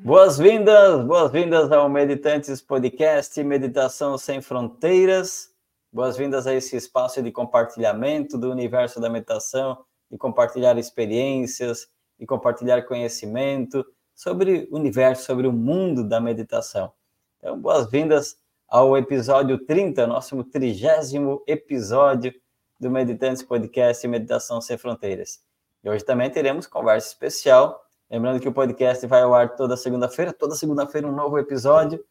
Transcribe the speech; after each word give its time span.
Boas-vindas, 0.00 1.04
boas-vindas 1.04 1.72
ao 1.72 1.88
Meditantes 1.88 2.62
Podcast 2.62 3.42
Meditação 3.42 4.16
Sem 4.16 4.40
Fronteiras. 4.40 5.50
Boas-vindas 5.92 6.46
a 6.46 6.54
esse 6.54 6.76
espaço 6.76 7.20
de 7.20 7.32
compartilhamento 7.32 8.38
do 8.38 8.48
universo 8.48 9.00
da 9.00 9.10
meditação, 9.10 9.84
de 10.08 10.16
compartilhar 10.16 10.78
experiências, 10.78 11.88
de 12.16 12.24
compartilhar 12.24 12.82
conhecimento 12.82 13.84
sobre 14.14 14.68
o 14.70 14.76
universo, 14.76 15.24
sobre 15.24 15.48
o 15.48 15.52
mundo 15.52 16.08
da 16.08 16.20
meditação. 16.20 16.92
Então, 17.38 17.58
boas-vindas 17.60 18.36
ao 18.68 18.96
episódio 18.96 19.58
30, 19.66 20.06
nosso 20.06 20.44
trigésimo 20.44 21.42
episódio 21.44 22.32
do 22.78 22.88
Meditantes 22.88 23.42
Podcast 23.42 24.06
Meditação 24.06 24.60
Sem 24.60 24.78
Fronteiras. 24.78 25.40
E 25.82 25.90
hoje 25.90 26.04
também 26.04 26.30
teremos 26.30 26.68
conversa 26.68 27.08
especial 27.08 27.87
Lembrando 28.10 28.40
que 28.40 28.48
o 28.48 28.52
podcast 28.52 29.06
vai 29.06 29.22
ao 29.22 29.34
ar 29.34 29.54
toda 29.54 29.76
segunda-feira, 29.76 30.32
toda 30.32 30.54
segunda-feira 30.54 31.06
um 31.06 31.14
novo 31.14 31.38
episódio. 31.38 32.02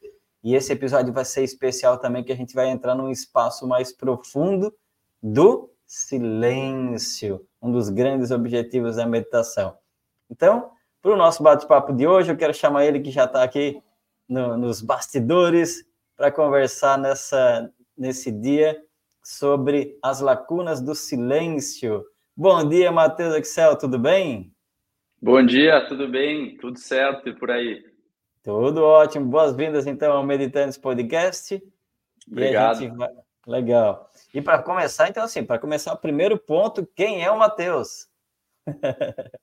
E 0.44 0.54
esse 0.54 0.72
episódio 0.72 1.12
vai 1.12 1.26
ser 1.26 1.44
especial 1.44 1.98
também, 1.98 2.24
que 2.24 2.32
a 2.32 2.36
gente 2.36 2.54
vai 2.54 2.70
entrar 2.70 2.94
num 2.94 3.10
espaço 3.10 3.68
mais 3.68 3.92
profundo 3.92 4.74
do 5.22 5.72
silêncio, 5.88 7.46
um 7.62 7.72
dos 7.72 7.90
grandes 7.90 8.30
objetivos 8.30 8.98
da 8.98 9.08
meditação. 9.08 9.76
Então, 10.30 10.70
para 11.02 11.12
o 11.12 11.18
nosso 11.18 11.42
bate-papo 11.42 11.94
de 11.94 12.06
hoje, 12.06 12.32
eu 12.32 12.38
quero 12.38 12.54
chamar 12.54 12.86
ele 12.86 13.00
que 13.00 13.10
já 13.10 13.26
está 13.26 13.42
aqui 13.42 13.82
no, 14.28 14.56
nos 14.56 14.82
bastidores 14.82 15.84
para 16.16 16.32
conversar 16.32 16.98
nessa, 16.98 17.72
nesse 17.98 18.32
dia 18.32 18.80
sobre 19.24 19.98
as 20.04 20.20
lacunas 20.20 20.80
do 20.80 20.94
silêncio. 20.94 22.06
Bom 22.36 22.68
dia, 22.68 22.92
Matheus 22.92 23.36
Excel, 23.36 23.76
tudo 23.76 23.98
bem? 23.98 24.54
Bom 25.20 25.44
dia, 25.44 25.84
tudo 25.88 26.08
bem? 26.08 26.56
Tudo 26.58 26.78
certo 26.78 27.28
e 27.28 27.36
por 27.36 27.50
aí? 27.50 27.84
Tudo 28.44 28.84
ótimo. 28.84 29.26
Boas-vindas, 29.26 29.88
então, 29.88 30.14
ao 30.14 30.24
Meditantes 30.24 30.78
Podcast. 30.78 31.60
Obrigado. 32.30 32.96
Vai... 32.96 33.10
Legal. 33.48 34.12
E 34.32 34.44
para 34.44 34.62
começar, 34.62 35.10
então, 35.10 35.24
assim, 35.24 35.44
para 35.44 35.58
começar 35.58 35.92
o 35.92 35.98
primeiro 35.98 36.38
ponto, 36.38 36.88
quem 36.96 37.24
é 37.24 37.32
o 37.32 37.40
Matheus? 37.40 38.08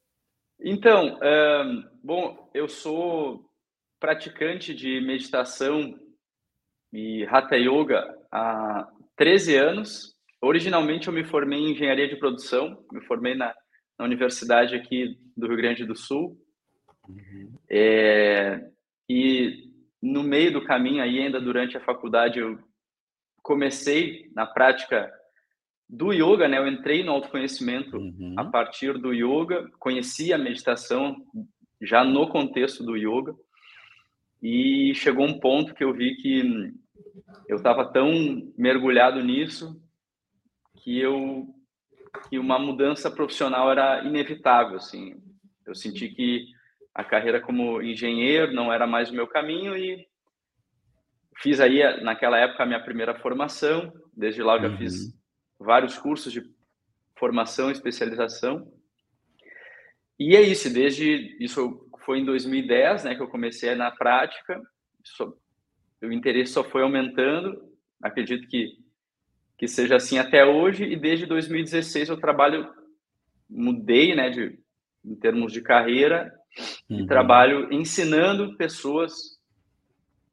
então, 0.63 1.19
um, 1.21 1.85
bom, 2.05 2.49
eu 2.55 2.69
sou 2.69 3.45
praticante 3.99 4.73
de 4.73 5.01
meditação 5.01 5.99
e 6.93 7.27
Hatha 7.27 7.57
Yoga 7.57 8.17
há 8.31 8.89
13 9.17 9.57
anos. 9.57 10.15
Originalmente, 10.41 11.09
eu 11.09 11.13
me 11.13 11.25
formei 11.25 11.59
em 11.59 11.73
engenharia 11.73 12.09
de 12.09 12.15
produção, 12.15 12.87
me 12.93 13.01
formei 13.01 13.35
na 13.35 13.53
na 13.99 14.05
universidade 14.05 14.75
aqui 14.75 15.19
do 15.37 15.47
Rio 15.47 15.57
Grande 15.57 15.85
do 15.85 15.95
Sul. 15.95 16.41
Uhum. 17.09 17.53
É, 17.69 18.69
e 19.09 19.71
no 20.01 20.23
meio 20.23 20.53
do 20.53 20.65
caminho, 20.65 21.03
aí 21.03 21.19
ainda 21.19 21.41
durante 21.41 21.77
a 21.77 21.81
faculdade, 21.81 22.39
eu 22.39 22.59
comecei 23.43 24.31
na 24.35 24.47
prática 24.47 25.13
do 25.89 26.13
yoga, 26.13 26.49
né? 26.49 26.59
Eu 26.59 26.67
entrei 26.67 27.05
no 27.05 27.13
autoconhecimento 27.13 27.97
uhum. 27.97 28.35
a 28.37 28.45
partir 28.45 28.99
do 28.99 29.13
yoga, 29.13 29.71
conheci 29.79 30.33
a 30.33 30.39
meditação 30.39 31.17
já 31.81 32.03
no 32.03 32.29
contexto 32.29 32.83
do 32.83 32.97
yoga 32.97 33.35
e 34.43 34.95
chegou 34.95 35.27
um 35.27 35.39
ponto 35.39 35.75
que 35.75 35.85
eu 35.85 35.93
vi 35.93 36.17
que 36.17 36.73
eu 37.49 37.57
estava 37.57 37.85
tão 37.85 38.53
mergulhado 38.57 39.23
nisso 39.23 39.81
que 40.77 40.99
eu 40.99 41.54
que 42.29 42.39
uma 42.39 42.59
mudança 42.59 43.11
profissional 43.11 43.71
era 43.71 44.03
inevitável, 44.05 44.77
assim. 44.77 45.21
Eu 45.67 45.75
senti 45.75 46.09
que 46.09 46.47
a 46.95 47.03
carreira 47.03 47.41
como 47.41 47.83
engenheiro 47.83 48.53
não 48.53 48.73
era 48.73 48.87
mais 48.87 49.11
o 49.11 49.15
meu 49.15 49.27
caminho 49.27 49.77
e 49.77 50.07
fiz 51.39 51.61
aí 51.61 51.81
naquela 52.03 52.39
época 52.39 52.63
a 52.63 52.67
minha 52.67 52.83
primeira 52.83 53.19
formação. 53.19 53.93
Desde 54.17 54.43
lá 54.43 54.57
eu 54.57 54.63
já 54.63 54.69
uhum. 54.69 54.77
fiz 54.79 55.15
vários 55.59 55.99
cursos 55.99 56.33
de 56.33 56.43
formação 57.19 57.69
e 57.69 57.73
especialização. 57.73 58.73
E 60.19 60.37
é 60.37 60.43
isso, 60.43 60.73
desde 60.73 61.37
isso 61.41 61.89
foi 62.05 62.21
em 62.21 62.25
2010, 62.25 63.05
né, 63.05 63.15
que 63.15 63.23
eu 63.23 63.29
comecei 63.29 63.75
na 63.75 63.91
prática. 63.91 64.61
o 66.03 66.13
interesse 66.13 66.53
só 66.53 66.63
foi 66.63 66.83
aumentando. 66.83 67.73
Acredito 68.01 68.47
que 68.47 68.84
que 69.57 69.69
seja 69.69 69.97
assim 69.97 70.19
até 70.19 70.45
hoje 70.45 70.85
e 70.85 70.97
desde 70.97 71.27
2016 71.27 72.09
eu 72.09 72.21
trabalho 72.21 72.69
mudei, 73.49 74.15
né, 74.15 74.31
de 74.31 74.59
em 75.05 75.15
termos 75.15 75.53
de 75.53 75.61
carreira 75.61 76.33
uhum. 76.89 77.01
e 77.01 77.07
trabalho 77.07 77.73
ensinando 77.73 78.57
pessoas 78.57 79.13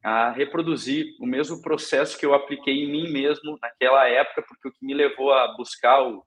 a 0.03 0.31
reproduzir 0.31 1.05
o 1.19 1.27
mesmo 1.27 1.61
processo 1.61 2.17
que 2.17 2.25
eu 2.25 2.33
apliquei 2.33 2.85
em 2.85 2.91
mim 2.91 3.11
mesmo 3.11 3.57
naquela 3.61 4.07
época, 4.07 4.43
porque 4.47 4.67
o 4.67 4.71
que 4.71 4.85
me 4.85 4.93
levou 4.93 5.31
a 5.31 5.55
buscar 5.55 6.01
o, 6.01 6.25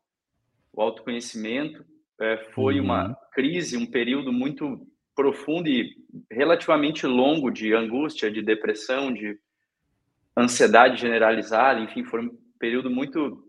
o 0.73 0.83
autoconhecimento 0.83 1.85
é, 2.21 2.37
foi 2.55 2.79
uhum. 2.79 2.85
uma 2.85 3.17
crise, 3.33 3.77
um 3.77 3.91
período 3.91 4.33
muito 4.33 4.87
profundo 5.15 5.69
e 5.69 5.97
relativamente 6.31 7.07
longo 7.07 7.51
de 7.51 7.73
angústia, 7.75 8.31
de 8.31 8.43
depressão, 8.43 9.13
de 9.13 9.39
ansiedade 10.37 11.01
generalizada, 11.01 11.81
enfim, 11.81 12.05
foram 12.05 12.31
período 12.59 12.91
muito 12.91 13.45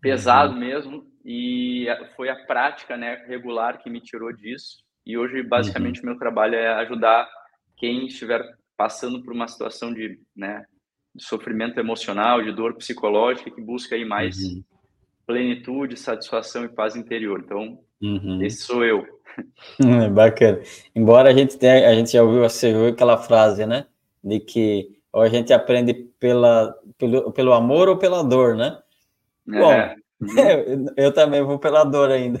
pesado 0.00 0.52
uhum. 0.52 0.60
mesmo 0.60 1.14
e 1.24 1.86
foi 2.14 2.28
a 2.28 2.36
prática 2.44 2.96
né, 2.96 3.24
regular 3.26 3.78
que 3.82 3.88
me 3.88 4.00
tirou 4.00 4.30
disso. 4.32 4.84
E 5.06 5.16
hoje, 5.16 5.42
basicamente, 5.42 6.00
uhum. 6.00 6.04
o 6.04 6.06
meu 6.10 6.18
trabalho 6.18 6.54
é 6.54 6.68
ajudar 6.74 7.28
quem 7.76 8.06
estiver 8.06 8.42
passando 8.76 9.22
por 9.22 9.32
uma 9.32 9.48
situação 9.48 9.92
de, 9.92 10.20
né, 10.36 10.64
de 11.14 11.24
sofrimento 11.24 11.78
emocional, 11.78 12.42
de 12.42 12.52
dor 12.52 12.74
psicológica, 12.74 13.50
que 13.50 13.60
busca 13.60 13.94
aí 13.94 14.04
mais 14.04 14.36
uhum. 14.36 14.62
plenitude, 15.26 15.96
satisfação 15.96 16.64
e 16.64 16.68
paz 16.68 16.96
interior. 16.96 17.40
Então, 17.42 17.78
uhum. 18.02 18.42
esse 18.42 18.62
sou 18.62 18.84
eu. 18.84 19.06
Bacana. 20.12 20.60
Embora 20.94 21.30
a 21.30 21.34
gente 21.34 21.58
tenha, 21.58 21.88
a 21.88 21.94
gente 21.94 22.12
já 22.12 22.22
ouviu, 22.22 22.42
você 22.42 22.74
ouviu 22.74 22.92
aquela 22.92 23.16
frase, 23.16 23.64
né, 23.64 23.86
de 24.22 24.40
que 24.40 24.93
ou 25.14 25.22
a 25.22 25.28
gente 25.28 25.52
aprende 25.52 25.94
pela, 26.18 26.76
pelo, 26.98 27.30
pelo 27.32 27.52
amor 27.52 27.88
ou 27.88 27.96
pela 27.96 28.24
dor, 28.24 28.56
né? 28.56 28.76
É. 29.48 29.60
Bom, 29.60 29.94
uhum. 30.20 30.86
eu, 30.98 31.14
também 31.14 31.40
vou 31.40 31.56
pela 31.56 31.84
dor 31.84 32.10
ainda. 32.10 32.40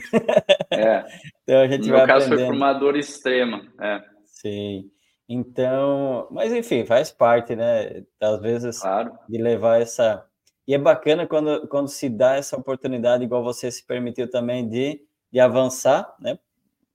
É. 0.72 1.04
então 1.44 1.60
a 1.60 1.68
gente 1.68 1.86
no 1.86 1.92
vai 1.92 1.98
meu 1.98 2.06
caso 2.08 2.26
aprendendo. 2.26 2.48
foi 2.48 2.56
por 2.56 2.56
uma 2.56 2.72
dor 2.72 2.96
extrema. 2.96 3.64
É. 3.80 4.02
Sim. 4.24 4.90
Então, 5.28 6.26
mas 6.32 6.52
enfim, 6.52 6.84
faz 6.84 7.12
parte, 7.12 7.54
né? 7.54 8.02
Às 8.20 8.40
vezes 8.40 8.80
claro. 8.80 9.12
de 9.28 9.40
levar 9.40 9.80
essa. 9.80 10.26
E 10.66 10.74
é 10.74 10.78
bacana 10.78 11.28
quando, 11.28 11.68
quando 11.68 11.86
se 11.86 12.08
dá 12.08 12.34
essa 12.34 12.56
oportunidade, 12.56 13.22
igual 13.22 13.44
você 13.44 13.70
se 13.70 13.86
permitiu 13.86 14.28
também, 14.28 14.68
de, 14.68 15.00
de 15.30 15.38
avançar, 15.38 16.12
né? 16.18 16.40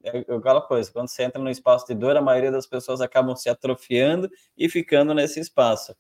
É 0.03 0.19
aquela 0.33 0.61
coisa, 0.61 0.91
quando 0.91 1.09
você 1.09 1.23
entra 1.23 1.41
no 1.41 1.49
espaço 1.49 1.85
de 1.87 1.93
dor, 1.93 2.15
a 2.15 2.21
maioria 2.21 2.51
das 2.51 2.65
pessoas 2.65 3.01
acabam 3.01 3.35
se 3.35 3.49
atrofiando 3.49 4.29
e 4.57 4.69
ficando 4.69 5.13
nesse 5.13 5.39
espaço. 5.39 5.95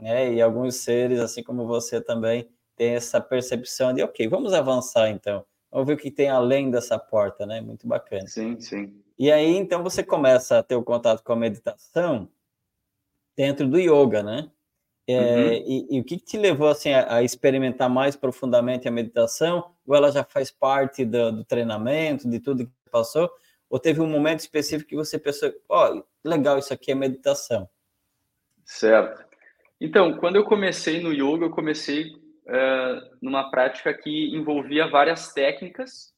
Né? 0.00 0.34
E 0.34 0.42
alguns 0.42 0.76
seres, 0.76 1.20
assim 1.20 1.42
como 1.42 1.66
você 1.66 2.00
também, 2.00 2.48
tem 2.76 2.94
essa 2.94 3.20
percepção 3.20 3.92
de, 3.92 4.02
ok, 4.02 4.26
vamos 4.28 4.54
avançar 4.54 5.10
então. 5.10 5.44
Vamos 5.70 5.86
ver 5.86 5.94
o 5.94 5.96
que 5.96 6.10
tem 6.10 6.28
além 6.28 6.70
dessa 6.70 6.98
porta, 6.98 7.46
né? 7.46 7.60
Muito 7.60 7.86
bacana. 7.86 8.26
Sim, 8.26 8.58
sim. 8.58 8.92
E 9.18 9.30
aí, 9.30 9.54
então, 9.56 9.82
você 9.82 10.02
começa 10.02 10.58
a 10.58 10.62
ter 10.62 10.74
o 10.74 10.82
contato 10.82 11.22
com 11.22 11.32
a 11.32 11.36
meditação 11.36 12.28
dentro 13.36 13.68
do 13.68 13.78
yoga, 13.78 14.22
né? 14.22 14.50
É, 15.06 15.14
uhum. 15.14 15.52
e, 15.52 15.86
e, 15.90 16.00
o 16.00 16.04
que 16.04 16.16
te 16.16 16.38
levou 16.38 16.68
assim 16.68 16.92
a, 16.92 17.16
a, 17.16 17.22
experimentar 17.22 17.90
mais 17.90 18.14
profundamente 18.14 18.86
a 18.86 18.90
meditação? 18.90 19.72
Ou 19.86 19.94
ela 19.94 20.10
já 20.10 20.24
faz 20.24 20.50
parte 20.50 21.04
do, 21.04 21.32
do 21.32 21.44
treinamento, 21.44 22.28
de 22.28 22.38
tudo 22.38 22.66
que 22.66 22.72
passou? 22.90 23.30
Ou 23.68 23.78
teve 23.78 24.00
um 24.00 24.06
momento 24.06 24.40
específico 24.40 24.90
que 24.90 24.96
você 24.96 25.18
pensou, 25.18 25.52
ó, 25.68 25.94
oh, 25.94 26.04
legal, 26.24 26.58
isso 26.58 26.72
aqui 26.72 26.90
é 26.90 26.94
meditação? 26.94 27.68
Certo. 28.64 29.24
Então, 29.80 30.16
quando 30.16 30.36
eu 30.36 30.44
comecei 30.44 31.00
no 31.00 31.12
yoga, 31.12 31.46
eu 31.46 31.50
comecei 31.50 32.12
uh, 32.12 33.16
numa 33.22 33.50
prática 33.50 33.94
que 33.94 34.34
envolvia 34.34 34.88
várias 34.88 35.32
técnicas, 35.32 36.12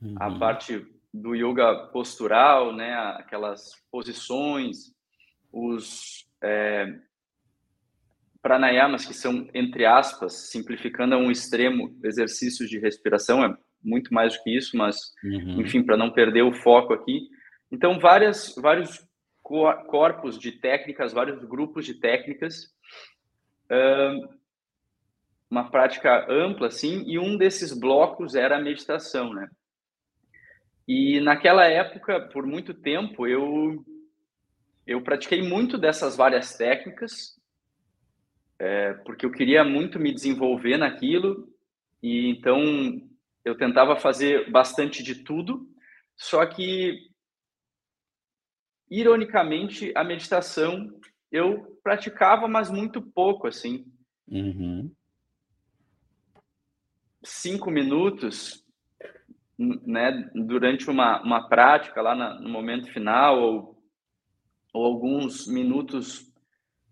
uhum. 0.00 0.14
a 0.18 0.38
parte 0.38 0.86
do 1.12 1.34
yoga 1.34 1.88
postural, 1.92 2.72
né, 2.74 2.94
aquelas 3.18 3.72
posições, 3.90 4.94
os 5.52 6.24
é, 6.42 6.86
pranayamas 8.40 9.04
que 9.04 9.12
são 9.12 9.48
entre 9.52 9.84
aspas, 9.84 10.50
simplificando 10.50 11.14
a 11.14 11.18
um 11.18 11.30
extremo, 11.30 11.98
exercícios 12.04 12.70
de 12.70 12.78
respiração, 12.78 13.44
é 13.44 13.56
muito 13.82 14.12
mais 14.12 14.36
do 14.36 14.42
que 14.42 14.56
isso, 14.56 14.76
mas, 14.76 14.96
uhum. 15.24 15.60
enfim, 15.60 15.82
para 15.82 15.96
não 15.96 16.10
perder 16.10 16.42
o 16.42 16.52
foco 16.52 16.92
aqui. 16.92 17.28
Então, 17.70 17.98
várias, 17.98 18.54
vários 18.56 19.04
corpos 19.42 20.38
de 20.38 20.52
técnicas, 20.52 21.12
vários 21.12 21.44
grupos 21.44 21.84
de 21.84 21.94
técnicas, 21.94 22.72
uma 25.50 25.70
prática 25.70 26.26
ampla, 26.30 26.68
assim, 26.68 27.02
e 27.06 27.18
um 27.18 27.36
desses 27.36 27.72
blocos 27.72 28.34
era 28.34 28.56
a 28.56 28.62
meditação, 28.62 29.34
né? 29.34 29.50
E 30.86 31.20
naquela 31.20 31.66
época, 31.66 32.20
por 32.32 32.46
muito 32.46 32.74
tempo, 32.74 33.26
eu 33.26 33.84
eu 34.86 35.02
pratiquei 35.02 35.40
muito 35.40 35.78
dessas 35.78 36.16
várias 36.16 36.56
técnicas, 36.56 37.38
é, 38.58 38.94
porque 39.04 39.24
eu 39.24 39.30
queria 39.30 39.62
muito 39.62 40.00
me 40.00 40.12
desenvolver 40.12 40.76
naquilo, 40.76 41.48
e 42.02 42.28
então 42.30 43.00
eu 43.44 43.56
tentava 43.56 43.96
fazer 43.96 44.50
bastante 44.50 45.02
de 45.02 45.24
tudo, 45.24 45.68
só 46.16 46.44
que, 46.46 47.10
ironicamente, 48.90 49.92
a 49.96 50.04
meditação 50.04 51.00
eu 51.30 51.78
praticava, 51.82 52.46
mas 52.48 52.70
muito 52.70 53.00
pouco, 53.00 53.46
assim. 53.46 53.86
Uhum. 54.28 54.92
Cinco 57.22 57.70
minutos, 57.70 58.64
né, 59.58 60.30
durante 60.34 60.88
uma, 60.88 61.22
uma 61.22 61.48
prática 61.48 62.00
lá 62.00 62.14
na, 62.14 62.40
no 62.40 62.48
momento 62.48 62.90
final, 62.92 63.40
ou 63.40 63.80
ou 64.72 64.84
alguns 64.84 65.46
minutos 65.46 66.32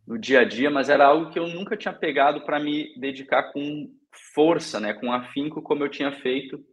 no 0.07 0.19
dia 0.19 0.41
a 0.41 0.45
dia, 0.45 0.71
mas 0.71 0.89
era 0.89 1.07
algo 1.07 1.31
que 1.31 1.39
eu 1.39 1.47
nunca 1.49 1.77
tinha 1.77 1.93
pegado 1.93 2.41
para 2.43 2.59
me 2.59 2.99
dedicar 2.99 3.53
com 3.53 3.95
força, 4.35 4.81
né, 4.81 4.95
com 4.95 5.13
afinco, 5.13 5.63
como 5.63 5.85
eu 5.85 5.89
tinha 5.89 6.13
feito 6.13 6.65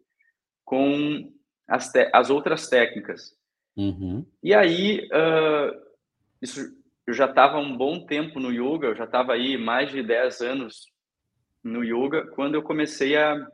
com 0.64 1.32
as, 1.68 1.92
as 2.14 2.30
outras 2.30 2.68
técnicas. 2.68 3.36
Uhum. 3.78 4.26
E 4.42 4.54
aí, 4.54 5.08
uh, 5.08 5.86
isso, 6.42 6.62
eu 7.06 7.14
já 7.14 7.26
estava 7.26 7.58
um 7.58 7.76
bom 7.76 8.06
tempo 8.06 8.40
no 8.40 8.52
yoga, 8.52 8.88
eu 8.88 8.96
já 8.96 9.04
estava 9.06 9.34
aí 9.34 9.58
mais 9.58 9.92
de 9.92 10.02
10 10.02 10.42
anos 10.42 10.88
no 11.64 11.84
yoga, 11.84 12.28
quando 12.32 12.56
eu 12.56 12.64
comecei 12.64 13.18
a 13.18 13.48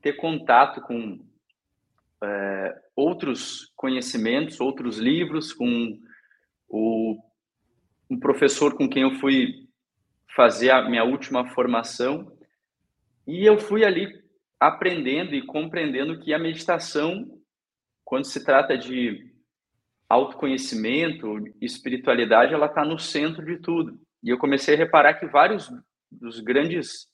ter 0.00 0.14
contato 0.14 0.80
com 0.80 1.14
uh, 1.14 2.80
outros 2.96 3.72
conhecimentos, 3.76 4.60
outros 4.60 4.98
livros, 4.98 5.52
com 5.52 5.98
o 6.68 7.18
um 8.10 8.18
professor 8.18 8.76
com 8.76 8.88
quem 8.88 9.02
eu 9.02 9.14
fui 9.14 9.68
fazer 10.34 10.70
a 10.70 10.88
minha 10.88 11.04
última 11.04 11.48
formação 11.54 12.30
e 13.26 13.44
eu 13.44 13.58
fui 13.58 13.84
ali 13.84 14.22
aprendendo 14.58 15.34
e 15.34 15.44
compreendendo 15.44 16.18
que 16.20 16.32
a 16.32 16.38
meditação, 16.38 17.26
quando 18.04 18.24
se 18.24 18.44
trata 18.44 18.76
de 18.76 19.32
autoconhecimento, 20.08 21.42
espiritualidade, 21.60 22.52
ela 22.52 22.66
está 22.66 22.84
no 22.84 22.98
centro 22.98 23.44
de 23.44 23.58
tudo. 23.58 23.98
E 24.22 24.28
eu 24.28 24.38
comecei 24.38 24.74
a 24.74 24.78
reparar 24.78 25.14
que 25.14 25.26
vários 25.26 25.70
dos 26.10 26.40
grandes 26.40 27.08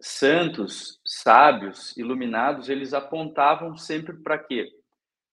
santos, 0.00 1.00
sábios, 1.04 1.96
iluminados, 1.96 2.68
eles 2.68 2.92
apontavam 2.92 3.76
sempre 3.76 4.16
para 4.18 4.38
quê? 4.38 4.70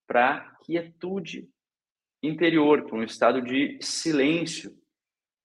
Para 0.08 0.56
quietude, 0.64 1.48
interior, 2.24 2.86
para 2.86 2.98
um 2.98 3.04
estado 3.04 3.42
de 3.42 3.78
silêncio 3.82 4.76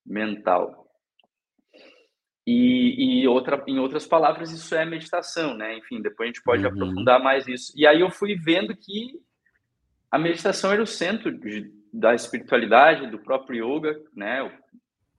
mental. 0.07 0.80
E, 2.53 3.21
e, 3.23 3.29
outra, 3.29 3.63
em 3.69 3.79
outras 3.79 4.05
palavras, 4.05 4.51
isso 4.51 4.75
é 4.75 4.85
meditação, 4.85 5.55
né? 5.55 5.79
Enfim, 5.79 6.03
depois 6.03 6.27
a 6.27 6.33
gente 6.33 6.43
pode 6.43 6.67
uhum. 6.67 6.73
aprofundar 6.73 7.23
mais 7.23 7.47
isso. 7.47 7.73
E 7.77 7.87
aí 7.87 8.01
eu 8.01 8.11
fui 8.11 8.35
vendo 8.35 8.77
que 8.77 9.21
a 10.11 10.19
meditação 10.19 10.73
era 10.73 10.83
o 10.83 10.87
centro 10.87 11.31
de, 11.31 11.73
da 11.93 12.13
espiritualidade, 12.13 13.09
do 13.09 13.21
próprio 13.21 13.77
yoga, 13.77 14.03
né? 14.17 14.51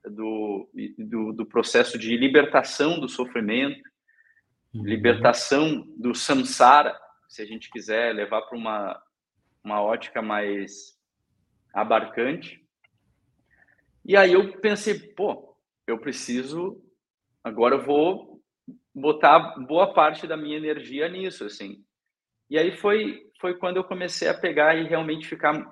Do, 0.04 0.70
do, 0.98 1.32
do 1.32 1.46
processo 1.46 1.98
de 1.98 2.18
libertação 2.18 3.00
do 3.00 3.08
sofrimento, 3.08 3.82
uhum. 4.74 4.84
libertação 4.84 5.88
do 5.96 6.14
samsara, 6.14 7.00
se 7.30 7.42
a 7.42 7.46
gente 7.46 7.70
quiser 7.70 8.14
levar 8.14 8.42
para 8.42 8.58
uma, 8.58 9.02
uma 9.64 9.82
ótica 9.82 10.22
mais 10.22 11.00
abarcante. 11.74 12.62
E 14.04 14.18
aí 14.18 14.34
eu 14.34 14.52
pensei, 14.60 15.00
pô, 15.00 15.56
eu 15.88 15.98
preciso, 15.98 16.84
agora 17.44 17.76
eu 17.76 17.84
vou 17.84 18.42
botar 18.94 19.58
boa 19.60 19.94
parte 19.94 20.28
da 20.28 20.36
minha 20.38 20.58
energia 20.58 21.08
nisso, 21.08 21.46
assim. 21.46 21.84
E 22.50 22.58
aí 22.58 22.72
foi 22.72 23.30
foi 23.40 23.58
quando 23.58 23.78
eu 23.78 23.84
comecei 23.84 24.28
a 24.28 24.38
pegar 24.38 24.76
e 24.76 24.88
realmente 24.88 25.28
ficar 25.28 25.66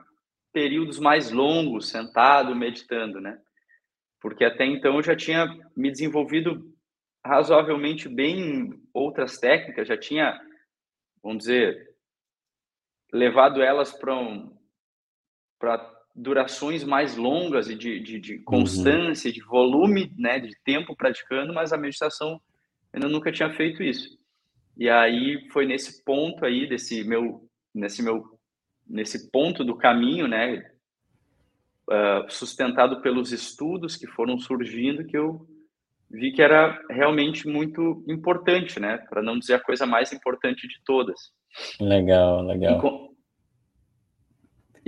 períodos 0.52 0.98
mais 0.98 1.32
longos 1.32 1.90
sentado 1.90 2.56
meditando, 2.56 3.22
né? 3.22 3.40
Porque 4.20 4.44
até 4.44 4.66
então 4.66 4.96
eu 4.96 5.04
já 5.04 5.16
tinha 5.16 5.48
me 5.76 5.92
desenvolvido 5.92 6.74
razoavelmente 7.24 8.10
bem 8.10 8.40
em 8.40 8.84
outras 8.94 9.38
técnicas, 9.38 9.88
já 9.88 9.98
tinha, 9.98 10.40
vamos 11.22 11.40
dizer, 11.40 11.96
levado 13.12 13.62
elas 13.62 13.94
para 13.94 14.16
um, 14.16 14.58
para 15.60 15.99
durações 16.16 16.84
mais 16.84 17.16
longas 17.16 17.70
e 17.70 17.76
de, 17.76 18.00
de, 18.00 18.20
de 18.20 18.40
constância, 18.40 19.30
uhum. 19.30 19.34
de 19.34 19.42
volume, 19.42 20.14
né, 20.18 20.40
de 20.40 20.56
tempo 20.64 20.96
praticando, 20.96 21.54
mas 21.54 21.72
a 21.72 21.78
meditação 21.78 22.42
eu 22.94 23.10
nunca 23.10 23.32
tinha 23.32 23.50
feito 23.52 23.84
isso. 23.84 24.18
E 24.76 24.90
aí 24.90 25.48
foi 25.52 25.66
nesse 25.66 26.04
ponto 26.04 26.46
aí 26.46 26.68
desse 26.68 27.04
meu, 27.04 27.48
nesse 27.74 28.02
meu, 28.02 28.24
nesse 28.88 29.30
ponto 29.32 29.64
do 29.64 29.76
caminho, 29.76 30.28
né, 30.28 30.72
uh, 31.90 32.30
sustentado 32.30 33.02
pelos 33.02 33.32
estudos 33.32 33.96
que 33.96 34.08
foram 34.08 34.40
surgindo, 34.40 35.06
que 35.06 35.18
eu 35.18 35.48
vi 36.10 36.32
que 36.32 36.42
era 36.42 36.82
realmente 36.90 37.48
muito 37.48 38.04
importante, 38.08 38.80
né, 38.80 38.98
para 39.10 39.22
não 39.22 39.38
dizer 39.38 39.56
a 39.56 39.64
coisa 39.64 39.86
mais 39.86 40.12
importante 40.12 40.68
de 40.68 40.82
todas. 40.84 41.32
Legal, 41.80 42.42
legal. 42.44 42.78
E 42.78 42.82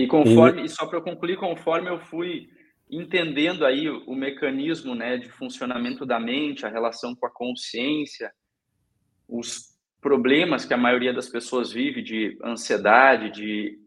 conforme, 0.08 0.64
e, 0.64 0.70
só 0.70 0.86
para 0.86 0.98
eu 0.98 1.04
concluir, 1.04 1.38
conforme 1.38 1.90
eu 1.90 2.00
fui 2.00 2.50
entendendo 2.90 3.66
aí 3.66 3.90
o, 3.90 4.04
o 4.06 4.16
mecanismo 4.16 4.94
né, 4.96 5.18
de 5.18 5.30
funcionamento 5.30 6.06
da 6.06 6.20
mente, 6.20 6.66
a 6.66 6.70
relação 6.70 7.16
com 7.16 7.26
a 7.26 7.32
consciência, 7.32 8.32
os 9.28 9.72
problemas 10.02 10.66
que 10.66 10.74
a 10.74 10.78
maioria 10.78 11.14
das 11.14 11.30
pessoas 11.30 11.72
vive 11.72 12.02
de 12.02 12.38
ansiedade, 12.44 13.32
de 13.32 13.80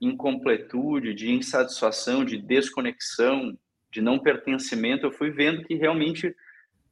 incompletude, 0.00 1.14
de 1.14 1.30
insatisfação, 1.30 2.24
de 2.24 2.38
desconexão, 2.38 3.56
de 3.92 4.00
não 4.00 4.18
pertencimento, 4.18 5.06
eu 5.06 5.12
fui 5.12 5.30
vendo 5.30 5.64
que 5.64 5.74
realmente 5.74 6.34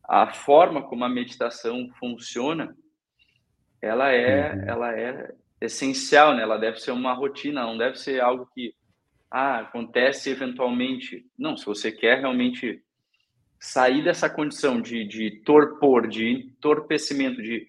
a 0.04 0.32
forma 0.32 0.82
como 0.82 1.04
a 1.04 1.08
meditação 1.08 1.88
funciona, 1.98 2.76
ela 3.80 4.10
é, 4.10 4.54
uhum. 4.54 4.62
ela 4.68 4.98
é 4.98 5.32
essencial, 5.60 6.34
né? 6.34 6.42
Ela 6.42 6.58
deve 6.58 6.78
ser 6.80 6.92
uma 6.92 7.12
rotina, 7.12 7.62
não 7.62 7.76
deve 7.76 7.98
ser 7.98 8.20
algo 8.20 8.48
que 8.54 8.74
ah, 9.30 9.60
acontece 9.60 10.30
eventualmente. 10.30 11.26
Não, 11.38 11.56
se 11.56 11.66
você 11.66 11.92
quer 11.92 12.20
realmente 12.20 12.82
sair 13.60 14.02
dessa 14.02 14.30
condição 14.30 14.80
de, 14.80 15.04
de 15.04 15.42
torpor, 15.42 16.06
de 16.06 16.28
entorpecimento, 16.28 17.42
de 17.42 17.66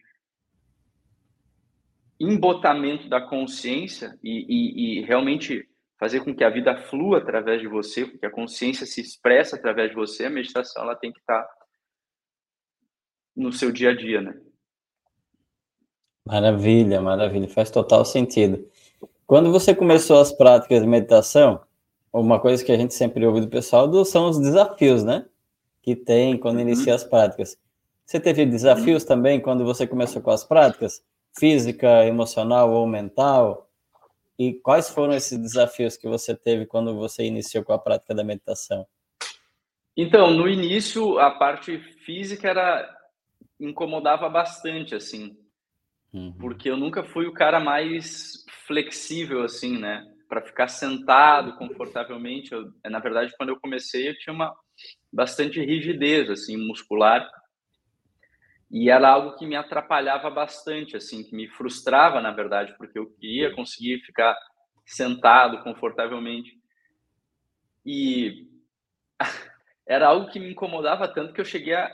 embotamento 2.20 3.08
da 3.08 3.22
consciência 3.22 4.18
e, 4.22 4.46
e, 4.48 5.00
e, 5.00 5.02
realmente 5.06 5.68
fazer 5.98 6.24
com 6.24 6.36
que 6.36 6.44
a 6.44 6.50
vida 6.50 6.78
flua 6.78 7.18
através 7.18 7.62
de 7.62 7.68
você, 7.68 8.06
que 8.06 8.26
a 8.26 8.32
consciência 8.32 8.86
se 8.86 9.02
expressa 9.02 9.56
através 9.56 9.90
de 9.90 9.96
você, 9.96 10.26
a 10.26 10.30
meditação 10.30 10.84
ela 10.84 10.96
tem 10.96 11.12
que 11.12 11.20
estar 11.20 11.48
no 13.36 13.52
seu 13.52 13.72
dia 13.72 13.92
a 13.92 13.96
dia, 13.96 14.22
né? 14.22 14.38
Maravilha, 16.26 17.02
maravilha, 17.02 17.48
faz 17.50 17.72
total 17.72 18.06
sentido. 18.06 18.68
Quando 19.26 19.52
você 19.52 19.76
começou 19.76 20.20
as 20.20 20.32
práticas 20.32 20.82
de 20.82 20.88
meditação, 20.88 21.62
uma 22.12 22.40
coisa 22.40 22.64
que 22.64 22.72
a 22.72 22.78
gente 22.78 22.94
sempre 22.94 23.26
ouve 23.26 23.42
do 23.42 23.48
pessoal 23.48 24.04
são 24.04 24.30
os 24.30 24.40
desafios, 24.40 25.04
né? 25.04 25.26
Que 25.82 25.96
tem 25.96 26.38
quando 26.38 26.56
uhum. 26.56 26.62
inicia 26.62 26.96
as 26.96 27.04
práticas. 27.04 27.58
Você 28.06 28.20
teve 28.20 28.46
desafios 28.46 29.04
também 29.04 29.40
quando 29.40 29.64
você 29.64 29.86
começou 29.86 30.22
com 30.22 30.32
as 30.32 30.44
práticas? 30.44 31.04
Física, 31.38 32.06
emocional 32.06 32.72
ou 32.72 32.88
mental? 32.88 33.70
E 34.38 34.54
quais 34.54 34.90
foram 34.90 35.14
esses 35.14 35.38
desafios 35.38 35.96
que 35.96 36.08
você 36.08 36.36
teve 36.36 36.66
quando 36.66 36.96
você 36.96 37.24
iniciou 37.24 37.64
com 37.64 37.74
a 37.74 37.78
prática 37.78 38.16
da 38.16 38.24
meditação? 38.24 38.88
Então, 39.96 40.32
no 40.32 40.48
início, 40.48 41.20
a 41.20 41.30
parte 41.30 41.78
física 42.06 42.50
era 42.50 42.98
incomodava 43.60 44.28
bastante, 44.30 44.96
assim, 44.96 45.38
Uhum. 46.14 46.34
Porque 46.34 46.70
eu 46.70 46.78
nunca 46.78 47.04
fui 47.04 47.28
o 47.28 47.34
cara 47.34 47.60
mais 47.60 48.46
flexível, 48.66 49.44
assim, 49.44 49.78
né? 49.78 50.06
Para 50.28 50.42
ficar 50.42 50.68
sentado 50.68 51.56
confortavelmente. 51.58 52.52
Eu, 52.52 52.72
na 52.86 53.00
verdade, 53.00 53.34
quando 53.38 53.50
eu 53.50 53.60
comecei, 53.60 54.10
eu 54.10 54.18
tinha 54.18 54.34
uma 54.34 54.56
bastante 55.12 55.60
rigidez, 55.60 56.30
assim, 56.30 56.58
muscular. 56.58 57.28
E 58.72 58.90
era 58.90 59.10
algo 59.10 59.36
que 59.36 59.48
me 59.48 59.56
atrapalhava 59.56 60.30
bastante, 60.30 60.96
assim, 60.96 61.24
que 61.24 61.36
me 61.36 61.48
frustrava, 61.48 62.22
na 62.22 62.32
verdade, 62.32 62.76
porque 62.78 62.98
eu 63.00 63.08
queria 63.16 63.54
conseguir 63.54 64.00
ficar 64.06 64.38
sentado 64.86 65.64
confortavelmente. 65.64 66.60
E 67.86 68.48
era 69.88 70.08
algo 70.08 70.30
que 70.32 70.40
me 70.40 70.52
incomodava 70.52 71.08
tanto 71.08 71.34
que 71.34 71.42
eu 71.42 71.46
cheguei 71.46 71.74
a 71.74 71.92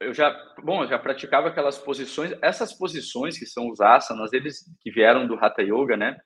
eu 0.00 0.14
já, 0.14 0.30
bom, 0.62 0.82
eu 0.82 0.88
já 0.88 0.98
praticava 0.98 1.48
aquelas 1.48 1.78
posições, 1.78 2.32
essas 2.40 2.72
posições 2.72 3.38
que 3.38 3.44
são 3.44 3.68
os 3.68 3.80
asanas, 3.80 4.32
eles 4.32 4.64
que 4.80 4.90
vieram 4.90 5.26
do 5.26 5.34
Hatha 5.34 5.62
Yoga, 5.62 5.96
né? 5.96 6.18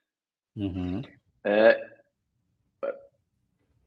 Uhum. 0.57 1.03
É, 1.45 1.95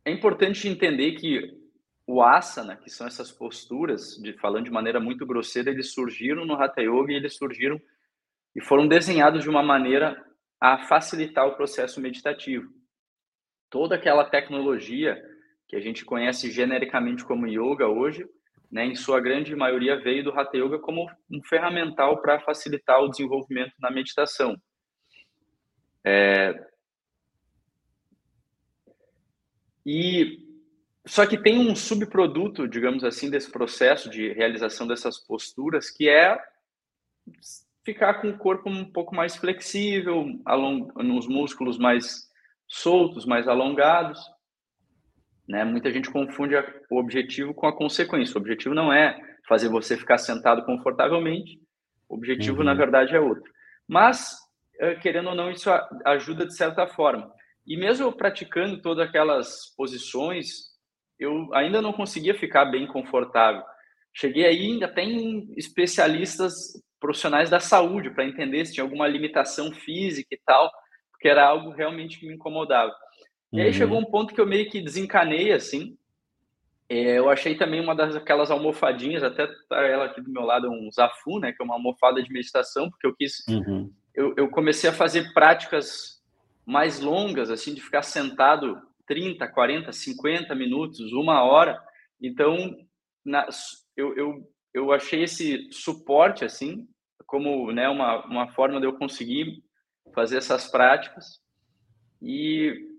é 0.03 0.11
importante 0.11 0.67
entender 0.67 1.13
que 1.13 1.57
o 2.05 2.21
asana, 2.21 2.75
que 2.75 2.89
são 2.89 3.07
essas 3.07 3.31
posturas, 3.31 4.17
de 4.21 4.33
falando 4.33 4.65
de 4.65 4.71
maneira 4.71 4.99
muito 4.99 5.25
grosseira, 5.25 5.71
eles 5.71 5.93
surgiram 5.93 6.45
no 6.45 6.55
Hatha 6.55 6.81
Yoga 6.81 7.13
e 7.13 7.15
eles 7.15 7.35
surgiram 7.35 7.81
e 8.55 8.61
foram 8.61 8.87
desenhados 8.87 9.43
de 9.43 9.49
uma 9.49 9.63
maneira 9.63 10.21
a 10.59 10.85
facilitar 10.87 11.47
o 11.47 11.55
processo 11.55 12.01
meditativo. 12.01 12.71
Toda 13.69 13.95
aquela 13.95 14.25
tecnologia 14.25 15.21
que 15.67 15.75
a 15.75 15.79
gente 15.79 16.03
conhece 16.03 16.49
genericamente 16.49 17.23
como 17.23 17.45
yoga 17.47 17.87
hoje, 17.87 18.25
né, 18.71 18.85
em 18.85 18.95
sua 18.95 19.19
grande 19.19 19.55
maioria 19.55 19.99
veio 19.99 20.23
do 20.23 20.31
Hatha 20.31 20.57
Yoga 20.57 20.79
como 20.79 21.09
um 21.31 21.41
ferramental 21.43 22.21
para 22.21 22.39
facilitar 22.39 23.01
o 23.01 23.09
desenvolvimento 23.09 23.73
na 23.79 23.89
meditação. 23.89 24.55
É... 26.03 26.53
E 29.85 30.45
só 31.05 31.25
que 31.25 31.37
tem 31.37 31.57
um 31.57 31.73
subproduto, 31.73 32.67
digamos 32.67 33.03
assim, 33.05 33.29
desse 33.29 33.49
processo 33.49 34.09
de 34.09 34.33
realização 34.33 34.85
dessas 34.85 35.17
posturas, 35.17 35.89
que 35.89 36.09
é 36.09 36.37
ficar 37.85 38.15
com 38.15 38.29
o 38.29 38.37
corpo 38.37 38.69
um 38.69 38.83
pouco 38.91 39.15
mais 39.15 39.37
flexível, 39.37 40.25
along... 40.45 40.91
nos 40.97 41.25
músculos 41.25 41.77
mais 41.77 42.29
soltos, 42.67 43.25
mais 43.25 43.47
alongados. 43.47 44.19
Né? 45.47 45.63
Muita 45.63 45.91
gente 45.91 46.11
confunde 46.11 46.55
o 46.89 46.97
objetivo 46.97 47.53
com 47.53 47.67
a 47.67 47.75
consequência. 47.75 48.37
O 48.37 48.41
objetivo 48.41 48.75
não 48.75 48.91
é 48.91 49.17
fazer 49.47 49.69
você 49.69 49.95
ficar 49.95 50.17
sentado 50.17 50.65
confortavelmente. 50.65 51.59
O 52.09 52.15
objetivo, 52.15 52.59
uhum. 52.59 52.65
na 52.65 52.73
verdade, 52.73 53.15
é 53.15 53.19
outro. 53.19 53.49
Mas, 53.87 54.35
eh, 54.79 54.95
querendo 54.95 55.29
ou 55.29 55.35
não, 55.35 55.49
isso 55.49 55.69
ajuda 56.05 56.45
de 56.45 56.55
certa 56.55 56.87
forma. 56.87 57.31
E 57.65 57.77
mesmo 57.77 58.05
eu 58.05 58.13
praticando 58.13 58.81
todas 58.81 59.07
aquelas 59.07 59.73
posições, 59.75 60.47
eu 61.19 61.53
ainda 61.53 61.81
não 61.81 61.93
conseguia 61.93 62.37
ficar 62.37 62.65
bem 62.65 62.85
confortável. 62.87 63.63
Cheguei 64.13 64.45
aí 64.45 64.83
até 64.83 65.03
em 65.03 65.53
especialistas 65.57 66.53
profissionais 66.99 67.49
da 67.49 67.59
saúde 67.59 68.09
para 68.09 68.25
entender 68.25 68.65
se 68.65 68.73
tinha 68.73 68.83
alguma 68.83 69.07
limitação 69.07 69.71
física 69.71 70.29
e 70.31 70.41
tal, 70.45 70.71
porque 71.11 71.27
era 71.27 71.45
algo 71.45 71.71
realmente 71.71 72.19
que 72.19 72.27
me 72.27 72.33
incomodava. 72.35 72.93
E 73.51 73.61
aí 73.61 73.73
chegou 73.73 73.97
uhum. 73.97 74.03
um 74.03 74.11
ponto 74.11 74.33
que 74.33 74.41
eu 74.41 74.45
meio 74.45 74.69
que 74.69 74.81
desencanei, 74.81 75.53
assim. 75.53 75.97
É, 76.89 77.17
eu 77.17 77.29
achei 77.29 77.55
também 77.55 77.81
uma 77.81 77.95
das 77.95 78.15
aquelas 78.15 78.49
almofadinhas, 78.49 79.23
até 79.23 79.47
tá 79.69 79.81
ela 79.81 80.05
aqui 80.05 80.21
do 80.21 80.31
meu 80.31 80.43
lado, 80.43 80.69
um 80.69 80.89
Zafu, 80.91 81.39
né? 81.39 81.51
Que 81.51 81.61
é 81.61 81.65
uma 81.65 81.75
almofada 81.75 82.21
de 82.21 82.31
meditação, 82.31 82.89
porque 82.89 83.07
eu 83.07 83.15
quis... 83.15 83.45
Uhum. 83.47 83.91
Eu, 84.13 84.33
eu 84.35 84.49
comecei 84.49 84.89
a 84.89 84.93
fazer 84.93 85.31
práticas 85.33 86.21
mais 86.65 86.99
longas, 86.99 87.49
assim, 87.49 87.73
de 87.73 87.81
ficar 87.81 88.01
sentado 88.01 88.81
30, 89.05 89.47
40, 89.47 89.91
50 89.91 90.55
minutos, 90.55 91.13
uma 91.13 91.43
hora. 91.43 91.81
Então, 92.21 92.75
na, 93.23 93.47
eu, 93.95 94.15
eu, 94.17 94.51
eu 94.73 94.91
achei 94.91 95.23
esse 95.23 95.71
suporte, 95.71 96.43
assim, 96.43 96.87
como 97.25 97.71
né, 97.71 97.87
uma, 97.89 98.25
uma 98.25 98.47
forma 98.49 98.79
de 98.79 98.85
eu 98.85 98.93
conseguir 98.93 99.63
fazer 100.13 100.37
essas 100.37 100.69
práticas. 100.69 101.41
E 102.21 102.96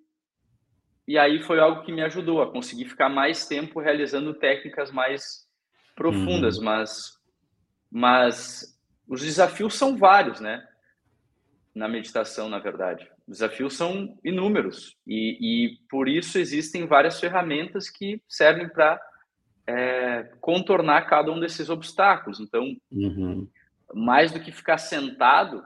e 1.09 1.17
aí 1.17 1.41
foi 1.41 1.59
algo 1.59 1.81
que 1.85 1.91
me 1.91 2.03
ajudou 2.03 2.43
a 2.43 2.53
conseguir 2.53 2.85
ficar 2.85 3.09
mais 3.09 3.47
tempo 3.47 3.81
realizando 3.81 4.35
técnicas 4.35 4.93
mais 4.93 5.49
profundas, 5.97 6.59
uhum. 6.59 6.65
mas, 6.65 7.19
mas 7.91 8.79
os 9.09 9.23
desafios 9.23 9.75
são 9.75 9.97
vários, 9.97 10.39
né? 10.39 10.63
Na 11.75 11.89
meditação, 11.89 12.51
na 12.51 12.59
verdade. 12.59 13.11
Os 13.27 13.39
desafios 13.39 13.75
são 13.75 14.19
inúmeros 14.23 14.99
e, 15.07 15.39
e 15.41 15.79
por 15.89 16.11
isso 16.11 16.39
existem 16.39 16.87
várias 16.87 17.19
ferramentas 17.19 17.89
que 17.89 18.23
servem 18.29 18.69
para 18.69 19.01
é, 19.67 20.25
contornar 20.43 21.09
cada 21.09 21.33
um 21.33 21.41
desses 21.41 21.71
obstáculos. 21.71 22.39
Então, 22.39 22.77
uhum. 22.93 23.49
mais 23.95 24.31
do 24.31 24.41
que 24.41 24.53
ficar 24.53 24.77
sentado, 24.77 25.65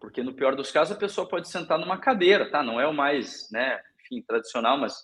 porque 0.00 0.20
no 0.20 0.34
pior 0.34 0.56
dos 0.56 0.72
casos 0.72 0.96
a 0.96 0.98
pessoa 0.98 1.28
pode 1.28 1.48
sentar 1.48 1.78
numa 1.78 1.98
cadeira, 1.98 2.50
tá? 2.50 2.60
Não 2.60 2.80
é 2.80 2.88
o 2.88 2.92
mais, 2.92 3.48
né? 3.52 3.80
Enfim, 4.04 4.22
tradicional, 4.26 4.78
mas 4.78 4.94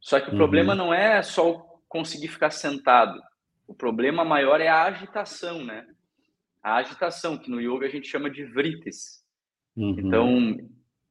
só 0.00 0.20
que 0.20 0.28
o 0.28 0.32
uhum. 0.32 0.38
problema 0.38 0.74
não 0.74 0.92
é 0.92 1.22
só 1.22 1.58
conseguir 1.88 2.28
ficar 2.28 2.50
sentado. 2.50 3.20
O 3.66 3.74
problema 3.74 4.24
maior 4.24 4.60
é 4.60 4.68
a 4.68 4.84
agitação, 4.84 5.64
né? 5.64 5.86
A 6.62 6.76
agitação, 6.76 7.38
que 7.38 7.50
no 7.50 7.60
yoga 7.60 7.86
a 7.86 7.90
gente 7.90 8.08
chama 8.08 8.30
de 8.30 8.44
vritis. 8.44 9.24
Uhum. 9.76 9.96
Então, 9.98 10.56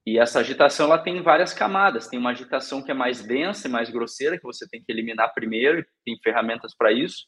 e 0.06 0.18
essa 0.18 0.40
agitação 0.40 0.88
ela 0.88 0.98
tem 0.98 1.22
várias 1.22 1.54
camadas. 1.54 2.08
Tem 2.08 2.20
uma 2.20 2.32
agitação 2.32 2.84
que 2.84 2.92
é 2.92 2.94
mais 2.94 3.24
densa 3.24 3.68
e 3.68 3.72
mais 3.72 3.90
grosseira, 3.90 4.38
que 4.38 4.44
você 4.44 4.68
tem 4.68 4.82
que 4.82 4.92
eliminar 4.92 5.34
primeiro, 5.34 5.86
tem 6.06 6.18
ferramentas 6.24 6.76
para 6.76 6.92
isso, 6.92 7.28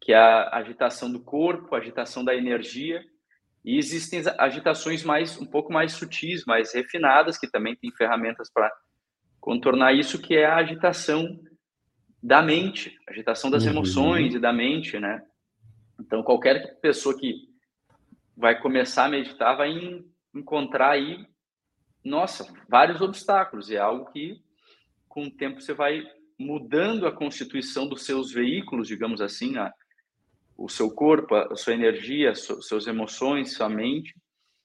que 0.00 0.12
é 0.12 0.16
a 0.16 0.56
agitação 0.56 1.10
do 1.10 1.22
corpo, 1.22 1.74
a 1.74 1.78
agitação 1.78 2.24
da 2.24 2.34
energia. 2.34 3.04
E 3.64 3.78
existem 3.78 4.22
agitações 4.38 5.02
mais 5.02 5.40
um 5.40 5.46
pouco 5.46 5.72
mais 5.72 5.92
sutis, 5.92 6.44
mais 6.44 6.72
refinadas, 6.74 7.38
que 7.38 7.50
também 7.50 7.74
tem 7.74 7.90
ferramentas 7.92 8.50
para 8.52 8.72
contornar 9.46 9.92
isso 9.92 10.20
que 10.20 10.34
é 10.34 10.44
a 10.44 10.56
agitação 10.56 11.38
da 12.20 12.42
mente, 12.42 12.98
agitação 13.06 13.48
das 13.48 13.62
uhum. 13.62 13.70
emoções 13.70 14.34
e 14.34 14.40
da 14.40 14.52
mente, 14.52 14.98
né? 14.98 15.22
Então, 16.00 16.20
qualquer 16.24 16.80
pessoa 16.80 17.16
que 17.16 17.48
vai 18.36 18.60
começar 18.60 19.04
a 19.04 19.08
meditar 19.08 19.56
vai 19.56 19.70
encontrar 20.34 20.90
aí, 20.90 21.24
nossa, 22.04 22.52
vários 22.68 23.00
obstáculos. 23.00 23.70
E 23.70 23.76
é 23.76 23.78
algo 23.78 24.10
que, 24.10 24.42
com 25.08 25.26
o 25.26 25.30
tempo, 25.30 25.60
você 25.60 25.72
vai 25.72 26.02
mudando 26.36 27.06
a 27.06 27.12
constituição 27.12 27.88
dos 27.88 28.04
seus 28.04 28.32
veículos, 28.32 28.88
digamos 28.88 29.20
assim, 29.20 29.56
a, 29.58 29.72
o 30.56 30.68
seu 30.68 30.90
corpo, 30.90 31.36
a 31.36 31.54
sua 31.54 31.72
energia, 31.72 32.34
suas 32.34 32.88
emoções, 32.88 33.54
sua 33.54 33.68
mente. 33.68 34.12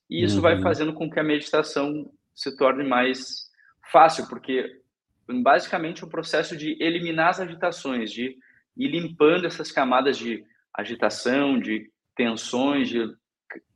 E 0.10 0.24
isso 0.24 0.38
uhum. 0.38 0.42
vai 0.42 0.60
fazendo 0.60 0.92
com 0.92 1.08
que 1.08 1.20
a 1.20 1.24
meditação 1.24 2.12
se 2.34 2.58
torne 2.58 2.84
mais 2.84 3.51
fácil, 3.92 4.28
porque 4.28 4.82
basicamente 5.28 6.04
o 6.04 6.08
um 6.08 6.10
processo 6.10 6.56
de 6.56 6.82
eliminar 6.82 7.30
as 7.30 7.40
agitações, 7.40 8.12
de 8.12 8.38
ir 8.78 8.88
limpando 8.88 9.46
essas 9.46 9.72
camadas 9.72 10.18
de 10.18 10.44
agitação, 10.74 11.60
de 11.60 11.90
tensões, 12.16 12.90
de, 12.90 13.14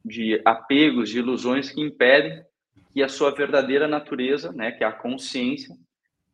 de 0.03 0.41
apegos, 0.45 1.09
de 1.09 1.19
ilusões 1.19 1.69
que 1.69 1.81
impedem 1.81 2.43
que 2.93 3.03
a 3.03 3.09
sua 3.09 3.31
verdadeira 3.31 3.87
natureza, 3.87 4.51
né, 4.51 4.71
que 4.71 4.83
é 4.83 4.87
a 4.87 4.91
consciência, 4.91 5.75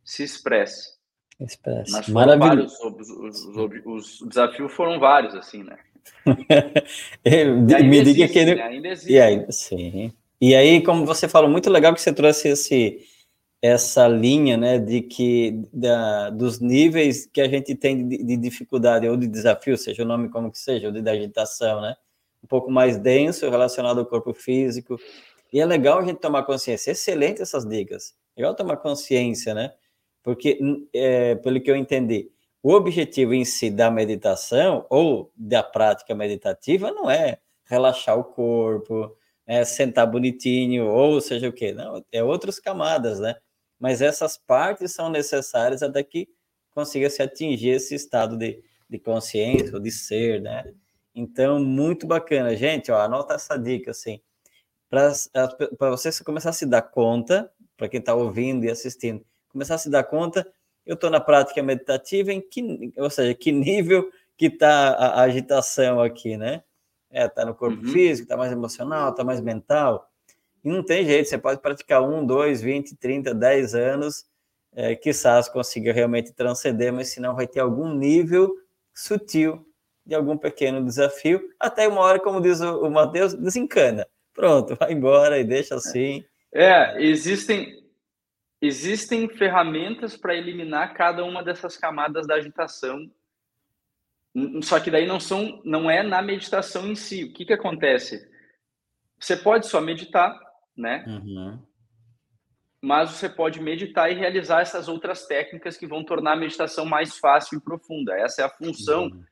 se 0.03 0.23
expresse. 0.23 0.99
Expresse. 1.39 1.91
Mas 1.91 2.07
Maravilhoso. 2.07 2.77
Vários, 2.83 3.09
os, 3.09 3.45
os, 3.45 4.21
os, 4.21 4.27
desafios 4.27 4.71
foram 4.71 4.99
vários, 4.99 5.33
assim, 5.33 5.63
né? 5.63 5.77
Me 7.83 8.03
diga 8.03 8.27
que 8.27 8.39
ele... 8.39 8.55
né? 8.55 8.63
ainda 8.63 8.87
existe. 8.89 9.11
E 9.11 9.19
aí, 9.19 9.45
sim. 9.49 10.13
E 10.39 10.55
aí, 10.55 10.83
como 10.83 11.05
você 11.05 11.27
falou, 11.27 11.49
muito 11.49 11.69
legal 11.69 11.93
que 11.93 12.01
você 12.01 12.13
trouxe 12.13 12.49
esse 12.49 13.07
essa 13.61 14.07
linha, 14.07 14.57
né, 14.57 14.79
de 14.79 15.01
que 15.01 15.61
da, 15.71 16.29
dos 16.31 16.59
níveis 16.59 17.27
que 17.27 17.39
a 17.39 17.47
gente 17.47 17.75
tem 17.75 18.07
de, 18.07 18.23
de, 18.23 18.37
dificuldade 18.37 19.07
ou 19.07 19.15
de 19.15 19.27
desafio, 19.27 19.77
seja 19.77 20.03
o 20.03 20.05
nome 20.05 20.29
como 20.29 20.51
que 20.51 20.57
seja, 20.57 20.87
ou 20.87 20.93
de, 20.93 21.01
de 21.01 21.09
agitação, 21.09 21.79
né, 21.81 21.95
um 22.43 22.47
pouco 22.47 22.71
mais 22.71 22.97
denso 22.97 23.49
relacionado 23.49 23.99
ao 23.99 24.05
corpo 24.05 24.33
físico. 24.33 24.97
E 25.53 25.59
é 25.59 25.65
legal 25.65 25.99
a 25.99 26.05
gente 26.05 26.19
tomar 26.19 26.43
consciência. 26.43 26.91
Excelente 26.91 27.41
essas 27.41 27.65
dicas. 27.65 28.15
Legal 28.35 28.55
tomar 28.55 28.77
consciência, 28.77 29.53
né? 29.53 29.73
Porque, 30.23 30.59
é, 30.93 31.35
pelo 31.35 31.59
que 31.61 31.69
eu 31.69 31.75
entendi, 31.75 32.31
o 32.63 32.73
objetivo 32.73 33.33
em 33.33 33.43
si 33.43 33.69
da 33.69 33.91
meditação 33.91 34.85
ou 34.89 35.31
da 35.35 35.61
prática 35.61 36.15
meditativa 36.15 36.91
não 36.91 37.09
é 37.09 37.39
relaxar 37.65 38.17
o 38.17 38.23
corpo, 38.23 39.15
é 39.45 39.65
sentar 39.65 40.07
bonitinho, 40.07 40.87
ou 40.87 41.19
seja 41.19 41.49
o 41.49 41.53
quê? 41.53 41.73
Não, 41.73 42.03
é 42.11 42.23
outras 42.23 42.59
camadas, 42.59 43.19
né? 43.19 43.35
Mas 43.81 43.99
essas 43.99 44.37
partes 44.37 44.91
são 44.91 45.09
necessárias 45.09 45.81
até 45.81 46.03
que 46.03 46.29
consiga 46.69 47.09
se 47.09 47.23
atingir 47.23 47.71
esse 47.71 47.95
estado 47.95 48.37
de, 48.37 48.63
de 48.87 48.99
consciência 48.99 49.73
ou 49.73 49.79
de 49.79 49.89
ser, 49.89 50.39
né? 50.39 50.71
Então, 51.15 51.59
muito 51.59 52.05
bacana, 52.05 52.55
gente. 52.55 52.91
Ó, 52.91 53.01
anota 53.01 53.33
essa 53.33 53.57
dica 53.57 53.89
assim, 53.89 54.21
para 54.87 55.89
você 55.89 56.11
começar 56.23 56.51
a 56.51 56.53
se 56.53 56.67
dar 56.67 56.83
conta, 56.83 57.51
para 57.75 57.89
quem 57.89 57.99
está 57.99 58.13
ouvindo 58.13 58.65
e 58.65 58.69
assistindo, 58.69 59.25
começar 59.49 59.75
a 59.75 59.79
se 59.79 59.89
dar 59.89 60.03
conta, 60.03 60.47
eu 60.85 60.93
estou 60.93 61.09
na 61.09 61.19
prática 61.19 61.63
meditativa, 61.63 62.31
em 62.31 62.39
que, 62.39 62.93
ou 62.95 63.09
seja, 63.09 63.33
que 63.33 63.51
nível 63.51 64.11
que 64.37 64.45
está 64.45 64.89
a, 64.89 65.07
a, 65.07 65.21
agitação 65.23 65.99
aqui, 65.99 66.37
né? 66.37 66.63
É, 67.09 67.27
tá 67.27 67.43
no 67.43 67.55
corpo 67.55 67.83
uhum. 67.83 67.91
físico, 67.91 68.25
está 68.25 68.37
mais 68.37 68.51
emocional, 68.51 69.09
está 69.09 69.23
mais 69.23 69.41
mental. 69.41 70.10
E 70.63 70.69
não 70.69 70.83
tem 70.83 71.05
jeito, 71.05 71.27
você 71.27 71.37
pode 71.37 71.59
praticar 71.59 72.01
um, 72.03 72.25
dois, 72.25 72.61
vinte, 72.61 72.95
trinta, 72.95 73.33
dez 73.33 73.73
anos, 73.73 74.25
é, 74.73 74.95
quizás 74.95 75.49
consiga 75.49 75.91
realmente 75.91 76.33
transcender, 76.33 76.93
mas 76.93 77.09
senão 77.09 77.35
vai 77.35 77.47
ter 77.47 77.59
algum 77.59 77.93
nível 77.93 78.53
sutil 78.93 79.65
de 80.05 80.15
algum 80.15 80.37
pequeno 80.37 80.83
desafio, 80.83 81.41
até 81.59 81.87
uma 81.87 82.01
hora, 82.01 82.19
como 82.19 82.41
diz 82.41 82.59
o, 82.61 82.81
o 82.85 82.91
Matheus, 82.91 83.33
desencana. 83.33 84.07
Pronto, 84.33 84.75
vai 84.79 84.93
embora 84.93 85.39
e 85.39 85.43
deixa 85.43 85.75
assim. 85.75 86.23
É, 86.53 87.01
existem, 87.01 87.83
existem 88.61 89.29
ferramentas 89.29 90.17
para 90.17 90.35
eliminar 90.35 90.93
cada 90.93 91.23
uma 91.23 91.43
dessas 91.43 91.77
camadas 91.77 92.27
da 92.27 92.35
agitação. 92.35 93.09
Só 94.61 94.79
que 94.79 94.89
daí 94.89 95.05
não 95.05 95.19
são, 95.19 95.61
não 95.63 95.89
é 95.89 96.01
na 96.03 96.21
meditação 96.21 96.87
em 96.87 96.95
si. 96.95 97.25
O 97.25 97.33
que, 97.33 97.45
que 97.45 97.53
acontece? 97.53 98.29
Você 99.19 99.35
pode 99.35 99.67
só 99.67 99.79
meditar, 99.79 100.39
né? 100.81 101.05
Uhum. 101.07 101.59
Mas 102.81 103.11
você 103.11 103.29
pode 103.29 103.61
meditar 103.61 104.11
e 104.11 104.15
realizar 104.15 104.61
essas 104.61 104.87
outras 104.87 105.27
técnicas 105.27 105.77
que 105.77 105.85
vão 105.85 106.03
tornar 106.03 106.33
a 106.33 106.37
meditação 106.37 106.83
mais 106.83 107.17
fácil 107.17 107.57
e 107.57 107.61
profunda. 107.61 108.17
Essa 108.17 108.41
é 108.41 108.45
a 108.45 108.49
função 108.49 109.03
uhum. 109.03 109.23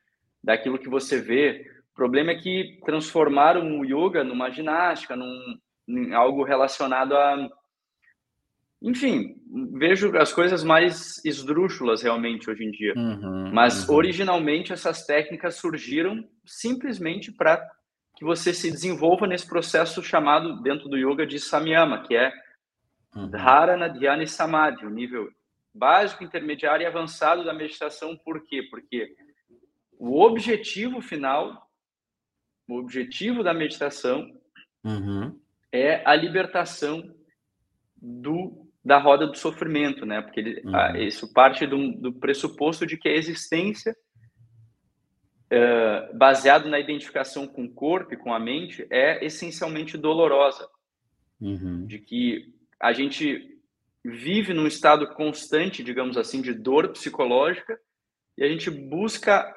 daquilo 0.42 0.78
que 0.78 0.88
você 0.88 1.20
vê. 1.20 1.66
O 1.92 1.96
problema 1.96 2.30
é 2.30 2.36
que 2.36 2.78
transformaram 2.86 3.80
o 3.80 3.84
yoga 3.84 4.22
numa 4.22 4.50
ginástica, 4.50 5.16
num, 5.16 5.58
em 5.88 6.14
algo 6.14 6.44
relacionado 6.44 7.16
a. 7.16 7.48
Enfim, 8.80 9.34
vejo 9.74 10.16
as 10.16 10.32
coisas 10.32 10.64
mais 10.64 11.22
esdrúxulas 11.24 12.02
realmente 12.02 12.48
hoje 12.48 12.64
em 12.64 12.70
dia. 12.70 12.94
Uhum, 12.96 13.50
Mas 13.52 13.86
uhum. 13.86 13.96
originalmente 13.96 14.72
essas 14.72 15.04
técnicas 15.04 15.56
surgiram 15.56 16.24
simplesmente 16.46 17.30
para 17.30 17.60
que 18.20 18.24
você 18.26 18.52
se 18.52 18.70
desenvolva 18.70 19.26
nesse 19.26 19.48
processo 19.48 20.02
chamado 20.02 20.60
dentro 20.60 20.90
do 20.90 20.98
yoga 20.98 21.26
de 21.26 21.40
samyama, 21.40 22.02
que 22.02 22.14
é 22.14 22.30
uhum. 23.16 23.30
dharana, 23.30 23.88
dhyana 23.88 24.22
e 24.22 24.26
samadhi, 24.26 24.84
o 24.84 24.90
nível 24.90 25.32
básico, 25.72 26.22
intermediário 26.22 26.84
e 26.84 26.86
avançado 26.86 27.42
da 27.42 27.54
meditação. 27.54 28.14
Por 28.18 28.44
quê? 28.46 28.62
Porque 28.70 29.16
o 29.98 30.20
objetivo 30.20 31.00
final, 31.00 31.66
o 32.68 32.74
objetivo 32.74 33.42
da 33.42 33.54
meditação 33.54 34.30
uhum. 34.84 35.40
é 35.72 36.02
a 36.04 36.14
libertação 36.14 37.02
do 37.96 38.66
da 38.82 38.98
roda 38.98 39.26
do 39.26 39.36
sofrimento, 39.36 40.04
né? 40.04 40.20
Porque 40.22 40.40
ele, 40.40 40.62
uhum. 40.64 40.96
isso 40.96 41.32
parte 41.32 41.66
do, 41.66 41.92
do 41.92 42.12
pressuposto 42.12 42.86
de 42.86 42.98
que 42.98 43.08
a 43.08 43.14
existência 43.14 43.96
uh, 45.52 46.16
baseado 46.16 46.68
na 46.68 46.78
identificação 46.78 47.46
com 47.46 47.64
o 47.64 47.72
corpo 47.72 48.14
e 48.14 48.16
com 48.16 48.32
a 48.32 48.38
mente, 48.38 48.86
é 48.90 49.24
essencialmente 49.24 49.98
dolorosa. 49.98 50.68
Uhum. 51.40 51.86
De 51.86 51.98
que 51.98 52.54
a 52.78 52.92
gente 52.92 53.58
vive 54.04 54.54
num 54.54 54.66
estado 54.66 55.06
constante, 55.08 55.84
digamos 55.84 56.16
assim, 56.16 56.40
de 56.40 56.54
dor 56.54 56.88
psicológica 56.88 57.78
e 58.36 58.44
a 58.44 58.48
gente 58.48 58.70
busca 58.70 59.54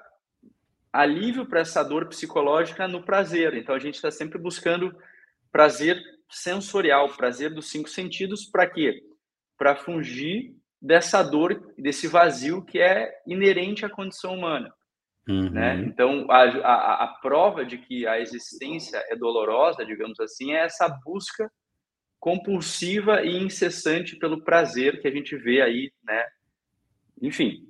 alívio 0.91 1.45
para 1.45 1.61
essa 1.61 1.81
dor 1.83 2.07
psicológica 2.07 2.87
no 2.87 3.03
prazer. 3.03 3.53
Então 3.55 3.73
a 3.73 3.79
gente 3.79 3.95
está 3.95 4.11
sempre 4.11 4.37
buscando 4.37 4.95
prazer 5.51 6.01
sensorial, 6.29 7.09
prazer 7.15 7.53
dos 7.53 7.69
cinco 7.69 7.89
sentidos, 7.89 8.45
para 8.45 8.69
quê? 8.69 9.03
Para 9.57 9.75
fugir 9.75 10.55
dessa 10.81 11.23
dor, 11.23 11.73
desse 11.77 12.07
vazio 12.07 12.63
que 12.63 12.79
é 12.79 13.21
inerente 13.25 13.85
à 13.85 13.89
condição 13.89 14.35
humana. 14.35 14.73
Né? 15.27 15.33
Uhum. 15.33 15.49
Né? 15.49 15.83
Então, 15.87 16.27
a, 16.29 16.43
a, 16.43 17.03
a, 17.05 17.07
prova 17.21 17.65
de 17.65 17.77
que 17.77 18.05
a 18.05 18.19
existência 18.19 19.03
é 19.09 19.15
dolorosa, 19.15 19.85
digamos 19.85 20.19
assim, 20.19 20.53
é 20.53 20.65
essa 20.65 20.87
busca 21.03 21.49
compulsiva 22.19 23.23
e 23.23 23.37
incessante 23.37 24.15
pelo 24.17 24.43
prazer 24.43 25.01
que 25.01 25.07
a 25.07 25.11
gente 25.11 25.35
vê 25.35 25.61
aí, 25.61 25.91
né? 26.03 26.25
Enfim. 27.21 27.67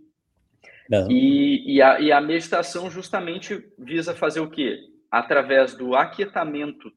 E, 1.10 1.76
e, 1.76 1.82
a, 1.82 2.00
e 2.00 2.12
a 2.12 2.22
meditação 2.22 2.90
justamente 2.90 3.66
visa 3.80 4.14
fazer 4.14 4.42
o 4.42 4.50
quê? 4.50 4.78
Através 5.10 5.76
do 5.76 5.96
aquietamento 5.96 6.92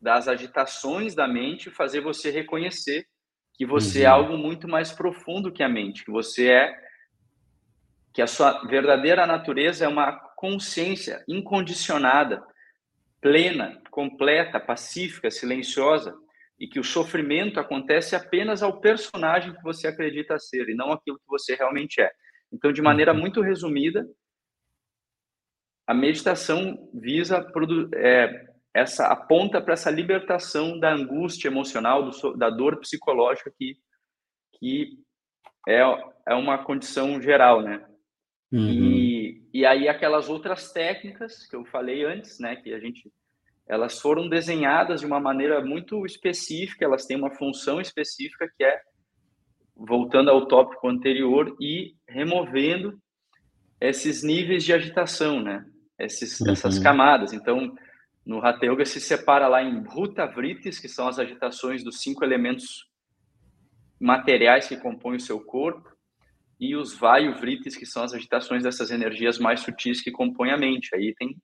das 0.00 0.28
agitações 0.28 1.14
da 1.14 1.26
mente, 1.26 1.70
fazer 1.70 2.00
você 2.00 2.30
reconhecer 2.30 3.06
que 3.54 3.66
você 3.66 4.02
é 4.02 4.02
uhum. 4.02 4.06
é 4.06 4.10
algo 4.10 4.38
muito 4.38 4.68
mais 4.68 4.92
profundo 4.92 5.52
que 5.52 5.62
a 5.62 5.68
mente, 5.68 6.04
que 6.04 6.12
você 6.12 6.48
é 6.48 6.87
que 8.18 8.22
a 8.22 8.26
sua 8.26 8.64
verdadeira 8.64 9.24
natureza 9.28 9.84
é 9.84 9.88
uma 9.88 10.10
consciência 10.34 11.22
incondicionada, 11.28 12.44
plena, 13.20 13.80
completa, 13.92 14.58
pacífica, 14.58 15.30
silenciosa, 15.30 16.12
e 16.58 16.66
que 16.66 16.80
o 16.80 16.84
sofrimento 16.84 17.60
acontece 17.60 18.16
apenas 18.16 18.60
ao 18.60 18.80
personagem 18.80 19.54
que 19.54 19.62
você 19.62 19.86
acredita 19.86 20.36
ser 20.36 20.68
e 20.68 20.74
não 20.74 20.90
aquilo 20.90 21.16
que 21.16 21.28
você 21.28 21.54
realmente 21.54 22.00
é. 22.00 22.10
Então, 22.52 22.72
de 22.72 22.82
maneira 22.82 23.12
uhum. 23.12 23.20
muito 23.20 23.40
resumida, 23.40 24.04
a 25.86 25.94
meditação 25.94 26.90
visa 26.92 27.46
é, 27.94 28.48
essa 28.74 29.06
aponta 29.06 29.60
para 29.62 29.74
essa 29.74 29.92
libertação 29.92 30.76
da 30.76 30.92
angústia 30.92 31.46
emocional, 31.46 32.10
do, 32.10 32.36
da 32.36 32.50
dor 32.50 32.80
psicológica 32.80 33.52
que, 33.56 33.76
que 34.58 34.98
é, 35.68 35.82
é 36.26 36.34
uma 36.34 36.58
condição 36.64 37.22
geral, 37.22 37.62
né? 37.62 37.88
Uhum. 38.50 38.70
E, 38.70 39.42
e 39.52 39.66
aí 39.66 39.88
aquelas 39.88 40.28
outras 40.28 40.72
técnicas 40.72 41.46
que 41.46 41.54
eu 41.54 41.64
falei 41.66 42.04
antes, 42.04 42.38
né, 42.38 42.56
que 42.56 42.72
a 42.72 42.80
gente 42.80 43.12
elas 43.68 44.00
foram 44.00 44.28
desenhadas 44.28 45.00
de 45.00 45.06
uma 45.06 45.20
maneira 45.20 45.62
muito 45.62 46.06
específica, 46.06 46.86
elas 46.86 47.04
têm 47.04 47.18
uma 47.18 47.34
função 47.34 47.80
específica 47.80 48.50
que 48.56 48.64
é 48.64 48.80
voltando 49.76 50.30
ao 50.30 50.46
tópico 50.46 50.88
anterior 50.88 51.54
e 51.60 51.94
removendo 52.08 52.98
esses 53.78 54.22
níveis 54.22 54.64
de 54.64 54.72
agitação, 54.72 55.40
né? 55.40 55.64
Esses, 55.98 56.40
uhum. 56.40 56.50
Essas 56.50 56.78
camadas. 56.78 57.34
Então, 57.34 57.76
no 58.24 58.44
Hatha 58.44 58.66
Yoga 58.66 58.84
se 58.86 59.00
separa 59.00 59.46
lá 59.48 59.62
em 59.62 59.80
Bhuta 59.80 60.26
Vritis, 60.26 60.78
que 60.78 60.88
são 60.88 61.06
as 61.06 61.18
agitações 61.18 61.84
dos 61.84 62.00
cinco 62.00 62.24
elementos 62.24 62.88
materiais 64.00 64.66
que 64.66 64.76
compõem 64.76 65.16
o 65.16 65.20
seu 65.20 65.40
corpo, 65.40 65.88
e 66.60 66.74
os 66.74 66.96
vayu 66.96 67.34
vritis, 67.34 67.76
que 67.76 67.86
são 67.86 68.02
as 68.02 68.12
agitações 68.12 68.62
dessas 68.62 68.90
energias 68.90 69.38
mais 69.38 69.60
sutis 69.60 70.00
que 70.00 70.10
compõem 70.10 70.50
a 70.50 70.56
mente. 70.56 70.94
Aí 70.94 71.14
tem, 71.14 71.36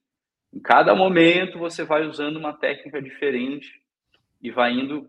em 0.52 0.60
cada 0.60 0.94
momento, 0.94 1.58
você 1.58 1.84
vai 1.84 2.06
usando 2.06 2.36
uma 2.36 2.52
técnica 2.52 3.00
diferente 3.00 3.70
e 4.42 4.50
vai 4.50 4.72
indo 4.72 5.08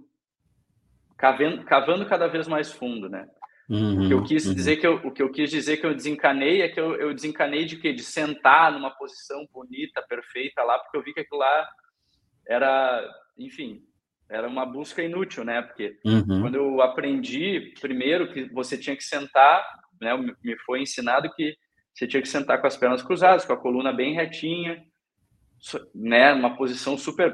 cavando, 1.18 1.64
cavando 1.64 2.06
cada 2.06 2.28
vez 2.28 2.48
mais 2.48 2.72
fundo, 2.72 3.10
né? 3.10 3.28
Uhum, 3.68 4.04
o 4.04 4.08
que 4.08 4.14
eu 4.14 4.24
quis 4.24 4.46
uhum. 4.46 4.54
dizer 4.54 4.78
que 4.78 4.86
eu, 4.86 4.96
o 4.98 5.12
que 5.12 5.24
eu 5.24 5.32
quis 5.32 5.50
dizer 5.50 5.78
que 5.78 5.86
eu 5.88 5.96
desencanei 5.96 6.62
é 6.62 6.70
que 6.70 6.80
eu, 6.80 6.96
eu 6.96 7.12
desencanei 7.14 7.66
de 7.66 7.78
que 7.78 7.92
de 7.92 8.04
sentar 8.04 8.72
numa 8.72 8.92
posição 8.92 9.48
bonita, 9.52 10.06
perfeita 10.08 10.62
lá, 10.62 10.78
porque 10.78 10.98
eu 10.98 11.02
vi 11.02 11.14
que 11.14 11.22
aquilo 11.22 11.40
lá 11.40 11.68
era, 12.48 13.04
enfim, 13.36 13.82
era 14.30 14.48
uma 14.48 14.68
busca 14.68 15.02
inútil, 15.02 15.44
né? 15.44 15.64
Porque 15.64 15.98
uhum. 16.06 16.42
quando 16.42 16.56
eu 16.56 16.82
aprendi 16.82 17.74
primeiro 17.82 18.32
que 18.32 18.46
você 18.54 18.78
tinha 18.78 18.96
que 18.96 19.04
sentar 19.04 19.66
né, 20.00 20.16
me 20.18 20.58
foi 20.66 20.82
ensinado 20.82 21.34
que 21.36 21.56
você 21.94 22.08
tinha 22.08 22.22
que 22.22 22.28
sentar 22.28 22.60
com 22.60 22.68
as 22.68 22.76
pernas 22.76 23.02
cruzadas, 23.02 23.46
com 23.46 23.54
a 23.54 23.58
coluna 23.58 23.94
bem 23.94 24.14
retinha, 24.14 24.84
né, 25.94 26.34
uma 26.34 26.56
posição 26.58 26.98
super, 26.98 27.34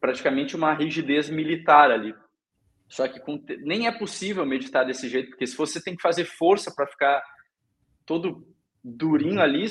praticamente 0.00 0.54
uma 0.54 0.72
rigidez 0.72 1.28
militar 1.28 1.90
ali. 1.90 2.14
Só 2.88 3.08
que 3.08 3.18
com, 3.18 3.42
nem 3.64 3.88
é 3.88 3.92
possível 3.92 4.46
meditar 4.46 4.86
desse 4.86 5.08
jeito, 5.08 5.30
porque 5.30 5.46
se 5.46 5.56
você 5.56 5.82
tem 5.82 5.96
que 5.96 6.02
fazer 6.02 6.24
força 6.24 6.72
para 6.74 6.86
ficar 6.86 7.22
todo 8.04 8.46
durinho 8.82 9.40
ali, 9.40 9.66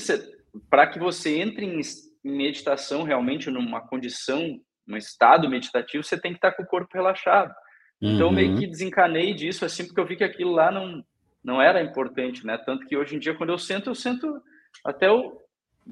para 0.70 0.88
que 0.88 1.00
você 1.00 1.40
entre 1.40 1.66
em, 1.66 1.80
em 1.80 2.38
meditação 2.38 3.04
realmente 3.04 3.50
numa 3.50 3.80
condição, 3.88 4.60
num 4.86 4.98
estado 4.98 5.50
meditativo, 5.50 6.04
você 6.04 6.20
tem 6.20 6.32
que 6.32 6.38
estar 6.38 6.52
com 6.52 6.64
o 6.64 6.68
corpo 6.68 6.90
relaxado. 6.94 7.54
Então, 8.02 8.28
uhum. 8.28 8.34
meio 8.34 8.58
que 8.58 8.68
desencanei 8.68 9.34
disso, 9.34 9.64
assim, 9.64 9.86
porque 9.86 10.00
eu 10.00 10.06
vi 10.06 10.18
que 10.18 10.24
aquilo 10.24 10.52
lá 10.52 10.70
não, 10.70 11.02
não 11.46 11.62
era 11.62 11.84
importante, 11.84 12.46
né? 12.46 12.58
Tanto 12.58 12.88
que 12.88 12.98
hoje 12.98 13.16
em 13.16 13.20
dia, 13.20 13.36
quando 13.36 13.52
eu 13.52 13.58
sento, 13.58 13.92
eu 13.92 13.96
sento 13.96 14.42
até 14.84 15.08
eu 15.08 15.42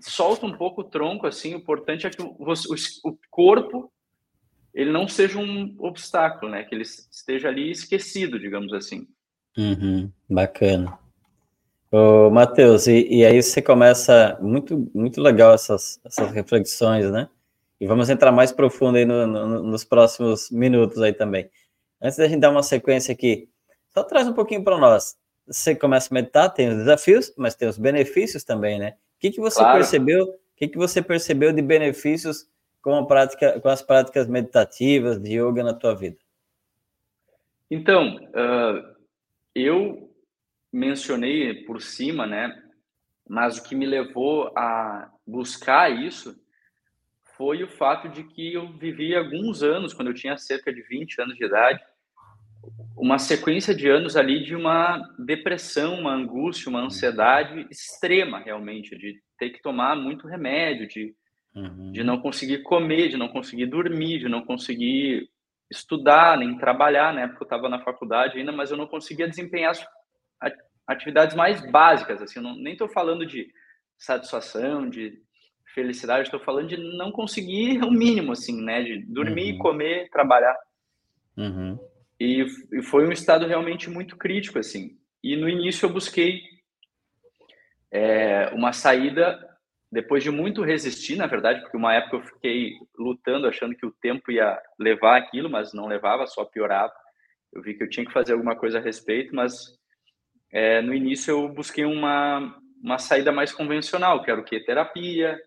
solto 0.02 0.48
um 0.48 0.58
pouco 0.58 0.82
o 0.82 0.84
tronco, 0.84 1.28
assim. 1.28 1.54
O 1.54 1.58
importante 1.58 2.08
é 2.08 2.10
que 2.10 2.22
o, 2.22 2.36
o 2.36 3.18
corpo 3.30 3.94
ele 4.74 4.92
não 4.92 5.08
seja 5.08 5.38
um 5.38 5.76
obstáculo, 5.78 6.52
né? 6.52 6.64
Que 6.64 6.74
ele 6.74 6.82
esteja 6.82 7.50
ali 7.50 7.70
esquecido, 7.70 8.40
digamos 8.40 8.74
assim. 8.74 9.08
Uhum, 9.56 10.12
bacana. 10.28 10.98
Ô, 11.92 12.32
Matheus, 12.32 12.88
e, 12.88 13.08
e, 13.08 13.24
aí 13.24 13.42
você 13.42 13.62
começa, 13.62 14.36
muito, 14.42 14.90
muito 14.96 15.22
legal 15.22 15.54
essas, 15.54 16.02
essas 16.04 16.32
reflexões, 16.32 17.12
né? 17.12 17.30
E 17.80 17.86
vamos 17.86 18.10
entrar 18.10 18.32
mais 18.32 18.52
profundo 18.52 18.98
aí 18.98 19.06
no, 19.06 19.28
no, 19.28 19.62
nos 19.62 19.84
próximos 19.84 20.50
minutos 20.50 21.00
aí 21.00 21.14
também. 21.14 21.48
Antes 22.02 22.18
da 22.18 22.28
gente 22.28 22.40
dar 22.40 22.50
uma 22.50 22.64
sequência 22.64 23.12
aqui, 23.12 23.48
só 23.94 24.04
traz 24.04 24.28
um 24.28 24.34
pouquinho 24.34 24.64
para 24.64 24.80
nós 24.80 25.16
você 25.46 25.76
começa 25.76 26.14
a 26.14 26.16
meditar, 26.16 26.50
tem 26.50 26.70
os 26.70 26.78
desafios, 26.78 27.34
mas 27.38 27.56
tem 27.56 27.68
os 27.68 27.78
benefícios 27.78 28.44
também, 28.44 28.80
né? 28.80 28.96
O 29.18 29.20
que, 29.20 29.32
que 29.32 29.40
você 29.40 29.60
claro. 29.60 29.80
percebeu? 29.80 30.24
O 30.26 30.40
que, 30.56 30.68
que 30.68 30.78
você 30.78 31.02
percebeu 31.02 31.52
de 31.52 31.62
benefícios 31.62 32.48
com 32.82 32.96
a 32.96 33.06
prática, 33.06 33.60
com 33.60 33.70
as 33.70 33.82
práticas 33.82 34.28
meditativas 34.28 35.20
de 35.20 35.40
yoga 35.40 35.64
na 35.64 35.74
tua 35.74 35.96
vida? 35.96 36.18
Então, 37.70 38.18
uh, 38.18 38.96
eu 39.56 40.14
mencionei 40.72 41.64
por 41.66 41.82
cima, 41.82 42.26
né, 42.26 42.60
Mas 43.28 43.58
o 43.58 43.64
que 43.64 43.76
me 43.76 43.86
levou 43.86 44.52
a 44.58 45.12
buscar 45.26 45.90
isso 45.90 46.40
foi 47.38 47.64
o 47.64 47.68
fato 47.68 48.10
de 48.10 48.24
que 48.24 48.54
eu 48.54 48.72
vivi 48.74 49.16
alguns 49.16 49.64
anos, 49.64 49.94
quando 49.94 50.10
eu 50.10 50.14
tinha 50.14 50.38
cerca 50.38 50.74
de 50.74 50.82
20 50.82 51.22
anos 51.22 51.36
de 51.36 51.46
idade, 51.46 51.84
uma 52.96 53.20
sequência 53.20 53.74
de 53.74 53.90
anos 53.90 54.16
ali 54.16 54.44
de 54.44 54.56
uma 54.56 55.02
depressão, 55.20 56.00
uma 56.00 56.14
angústia, 56.14 56.70
uma 56.70 56.82
ansiedade 56.82 57.68
extrema, 57.70 58.40
realmente, 58.40 58.98
de 58.98 59.22
ter 59.38 59.50
que 59.50 59.62
tomar 59.62 59.96
muito 59.96 60.28
remédio, 60.28 60.88
de, 60.88 61.14
uhum. 61.56 61.92
de 61.92 62.04
não 62.04 62.20
conseguir 62.20 62.64
comer, 62.64 63.10
de 63.10 63.18
não 63.18 63.28
conseguir 63.28 63.66
dormir, 63.66 64.20
de 64.20 64.30
não 64.30 64.46
conseguir 64.46 65.30
estudar, 65.70 66.38
nem 66.38 66.58
trabalhar. 66.58 67.14
Na 67.14 67.22
época 67.22 67.44
eu 67.44 67.46
estava 67.46 67.68
na 67.68 67.84
faculdade 67.84 68.38
ainda, 68.38 68.52
mas 68.52 68.72
eu 68.72 68.78
não 68.78 68.88
conseguia 68.88 69.28
desempenhar 69.28 69.74
atividades 70.88 71.36
mais 71.36 71.60
básicas. 71.72 72.22
Assim, 72.22 72.40
não, 72.40 72.56
nem 72.56 72.74
estou 72.74 72.88
falando 72.88 73.26
de 73.26 73.48
satisfação, 73.98 74.90
de 74.90 75.22
felicidade, 75.74 76.28
estou 76.28 76.40
falando 76.40 76.68
de 76.68 76.78
não 76.78 77.12
conseguir 77.12 77.84
o 77.84 77.92
mínimo, 77.92 78.32
assim, 78.32 78.62
né? 78.62 78.84
De 78.84 79.00
dormir, 79.00 79.54
uhum. 79.54 79.60
comer, 79.60 80.10
trabalhar. 80.10 80.56
Uhum. 81.36 81.80
E, 82.20 82.46
e, 82.72 82.82
foi 82.82 83.08
um 83.08 83.12
estado 83.12 83.46
realmente 83.48 83.90
muito 83.90 84.18
crítico, 84.18 84.60
assim. 84.60 84.98
E 85.24 85.36
no 85.36 85.50
início 85.50 85.86
eu 85.86 85.94
busquei 85.94 86.42
é, 87.92 88.50
uma 88.54 88.74
saída, 88.74 89.40
depois 89.92 90.24
de 90.24 90.32
muito 90.32 90.64
resistir, 90.64 91.16
na 91.16 91.28
verdade, 91.28 91.62
porque 91.62 91.78
uma 91.78 91.94
época 91.94 92.18
eu 92.18 92.24
fiquei 92.24 92.74
lutando, 92.98 93.48
achando 93.48 93.76
que 93.76 93.86
o 93.86 93.92
tempo 93.92 94.32
ia 94.32 94.60
levar 94.80 95.18
aquilo, 95.18 95.50
mas 95.50 95.74
não 95.74 95.88
levava, 95.88 96.26
só 96.26 96.46
piorava. 96.46 96.94
Eu 97.52 97.62
vi 97.62 97.76
que 97.76 97.84
eu 97.84 97.90
tinha 97.90 98.06
que 98.06 98.14
fazer 98.14 98.34
alguma 98.34 98.56
coisa 98.56 98.80
a 98.80 98.82
respeito, 98.82 99.36
mas 99.36 99.78
é, 100.52 100.82
no 100.82 100.94
início 100.94 101.32
eu 101.32 101.50
busquei 101.50 101.86
uma, 101.86 102.58
uma 102.82 102.98
saída 102.98 103.32
mais 103.32 103.52
convencional, 103.52 104.24
que 104.24 104.32
era 104.32 104.42
o 104.42 104.44
que? 104.44 104.60
Terapia, 104.60 105.40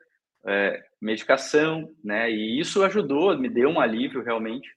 é, 0.46 0.82
medicação, 1.00 1.92
né? 2.02 2.30
E 2.30 2.58
isso 2.58 2.82
ajudou, 2.84 3.36
me 3.36 3.48
deu 3.48 3.68
um 3.68 3.80
alívio 3.80 4.22
realmente, 4.22 4.68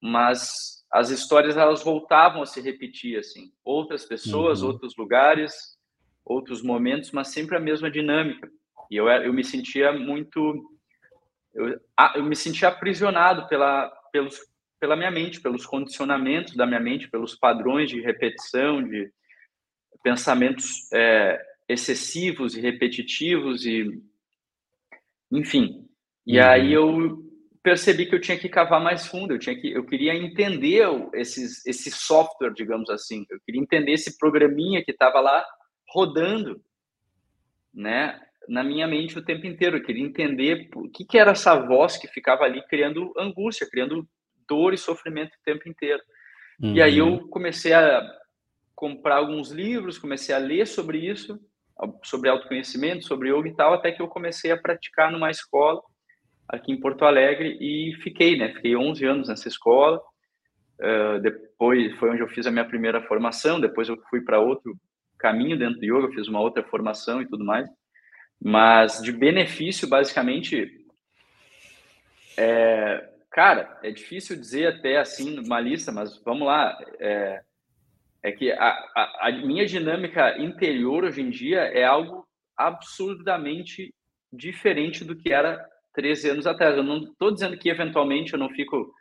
mas 0.00 0.73
as 0.94 1.10
histórias 1.10 1.56
elas 1.56 1.82
voltavam 1.82 2.40
a 2.40 2.46
se 2.46 2.60
repetir 2.60 3.18
assim, 3.18 3.52
outras 3.64 4.04
pessoas, 4.04 4.62
uhum. 4.62 4.68
outros 4.68 4.96
lugares, 4.96 5.76
outros 6.24 6.62
momentos, 6.62 7.10
mas 7.10 7.32
sempre 7.32 7.56
a 7.56 7.60
mesma 7.60 7.90
dinâmica. 7.90 8.48
E 8.88 8.94
eu 8.94 9.08
eu 9.08 9.32
me 9.32 9.42
sentia 9.42 9.92
muito 9.92 10.38
eu, 11.52 11.80
eu 12.14 12.22
me 12.22 12.36
sentia 12.36 12.68
aprisionado 12.68 13.48
pela 13.48 13.88
pelos 14.12 14.38
pela 14.78 14.94
minha 14.94 15.10
mente, 15.10 15.40
pelos 15.40 15.66
condicionamentos 15.66 16.54
da 16.54 16.64
minha 16.64 16.80
mente, 16.80 17.10
pelos 17.10 17.34
padrões 17.34 17.90
de 17.90 18.00
repetição, 18.00 18.80
de 18.80 19.10
pensamentos 20.00 20.92
é, 20.92 21.40
excessivos 21.68 22.56
e 22.56 22.60
repetitivos 22.60 23.66
e 23.66 24.00
enfim. 25.32 25.88
E 26.24 26.38
uhum. 26.38 26.44
aí 26.44 26.72
eu 26.72 27.23
percebi 27.64 28.04
que 28.04 28.14
eu 28.14 28.20
tinha 28.20 28.38
que 28.38 28.48
cavar 28.48 28.78
mais 28.78 29.06
fundo, 29.06 29.32
eu 29.32 29.38
tinha 29.38 29.58
que 29.58 29.72
eu 29.72 29.86
queria 29.86 30.14
entender 30.14 30.86
esses 31.14 31.64
esse 31.64 31.90
software, 31.90 32.52
digamos 32.52 32.90
assim. 32.90 33.24
Eu 33.30 33.40
queria 33.40 33.62
entender 33.62 33.92
esse 33.92 34.18
programinha 34.18 34.84
que 34.84 34.90
estava 34.90 35.18
lá 35.18 35.42
rodando, 35.88 36.62
né, 37.72 38.20
na 38.46 38.62
minha 38.62 38.86
mente 38.86 39.18
o 39.18 39.24
tempo 39.24 39.46
inteiro. 39.46 39.78
Eu 39.78 39.82
queria 39.82 40.04
entender 40.04 40.68
o 40.74 40.90
que 40.90 41.06
que 41.06 41.16
era 41.16 41.30
essa 41.30 41.58
voz 41.58 41.96
que 41.96 42.06
ficava 42.06 42.44
ali 42.44 42.62
criando 42.68 43.14
angústia, 43.16 43.66
criando 43.68 44.06
dor 44.46 44.74
e 44.74 44.78
sofrimento 44.78 45.32
o 45.32 45.42
tempo 45.42 45.66
inteiro. 45.66 46.02
Uhum. 46.60 46.74
E 46.74 46.82
aí 46.82 46.98
eu 46.98 47.08
uhum. 47.08 47.28
comecei 47.28 47.72
a 47.72 48.02
comprar 48.74 49.16
alguns 49.16 49.50
livros, 49.50 49.98
comecei 49.98 50.34
a 50.34 50.38
ler 50.38 50.66
sobre 50.66 50.98
isso 50.98 51.40
sobre 52.04 52.30
autoconhecimento, 52.30 53.04
sobre 53.04 53.30
yoga 53.30 53.48
e 53.48 53.54
tal, 53.56 53.74
até 53.74 53.90
que 53.90 54.00
eu 54.00 54.06
comecei 54.06 54.52
a 54.52 54.56
praticar 54.56 55.10
numa 55.10 55.28
escola 55.28 55.82
aqui 56.48 56.72
em 56.72 56.80
Porto 56.80 57.04
Alegre 57.04 57.56
e 57.60 57.94
fiquei, 58.02 58.36
né? 58.36 58.52
Fiquei 58.54 58.76
11 58.76 59.04
anos 59.04 59.28
nessa 59.28 59.48
escola. 59.48 60.00
Uh, 60.80 61.20
depois 61.20 61.94
foi 61.96 62.10
onde 62.10 62.20
eu 62.20 62.28
fiz 62.28 62.46
a 62.46 62.50
minha 62.50 62.64
primeira 62.64 63.02
formação. 63.02 63.60
Depois 63.60 63.88
eu 63.88 63.96
fui 64.10 64.20
para 64.20 64.40
outro 64.40 64.76
caminho 65.18 65.58
dentro 65.58 65.80
do 65.80 65.84
yoga, 65.84 66.14
fiz 66.14 66.28
uma 66.28 66.40
outra 66.40 66.62
formação 66.62 67.22
e 67.22 67.26
tudo 67.26 67.44
mais. 67.44 67.68
Mas 68.40 69.00
de 69.00 69.12
benefício, 69.12 69.88
basicamente, 69.88 70.84
é, 72.36 73.08
cara, 73.30 73.78
é 73.82 73.90
difícil 73.90 74.36
dizer 74.36 74.66
até 74.66 74.98
assim 74.98 75.30
numa 75.30 75.60
lista, 75.60 75.92
mas 75.92 76.20
vamos 76.22 76.46
lá. 76.46 76.76
É, 76.98 77.42
é 78.22 78.32
que 78.32 78.50
a, 78.52 78.70
a, 78.96 79.28
a, 79.28 79.32
minha 79.32 79.66
dinâmica 79.66 80.38
interior 80.38 81.04
hoje 81.04 81.20
em 81.20 81.30
dia 81.30 81.60
é 81.60 81.84
algo 81.84 82.26
absurdamente 82.56 83.94
diferente 84.32 85.04
do 85.04 85.14
que 85.14 85.32
era 85.32 85.62
13 85.94 86.30
anos 86.30 86.46
atrás. 86.46 86.76
Eu 86.76 86.82
não 86.82 86.98
estou 86.98 87.32
dizendo 87.32 87.56
que 87.56 87.68
eventualmente 87.68 88.32
eu 88.32 88.38
não 88.38 88.50
fico 88.50 88.92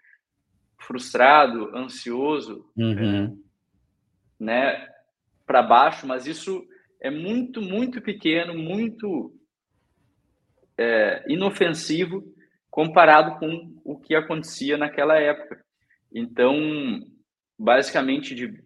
frustrado, 0.77 1.75
ansioso, 1.75 2.69
uhum. 2.75 3.41
né, 4.39 4.87
para 5.45 5.61
baixo, 5.61 6.05
mas 6.05 6.25
isso 6.27 6.65
é 7.01 7.09
muito, 7.09 7.61
muito 7.61 8.01
pequeno, 8.01 8.53
muito 8.53 9.33
é, 10.77 11.23
inofensivo 11.27 12.23
comparado 12.69 13.39
com 13.39 13.75
o 13.83 13.99
que 13.99 14.15
acontecia 14.15 14.77
naquela 14.77 15.19
época. 15.19 15.63
Então, 16.11 16.55
basicamente, 17.57 18.33
de 18.33 18.63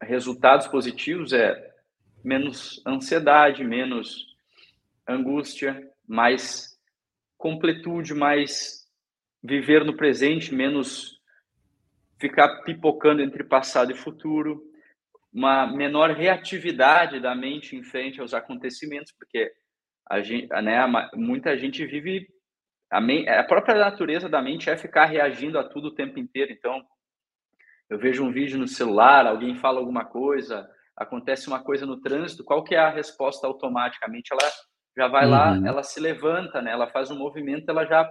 resultados 0.00 0.66
positivos 0.68 1.32
é 1.32 1.74
menos 2.22 2.82
ansiedade, 2.86 3.64
menos 3.64 4.36
angústia, 5.08 5.90
mais 6.06 6.75
completude, 7.46 8.12
mais 8.12 8.88
viver 9.40 9.84
no 9.84 9.96
presente, 9.96 10.52
menos 10.52 11.20
ficar 12.18 12.62
pipocando 12.62 13.22
entre 13.22 13.44
passado 13.44 13.92
e 13.92 13.94
futuro, 13.94 14.60
uma 15.32 15.64
menor 15.64 16.10
reatividade 16.10 17.20
da 17.20 17.36
mente 17.36 17.76
em 17.76 17.84
frente 17.84 18.20
aos 18.20 18.34
acontecimentos, 18.34 19.12
porque 19.12 19.52
a 20.10 20.20
gente, 20.20 20.48
né, 20.60 20.84
muita 21.14 21.56
gente 21.56 21.86
vive 21.86 22.26
a, 22.90 22.98
a 23.38 23.44
própria 23.44 23.78
natureza 23.78 24.28
da 24.28 24.42
mente 24.42 24.68
é 24.68 24.76
ficar 24.76 25.04
reagindo 25.04 25.56
a 25.56 25.62
tudo 25.62 25.88
o 25.88 25.94
tempo 25.94 26.18
inteiro. 26.18 26.50
Então, 26.50 26.84
eu 27.88 27.96
vejo 27.96 28.24
um 28.24 28.32
vídeo 28.32 28.58
no 28.58 28.66
celular, 28.66 29.24
alguém 29.24 29.54
fala 29.54 29.78
alguma 29.78 30.04
coisa, 30.04 30.68
acontece 30.96 31.46
uma 31.46 31.62
coisa 31.62 31.86
no 31.86 32.00
trânsito, 32.00 32.42
qual 32.42 32.64
que 32.64 32.74
é 32.74 32.78
a 32.78 32.90
resposta 32.90 33.46
automaticamente? 33.46 34.32
Ela 34.32 34.50
já 34.96 35.08
vai 35.08 35.24
uhum. 35.24 35.30
lá, 35.30 35.60
ela 35.64 35.82
se 35.82 36.00
levanta, 36.00 36.62
né? 36.62 36.72
Ela 36.72 36.88
faz 36.88 37.10
um 37.10 37.18
movimento, 37.18 37.68
ela 37.68 37.84
já 37.84 38.10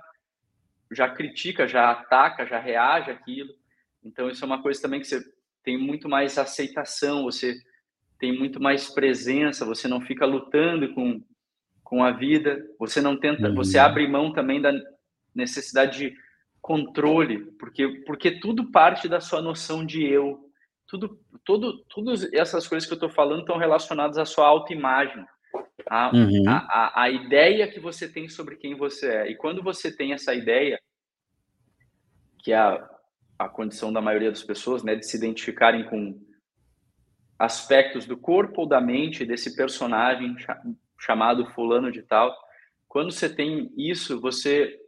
já 0.92 1.10
critica, 1.10 1.68
já 1.68 1.90
ataca, 1.90 2.46
já 2.46 2.60
reage 2.60 3.10
aquilo. 3.10 3.50
Então 4.04 4.30
isso 4.30 4.44
é 4.44 4.48
uma 4.48 4.62
coisa 4.62 4.82
também 4.82 5.00
que 5.00 5.08
você 5.08 5.24
tem 5.64 5.78
muito 5.78 6.08
mais 6.08 6.38
aceitação, 6.38 7.24
você 7.24 7.56
tem 8.20 8.38
muito 8.38 8.62
mais 8.62 8.88
presença, 8.90 9.66
você 9.66 9.88
não 9.88 10.00
fica 10.00 10.26
lutando 10.26 10.94
com 10.94 11.22
com 11.84 12.04
a 12.04 12.12
vida, 12.12 12.66
você 12.80 13.00
não 13.00 13.16
tenta, 13.16 13.48
uhum. 13.48 13.54
você 13.54 13.78
abre 13.78 14.08
mão 14.08 14.34
também 14.34 14.60
da 14.60 14.74
necessidade 15.36 16.00
de 16.00 16.18
controle, 16.60 17.46
porque 17.60 17.88
porque 18.08 18.40
tudo 18.40 18.72
parte 18.72 19.08
da 19.08 19.22
sua 19.22 19.42
noção 19.42 19.86
de 19.86 20.04
eu. 20.04 20.50
Tudo, 20.88 21.20
tudo, 21.44 21.84
todas 21.86 22.32
essas 22.34 22.68
coisas 22.68 22.88
que 22.88 22.94
eu 22.94 22.98
estou 22.98 23.10
falando 23.10 23.42
estão 23.42 23.58
relacionadas 23.58 24.18
à 24.18 24.26
sua 24.26 24.48
autoimagem, 24.48 25.24
a, 25.90 26.12
uhum. 26.14 26.44
a, 26.48 26.58
a, 26.58 27.04
a 27.04 27.10
ideia 27.10 27.68
que 27.68 27.80
você 27.80 28.08
tem 28.08 28.28
sobre 28.28 28.56
quem 28.56 28.76
você 28.76 29.08
é. 29.08 29.30
E 29.30 29.36
quando 29.36 29.62
você 29.62 29.96
tem 29.96 30.14
essa 30.14 30.34
ideia, 30.34 30.80
que 32.40 32.52
é 32.52 32.58
a, 32.58 32.90
a 33.38 33.50
condição 33.50 33.92
da 33.92 34.02
maioria 34.02 34.30
das 34.30 34.44
pessoas, 34.44 34.84
né, 34.84 34.96
de 34.96 35.06
se 35.06 35.18
identificarem 35.18 35.86
com 35.86 36.20
aspectos 37.38 38.06
do 38.06 38.18
corpo 38.18 38.62
ou 38.62 38.68
da 38.68 38.80
mente 38.80 39.26
desse 39.26 39.56
personagem 39.56 40.36
chamado 40.98 41.46
fulano 41.52 41.92
de 41.92 42.02
tal. 42.02 42.36
Quando 42.88 43.12
você 43.12 43.28
tem 43.28 43.72
isso, 43.78 44.22
você 44.22 44.80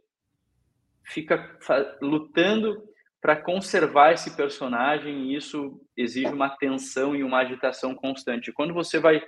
fica 1.04 1.58
lutando 2.00 2.82
para 3.20 3.36
conservar 3.36 4.12
esse 4.12 4.36
personagem 4.36 5.24
e 5.24 5.36
isso 5.36 5.80
exige 5.96 6.32
uma 6.32 6.50
tensão 6.56 7.14
e 7.14 7.22
uma 7.22 7.40
agitação 7.40 7.94
constante. 7.94 8.52
Quando 8.52 8.72
você 8.72 8.98
vai 8.98 9.22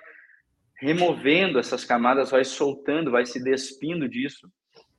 removendo 0.80 1.58
essas 1.58 1.84
camadas, 1.84 2.30
vai 2.30 2.44
soltando, 2.44 3.10
vai 3.10 3.26
se 3.26 3.42
despindo 3.42 4.08
disso, 4.08 4.50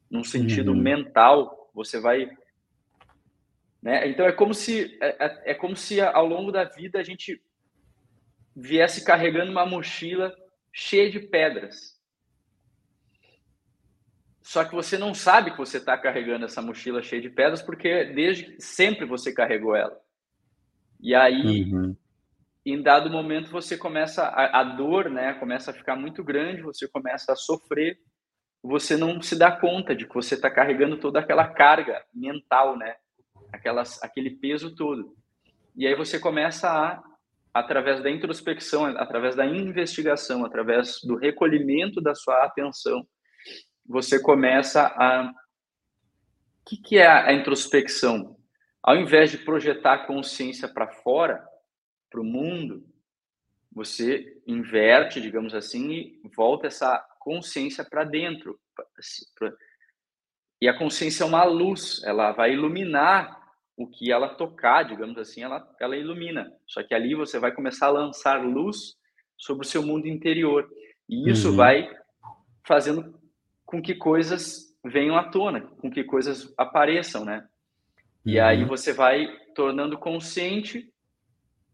num 0.10 0.24
sentido 0.24 0.72
uhum. 0.72 0.80
mental, 0.80 1.70
você 1.74 2.00
vai 2.00 2.30
né? 3.82 4.08
Então 4.08 4.28
é 4.28 4.32
como 4.32 4.54
se 4.54 4.98
é, 5.02 5.26
é, 5.26 5.52
é 5.52 5.54
como 5.56 5.76
se 5.76 6.00
ao 6.00 6.28
longo 6.28 6.52
da 6.52 6.64
vida 6.64 7.00
a 7.00 7.04
gente 7.04 7.42
viesse 8.56 9.04
carregando 9.04 9.52
uma 9.52 9.66
mochila 9.66 10.36
cheia 10.72 11.10
de 11.10 11.20
pedras 11.20 12.00
só 14.52 14.66
que 14.66 14.76
você 14.76 14.98
não 14.98 15.14
sabe 15.14 15.52
que 15.52 15.58
você 15.58 15.78
está 15.78 15.98
carregando 15.98 16.44
essa 16.44 16.62
mochila 16.62 17.02
cheia 17.02 17.22
de 17.22 17.30
pedras, 17.30 17.62
porque 17.62 18.04
desde 18.04 18.60
sempre 18.60 19.06
você 19.06 19.32
carregou 19.32 19.74
ela. 19.74 19.98
E 21.00 21.16
aí, 21.16 21.72
uhum. 21.72 21.96
Em 22.66 22.82
dado 22.82 23.10
momento 23.10 23.50
você 23.50 23.78
começa 23.78 24.24
a, 24.24 24.62
a, 24.62 24.64
dor, 24.64 25.10
né, 25.10 25.34
começa 25.34 25.72
a 25.72 25.74
ficar 25.74 25.96
muito 25.96 26.24
grande, 26.24 26.62
você 26.62 26.88
começa 26.88 27.34
a 27.34 27.36
sofrer, 27.36 27.98
você 28.62 28.96
não 28.96 29.22
se 29.22 29.36
dá 29.36 29.52
conta 29.52 29.96
de 29.96 30.06
que 30.06 30.14
você 30.14 30.36
está 30.36 30.50
carregando 30.50 30.98
toda 30.98 31.20
aquela 31.20 31.48
carga 31.48 32.04
mental, 32.14 32.78
né, 32.78 32.96
aquelas, 33.52 34.02
aquele 34.04 34.30
peso 34.30 34.76
todo. 34.76 35.16
E 35.76 35.88
aí 35.88 35.96
você 35.96 36.20
começa 36.20 36.70
a, 36.70 37.04
através 37.54 38.04
da 38.04 38.12
introspecção, 38.12 38.86
através 38.86 39.36
da 39.36 39.46
investigação, 39.46 40.46
através 40.46 41.00
do 41.04 41.16
recolhimento 41.16 42.00
da 42.00 42.14
sua 42.14 42.44
atenção, 42.44 43.06
você 43.86 44.22
começa 44.22 44.86
a 44.96 45.32
o 46.62 46.70
que, 46.74 46.78
que 46.78 46.98
é 47.00 47.08
a 47.08 47.34
introspecção? 47.34 48.38
Ao 48.84 48.96
invés 48.96 49.32
de 49.32 49.40
projetar 49.40 49.94
a 49.94 50.06
consciência 50.06 50.68
para 50.68 50.88
fora, 50.88 51.44
para 52.12 52.22
o 52.22 52.26
mundo, 52.26 52.86
você 53.72 54.40
inverte, 54.46 55.22
digamos 55.22 55.56
assim, 55.56 55.90
e 56.24 56.30
volta 56.36 56.68
essa 56.68 57.00
consciência 57.20 57.86
para 57.86 58.04
dentro. 58.04 58.60
E 60.62 60.68
a 60.68 60.78
consciência 60.78 61.24
é 61.24 61.28
uma 61.28 61.46
luz, 61.46 62.04
ela 62.04 62.34
vai 62.34 62.54
iluminar 62.54 63.42
o 63.78 63.88
que 63.88 64.12
ela 64.12 64.30
tocar, 64.36 64.84
digamos 64.84 65.18
assim, 65.18 65.42
ela, 65.42 65.68
ela 65.80 65.96
ilumina. 65.96 66.54
Só 66.68 66.84
que 66.84 66.94
ali 66.94 67.16
você 67.16 67.40
vai 67.40 67.52
começar 67.52 67.88
a 67.88 67.92
lançar 67.92 68.44
luz 68.44 68.96
sobre 69.38 69.66
o 69.66 69.70
seu 69.70 69.82
mundo 69.82 70.08
interior. 70.08 70.70
E 71.10 71.30
isso 71.30 71.50
uhum. 71.50 71.56
vai 71.56 71.90
fazendo 72.68 73.20
com 73.66 73.82
que 73.82 73.96
coisas 73.96 74.78
venham 74.84 75.16
à 75.16 75.24
tona, 75.24 75.62
com 75.62 75.90
que 75.90 76.04
coisas 76.04 76.54
apareçam, 76.58 77.24
né? 77.24 77.48
E 78.26 78.38
uhum. 78.38 78.46
aí 78.46 78.66
você 78.66 78.94
vai 78.94 79.28
tornando 79.56 79.98
consciente 79.98 80.91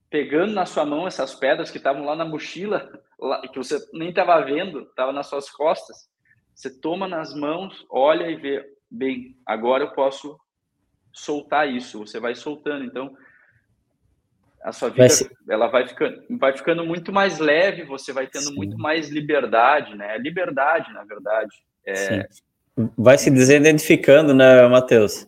pegando 0.10 0.54
na 0.54 0.66
sua 0.66 0.86
mão 0.86 1.08
essas 1.08 1.36
pedras 1.36 1.70
que 1.70 1.78
estavam 1.78 2.06
lá 2.06 2.16
na 2.16 2.26
mochila, 2.26 2.90
lá, 3.20 3.42
que 3.48 3.58
você 3.58 3.78
nem 3.94 4.10
estava 4.10 4.40
vendo, 4.42 4.82
estava 4.82 5.12
nas 5.12 5.28
suas 5.28 5.50
costas. 5.50 6.10
Você 6.56 6.70
toma 6.80 7.08
nas 7.08 7.36
mãos, 7.36 7.86
olha 7.90 8.30
e 8.30 8.36
vê, 8.36 8.66
bem, 8.90 9.38
agora 9.46 9.84
eu 9.84 9.92
posso 9.92 10.40
soltar 11.12 11.70
isso. 11.70 12.00
Você 12.00 12.20
vai 12.20 12.36
soltando, 12.36 12.86
então 12.86 13.16
a 14.64 14.72
sua 14.72 14.90
vida 14.90 15.08
vai 15.08 15.54
ela 15.54 15.68
vai 15.68 15.88
ficando, 15.88 16.24
vai 16.38 16.56
ficando 16.56 16.86
muito 16.86 17.12
mais 17.12 17.40
leve. 17.40 17.84
Você 17.84 18.12
vai 18.12 18.28
tendo 18.28 18.50
Sim. 18.50 18.56
muito 18.56 18.78
mais 18.78 19.10
liberdade, 19.10 19.96
né? 19.96 20.18
Liberdade, 20.18 20.92
na 20.94 21.04
verdade. 21.04 21.56
É... 21.86 22.28
Vai 22.98 23.18
se 23.18 23.32
desidentificando, 23.32 24.34
né, 24.34 24.68
Matheus? 24.68 25.28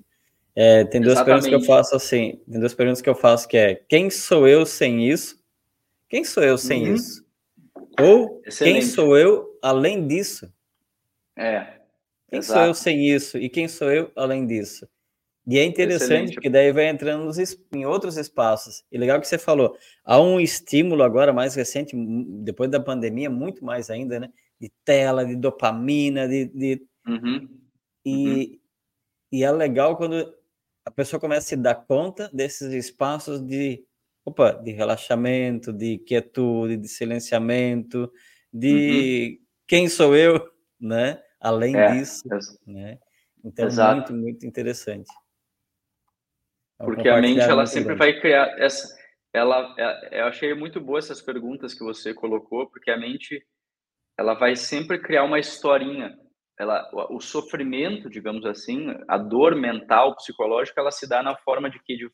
É, 0.62 0.84
tem 0.84 1.00
duas 1.00 1.14
Exatamente. 1.14 1.44
perguntas 1.44 1.48
que 1.48 1.56
eu 1.72 1.76
faço 1.76 1.96
assim. 1.96 2.42
Tem 2.52 2.60
duas 2.60 2.74
perguntas 2.74 3.02
que 3.02 3.10
eu 3.10 3.16
faço 3.16 3.48
que 3.48 3.56
é 3.56 3.76
quem 3.76 4.10
sou 4.10 4.46
eu 4.46 4.66
sem 4.66 5.10
isso? 5.10 5.42
Quem 6.10 6.26
sou 6.26 6.44
eu 6.44 6.58
sem 6.58 6.86
uhum. 6.86 6.96
isso? 6.96 7.26
Ou 7.98 8.42
Excelente. 8.46 8.74
quem 8.74 8.82
sou 8.82 9.18
eu 9.18 9.58
além 9.62 10.06
disso? 10.06 10.54
É. 11.38 11.80
Quem 12.28 12.40
Exato. 12.40 12.60
sou 12.60 12.68
eu 12.68 12.74
sem 12.74 13.08
isso? 13.08 13.38
E 13.38 13.48
quem 13.48 13.70
sou 13.70 13.90
eu 13.90 14.12
além 14.18 14.46
disso? 14.46 14.86
E 15.48 15.58
é 15.58 15.64
interessante 15.64 16.04
Excelente. 16.04 16.34
porque 16.34 16.50
daí 16.50 16.74
vai 16.74 16.90
entrando 16.90 17.24
nos, 17.24 17.38
em 17.74 17.86
outros 17.86 18.18
espaços. 18.18 18.84
E 18.92 18.98
legal 18.98 19.22
que 19.22 19.30
você 19.30 19.38
falou, 19.38 19.78
há 20.04 20.20
um 20.20 20.42
estímulo 20.42 21.04
agora 21.04 21.32
mais 21.32 21.56
recente, 21.56 21.96
depois 22.44 22.70
da 22.70 22.82
pandemia, 22.82 23.30
muito 23.30 23.64
mais 23.64 23.90
ainda, 23.90 24.20
né? 24.20 24.30
De 24.60 24.70
tela, 24.84 25.26
de 25.26 25.38
dopamina, 25.38 26.28
de. 26.28 26.48
de... 26.48 26.82
Uhum. 27.08 27.48
E, 28.04 28.28
uhum. 28.28 28.60
e 29.32 29.44
é 29.46 29.52
legal 29.54 29.96
quando 29.96 30.38
a 30.90 30.92
pessoa 30.92 31.20
começa 31.20 31.46
a 31.46 31.50
se 31.50 31.56
dar 31.56 31.76
conta 31.76 32.32
desses 32.34 32.74
espaços 32.74 33.40
de, 33.46 33.86
opa, 34.26 34.54
de 34.54 34.72
relaxamento, 34.72 35.72
de 35.72 36.00
quietude, 36.00 36.78
de 36.78 36.88
silenciamento, 36.88 38.12
de 38.52 39.38
uhum. 39.40 39.48
quem 39.68 39.88
sou 39.88 40.16
eu, 40.16 40.44
né? 40.82 41.22
Além 41.40 41.78
é, 41.78 41.92
disso, 41.92 42.24
é. 42.34 42.72
né? 42.72 43.00
Então, 43.46 43.68
Exato. 43.68 44.12
muito, 44.12 44.14
muito 44.14 44.46
interessante. 44.48 45.12
É 46.80 46.84
Porque 46.84 47.08
a 47.08 47.22
mente, 47.22 47.40
ela 47.40 47.68
sempre 47.68 47.96
grande. 47.96 48.00
vai 48.00 48.20
criar 48.20 48.60
essa... 48.60 48.98
Ela, 49.32 49.76
é, 49.78 50.22
eu 50.22 50.26
achei 50.26 50.56
muito 50.56 50.82
boa 50.82 50.98
essas 50.98 51.22
perguntas 51.22 51.76
que 51.76 51.84
você 51.84 52.16
colocou, 52.16 52.68
porque 52.68 52.90
a 52.90 52.98
mente, 52.98 53.46
ela 54.18 54.34
vai 54.34 54.56
sempre 54.56 55.00
criar 55.00 55.24
uma 55.24 55.38
historinha 55.38 56.18
ela, 56.60 56.90
o 57.10 57.22
sofrimento, 57.22 58.10
digamos 58.10 58.46
assim, 58.46 58.94
a 59.08 59.18
dor 59.18 59.56
mental, 59.56 60.16
psicológica, 60.18 60.82
ela 60.82 60.92
se 60.92 61.08
dá 61.08 61.24
na 61.24 61.36
forma 61.38 61.70
de 61.70 61.80
que 61.82 61.96
de, 61.96 62.12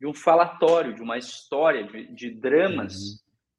de 0.00 0.06
um 0.06 0.14
falatório, 0.14 0.94
de 0.94 1.02
uma 1.02 1.18
história, 1.18 1.84
de, 1.84 2.06
de 2.14 2.30
dramas 2.30 2.94
uhum. 2.94 3.16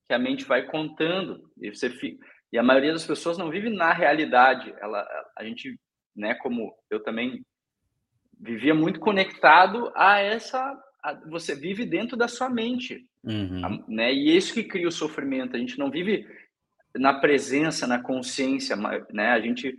que 0.07 0.13
a 0.15 0.19
mente 0.19 0.43
vai 0.43 0.65
contando 0.65 1.47
e 1.61 1.69
você 1.69 1.89
fica, 1.89 2.25
e 2.51 2.57
a 2.57 2.63
maioria 2.63 2.91
das 2.91 3.05
pessoas 3.05 3.37
não 3.37 3.51
vive 3.51 3.69
na 3.69 3.93
realidade. 3.93 4.73
Ela, 4.81 5.07
a 5.37 5.43
gente, 5.43 5.79
né, 6.15 6.33
como 6.35 6.73
eu 6.89 7.03
também 7.03 7.45
vivia 8.39 8.73
muito 8.73 8.99
conectado 8.99 9.91
a 9.95 10.19
essa, 10.19 10.59
a, 11.03 11.13
você 11.29 11.53
vive 11.53 11.85
dentro 11.85 12.17
da 12.17 12.27
sua 12.27 12.49
mente, 12.49 13.05
uhum. 13.23 13.63
a, 13.63 13.69
né? 13.87 14.11
E 14.11 14.31
é 14.31 14.33
isso 14.33 14.53
que 14.53 14.63
cria 14.63 14.87
o 14.87 14.91
sofrimento. 14.91 15.55
A 15.55 15.59
gente 15.59 15.77
não 15.77 15.91
vive 15.91 16.25
na 16.95 17.13
presença, 17.13 17.85
na 17.85 18.01
consciência, 18.01 18.75
né? 19.11 19.29
A 19.29 19.39
gente 19.39 19.75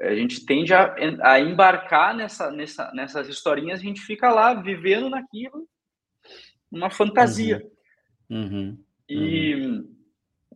a 0.00 0.14
gente 0.14 0.44
tende 0.44 0.74
a, 0.74 0.94
a 1.22 1.40
embarcar 1.40 2.14
nessa, 2.14 2.50
nessa, 2.50 2.92
nessas 2.92 3.28
historinhas, 3.28 3.80
a 3.80 3.82
gente 3.82 4.00
fica 4.02 4.30
lá 4.30 4.54
vivendo 4.54 5.08
naquilo, 5.08 5.66
uma 6.70 6.90
fantasia. 6.90 7.62
Uhum. 8.28 8.38
Uhum. 8.38 8.84
E, 9.08 9.54
uhum. 9.54 9.96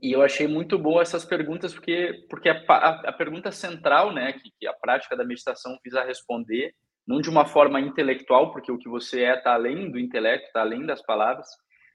e 0.03 0.13
eu 0.13 0.23
achei 0.23 0.47
muito 0.47 0.79
boa 0.79 1.03
essas 1.03 1.25
perguntas, 1.25 1.73
porque, 1.73 2.27
porque 2.29 2.49
a, 2.49 2.63
a, 2.69 3.09
a 3.09 3.13
pergunta 3.13 3.51
central, 3.51 4.13
né, 4.13 4.33
que, 4.35 4.51
que, 4.59 4.67
a 4.67 4.75
prática 4.75 5.17
da 5.17 5.25
meditação 5.25 5.79
visa 5.83 6.05
responder, 6.05 6.75
não 7.07 7.21
de 7.21 7.31
uma 7.31 7.47
forma 7.47 7.81
intelectual, 7.81 8.53
porque 8.53 8.71
o 8.71 8.79
que 8.79 8.89
você 8.89 9.23
é 9.23 9.39
está 9.39 9.55
além 9.55 9.91
do 9.91 9.99
intelecto, 9.99 10.47
está 10.47 10.61
além 10.61 10.85
das 10.85 11.03
palavras, 11.03 11.49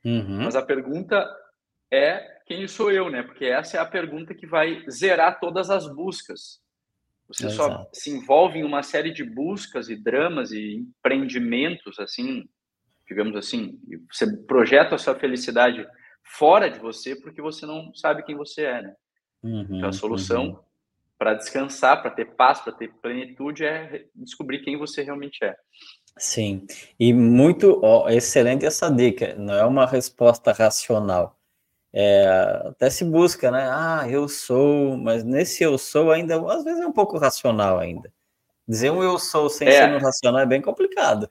uhum. 0.03 0.43
mas 0.43 0.55
a 0.55 0.65
pergunta 0.65 1.29
é 1.91 2.34
quem 2.45 2.67
sou 2.67 2.91
eu, 2.91 3.09
né? 3.09 3.23
Porque 3.23 3.45
essa 3.45 3.77
é 3.77 3.79
a 3.79 3.85
pergunta 3.85 4.35
que 4.35 4.45
vai 4.45 4.83
zerar 4.89 5.39
todas 5.39 5.69
as 5.69 5.87
buscas. 5.87 6.59
Você 7.27 7.49
só 7.49 7.89
se 7.91 8.11
envolve 8.11 8.59
em 8.59 8.63
uma 8.63 8.83
série 8.83 9.11
de 9.11 9.23
buscas 9.23 9.89
e 9.89 9.95
dramas 9.95 10.51
e 10.51 10.75
empreendimentos, 10.75 11.99
assim, 11.99 12.47
digamos 13.07 13.35
assim, 13.35 13.79
você 14.11 14.37
projeta 14.43 14.93
a 14.93 14.99
sua 14.99 15.15
felicidade 15.15 15.87
fora 16.23 16.69
de 16.69 16.77
você 16.77 17.15
porque 17.15 17.41
você 17.41 17.65
não 17.65 17.93
sabe 17.95 18.23
quem 18.23 18.35
você 18.35 18.65
é, 18.65 18.81
né? 18.83 18.95
Uhum, 19.41 19.77
então, 19.77 19.89
a 19.89 19.91
solução 19.91 20.45
uhum. 20.49 20.59
para 21.17 21.33
descansar, 21.33 21.99
para 21.99 22.11
ter 22.11 22.35
paz, 22.35 22.61
para 22.61 22.73
ter 22.73 22.93
plenitude 23.01 23.65
é 23.65 24.05
descobrir 24.13 24.59
quem 24.59 24.77
você 24.77 25.01
realmente 25.01 25.43
é. 25.43 25.55
Sim, 26.17 26.65
e 26.99 27.11
muito 27.11 27.81
ó, 27.83 28.07
excelente 28.07 28.65
essa 28.65 28.89
dica. 28.89 29.35
Não 29.35 29.53
é 29.53 29.65
uma 29.65 29.87
resposta 29.87 30.51
racional 30.51 31.39
é, 31.97 32.61
até 32.65 32.89
se 32.89 33.05
busca, 33.05 33.49
né? 33.49 33.69
Ah, 33.71 34.05
eu 34.09 34.27
sou, 34.27 34.97
mas 34.97 35.23
nesse 35.23 35.63
eu 35.63 35.77
sou 35.77 36.11
ainda, 36.11 36.35
às 36.51 36.65
vezes 36.65 36.81
é 36.81 36.85
um 36.85 36.91
pouco 36.91 37.17
racional 37.17 37.79
ainda. 37.79 38.11
Dizer 38.67 38.91
um 38.91 39.01
eu 39.01 39.17
sou 39.17 39.49
sem 39.49 39.69
é. 39.69 39.71
ser 39.71 39.87
no 39.87 39.99
racional 39.99 40.41
é 40.41 40.45
bem 40.45 40.61
complicado. 40.61 41.29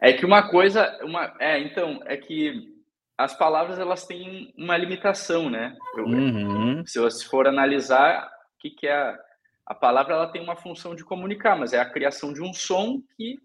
É 0.00 0.14
que 0.14 0.24
uma 0.24 0.48
coisa, 0.48 0.98
uma, 1.02 1.36
é, 1.38 1.58
então, 1.58 2.00
é 2.06 2.16
que 2.16 2.72
as 3.18 3.36
palavras 3.36 3.78
elas 3.78 4.06
têm 4.06 4.52
uma 4.56 4.76
limitação, 4.76 5.50
né? 5.50 5.76
Eu, 5.96 6.06
uhum. 6.06 6.84
Se 6.86 6.98
você 6.98 7.24
for 7.24 7.46
analisar, 7.46 8.26
o 8.26 8.58
que, 8.58 8.70
que 8.70 8.86
é 8.86 8.94
a, 8.94 9.18
a 9.66 9.74
palavra, 9.74 10.14
ela 10.14 10.32
tem 10.32 10.42
uma 10.42 10.56
função 10.56 10.94
de 10.94 11.04
comunicar, 11.04 11.56
mas 11.56 11.74
é 11.74 11.78
a 11.78 11.88
criação 11.88 12.32
de 12.32 12.42
um 12.42 12.54
som 12.54 13.02
que 13.16 13.38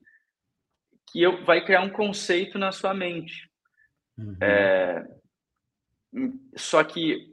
que 1.12 1.23
eu, 1.23 1.43
vai 1.43 1.65
criar 1.65 1.82
um 1.82 1.89
conceito 1.89 2.60
na 2.60 2.71
sua 2.71 2.93
mente. 2.93 3.49
Uhum. 4.15 4.38
É, 4.39 5.04
só 6.56 6.84
que 6.84 7.28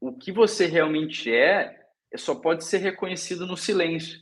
o 0.00 0.12
que 0.16 0.32
você 0.32 0.66
realmente 0.66 1.32
é, 1.32 1.78
só 2.16 2.34
pode 2.34 2.64
ser 2.64 2.78
reconhecido 2.78 3.46
no 3.46 3.56
silêncio. 3.56 4.18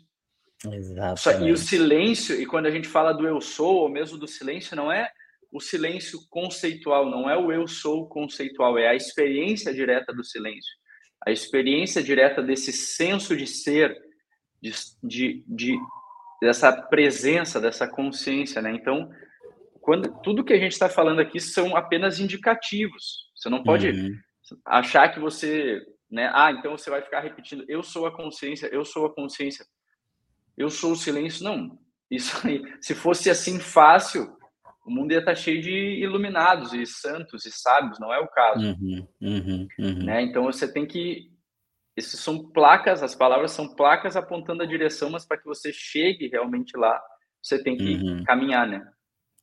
Exato. 0.66 1.44
E 1.44 1.52
o 1.52 1.56
silêncio, 1.56 2.40
e 2.40 2.44
quando 2.44 2.66
a 2.66 2.70
gente 2.70 2.88
fala 2.88 3.12
do 3.12 3.26
eu 3.26 3.40
sou, 3.40 3.76
ou 3.76 3.88
mesmo 3.88 4.18
do 4.18 4.26
silêncio, 4.26 4.76
não 4.76 4.90
é 4.90 5.08
o 5.52 5.60
silêncio 5.60 6.18
conceitual, 6.28 7.08
não 7.08 7.30
é 7.30 7.36
o 7.36 7.52
eu 7.52 7.66
sou 7.66 8.08
conceitual, 8.08 8.76
é 8.76 8.88
a 8.88 8.94
experiência 8.94 9.72
direta 9.72 10.12
do 10.12 10.24
silêncio. 10.24 10.76
A 11.24 11.30
experiência 11.30 12.02
direta 12.02 12.42
desse 12.42 12.72
senso 12.72 13.36
de 13.36 13.46
ser, 13.46 13.96
de, 14.60 14.72
de, 15.02 15.44
de 15.46 15.78
dessa 16.40 16.70
presença, 16.72 17.60
dessa 17.60 17.88
consciência, 17.88 18.62
né? 18.62 18.72
Então, 18.72 19.10
quando 19.80 20.20
tudo 20.22 20.44
que 20.44 20.52
a 20.52 20.58
gente 20.58 20.72
está 20.72 20.88
falando 20.88 21.20
aqui 21.20 21.40
são 21.40 21.76
apenas 21.76 22.20
indicativos. 22.20 23.27
Você 23.38 23.48
não 23.48 23.62
pode 23.62 23.88
uhum. 23.88 24.18
achar 24.64 25.08
que 25.08 25.20
você, 25.20 25.80
né? 26.10 26.30
Ah, 26.34 26.50
então 26.50 26.76
você 26.76 26.90
vai 26.90 27.00
ficar 27.02 27.20
repetindo: 27.20 27.64
eu 27.68 27.82
sou 27.82 28.06
a 28.06 28.14
consciência, 28.14 28.66
eu 28.72 28.84
sou 28.84 29.06
a 29.06 29.14
consciência, 29.14 29.64
eu 30.56 30.68
sou 30.68 30.92
o 30.92 30.96
silêncio. 30.96 31.44
Não, 31.44 31.78
isso 32.10 32.46
aí. 32.46 32.62
Se 32.80 32.94
fosse 32.94 33.30
assim 33.30 33.60
fácil, 33.60 34.36
o 34.84 34.90
mundo 34.90 35.12
ia 35.12 35.20
estar 35.20 35.36
cheio 35.36 35.62
de 35.62 35.70
iluminados 35.70 36.72
e 36.72 36.84
santos 36.84 37.46
e 37.46 37.52
sábios, 37.52 38.00
não 38.00 38.12
é 38.12 38.18
o 38.18 38.28
caso. 38.28 38.66
Uhum, 38.66 39.06
uhum, 39.20 39.68
uhum. 39.78 40.04
Né? 40.04 40.22
Então 40.22 40.44
você 40.44 40.70
tem 40.70 40.86
que. 40.86 41.30
Essas 41.96 42.20
são 42.20 42.50
placas, 42.50 43.02
as 43.02 43.14
palavras 43.14 43.50
são 43.50 43.74
placas 43.74 44.16
apontando 44.16 44.62
a 44.62 44.66
direção, 44.66 45.10
mas 45.10 45.26
para 45.26 45.36
que 45.36 45.44
você 45.44 45.72
chegue 45.72 46.28
realmente 46.28 46.76
lá, 46.76 47.00
você 47.42 47.60
tem 47.60 47.76
que 47.76 47.94
uhum. 47.94 48.24
caminhar, 48.24 48.68
né? 48.68 48.88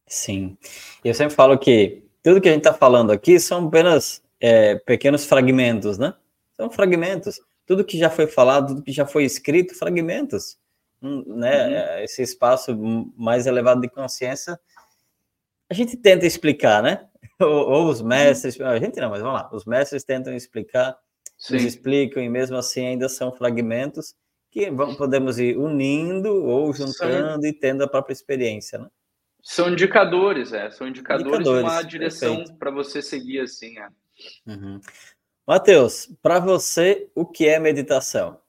Sim. 0.07 0.57
Eu 1.03 1.13
sempre 1.13 1.35
falo 1.35 1.57
que 1.57 2.04
tudo 2.25 2.41
que 2.41 2.49
a 2.49 2.51
gente 2.51 2.61
está 2.61 2.73
falando 2.73 3.11
aqui 3.11 3.39
são 3.39 3.67
apenas 3.67 4.19
é, 4.41 4.73
pequenos 4.79 5.25
fragmentos, 5.25 5.99
né? 5.99 6.15
São 6.57 6.71
fragmentos. 6.71 7.39
Tudo 7.67 7.85
que 7.85 7.99
já 7.99 8.09
foi 8.09 8.25
falado, 8.25 8.69
tudo 8.69 8.81
que 8.81 8.91
já 8.91 9.05
foi 9.05 9.25
escrito, 9.25 9.77
fragmentos. 9.77 10.57
Hum, 11.03 11.23
né? 11.27 11.67
Uhum. 11.67 11.73
É, 11.75 12.03
esse 12.03 12.23
espaço 12.23 12.75
mais 13.15 13.45
elevado 13.45 13.79
de 13.79 13.87
consciência, 13.87 14.59
a 15.69 15.73
gente 15.75 15.95
tenta 15.95 16.25
explicar, 16.25 16.81
né? 16.81 17.07
Ou, 17.39 17.69
ou 17.69 17.89
os 17.89 18.01
mestres, 18.01 18.59
a 18.61 18.79
gente 18.79 18.97
não, 18.99 19.09
mas 19.09 19.21
vamos 19.21 19.41
lá, 19.41 19.49
os 19.51 19.65
mestres 19.65 20.05
tentam 20.05 20.33
explicar, 20.33 20.97
Sim. 21.37 21.55
eles 21.55 21.73
explicam 21.73 22.23
e 22.23 22.29
mesmo 22.29 22.55
assim 22.55 22.87
ainda 22.87 23.09
são 23.09 23.29
fragmentos 23.29 24.15
que 24.49 24.71
vamos, 24.71 24.95
podemos 24.95 25.37
ir 25.37 25.57
unindo 25.57 26.45
ou 26.45 26.71
juntando 26.71 27.41
Sim. 27.41 27.49
e 27.49 27.53
tendo 27.53 27.83
a 27.83 27.89
própria 27.89 28.13
experiência, 28.13 28.79
né? 28.79 28.87
São 29.47 29.69
indicadores, 29.69 30.53
é. 30.53 30.71
São 30.71 30.87
indicadores, 30.87 31.27
indicadores 31.27 31.63
de 31.63 31.75
uma 31.75 31.81
direção 31.83 32.43
para 32.57 32.71
você 32.71 32.99
seguir 32.99 33.41
assim, 33.41 33.77
é. 33.77 33.87
Uhum. 34.47 34.81
Matheus, 35.45 36.07
para 36.19 36.39
você, 36.39 37.11
o 37.13 37.27
que 37.27 37.47
é 37.47 37.59
meditação? 37.59 38.39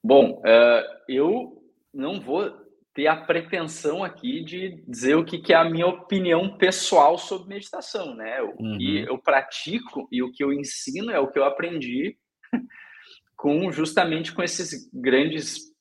Bom, 0.00 0.40
uh, 0.40 1.02
eu 1.08 1.64
não 1.92 2.20
vou 2.20 2.48
ter 2.94 3.08
a 3.08 3.16
pretensão 3.16 4.04
aqui 4.04 4.44
de 4.44 4.84
dizer 4.86 5.16
o 5.16 5.24
que, 5.24 5.38
que 5.38 5.52
é 5.52 5.56
a 5.56 5.68
minha 5.68 5.88
opinião 5.88 6.56
pessoal 6.56 7.18
sobre 7.18 7.48
meditação, 7.48 8.14
né? 8.14 8.40
O 8.40 8.54
uhum. 8.62 8.78
que 8.78 8.98
eu 9.00 9.18
pratico 9.18 10.06
e 10.12 10.22
o 10.22 10.30
que 10.30 10.44
eu 10.44 10.52
ensino 10.52 11.10
é 11.10 11.18
o 11.18 11.26
que 11.26 11.40
eu 11.40 11.44
aprendi 11.44 12.16
com 13.34 13.72
justamente 13.72 14.32
com 14.32 14.44
esses 14.44 14.88
grandes 14.94 15.74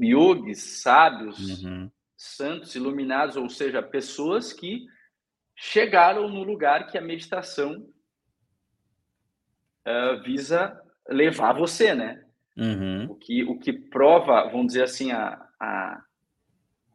yogis, 0.00 0.80
sábios, 0.80 1.64
uhum. 1.64 1.90
Santos, 2.24 2.74
iluminados, 2.74 3.36
ou 3.36 3.48
seja, 3.48 3.82
pessoas 3.82 4.52
que 4.52 4.86
chegaram 5.56 6.28
no 6.28 6.42
lugar 6.42 6.86
que 6.86 6.98
a 6.98 7.02
meditação 7.02 7.86
uh, 9.86 10.22
visa 10.22 10.80
levar 11.08 11.52
você, 11.52 11.94
né? 11.94 12.24
Uhum. 12.56 13.06
O, 13.10 13.14
que, 13.16 13.44
o 13.44 13.58
que 13.58 13.72
prova, 13.72 14.44
vamos 14.44 14.68
dizer 14.68 14.84
assim, 14.84 15.12
a, 15.12 15.46
a 15.60 16.02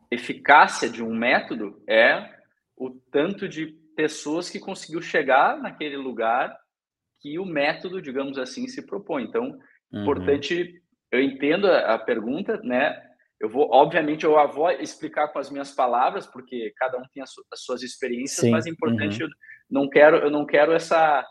eficácia 0.10 0.90
de 0.90 1.04
um 1.04 1.14
método 1.14 1.82
é 1.88 2.38
o 2.76 2.90
tanto 2.90 3.48
de 3.48 3.68
pessoas 3.96 4.50
que 4.50 4.60
conseguiu 4.60 5.02
chegar 5.02 5.58
naquele 5.58 5.98
lugar 5.98 6.58
que 7.20 7.38
o 7.38 7.46
método, 7.46 8.02
digamos 8.02 8.38
assim, 8.38 8.68
se 8.68 8.86
propõe. 8.86 9.24
Então, 9.24 9.60
uhum. 9.92 10.02
importante, 10.02 10.82
eu 11.12 11.22
entendo 11.22 11.68
a, 11.68 11.96
a 11.96 12.00
pergunta, 12.00 12.58
né? 12.64 13.09
Eu 13.40 13.50
vou, 13.50 13.70
obviamente, 13.72 14.26
eu 14.26 14.36
vou 14.50 14.70
explicar 14.72 15.30
com 15.30 15.40
as 15.40 15.50
minhas 15.50 15.72
palavras, 15.72 16.28
porque 16.28 16.74
cada 16.76 16.98
um 16.98 17.04
tem 17.14 17.24
as, 17.24 17.32
suas 17.56 17.84
experiências, 17.84 18.42
Sim. 18.42 18.52
mas 18.52 18.66
é 18.66 18.70
importante, 18.70 19.24
uhum. 19.24 19.30
eu 19.30 19.36
não 19.70 19.90
quero, 19.90 20.18
eu 20.18 20.30
não 20.30 20.46
quero 20.46 20.74
essa 20.74 21.26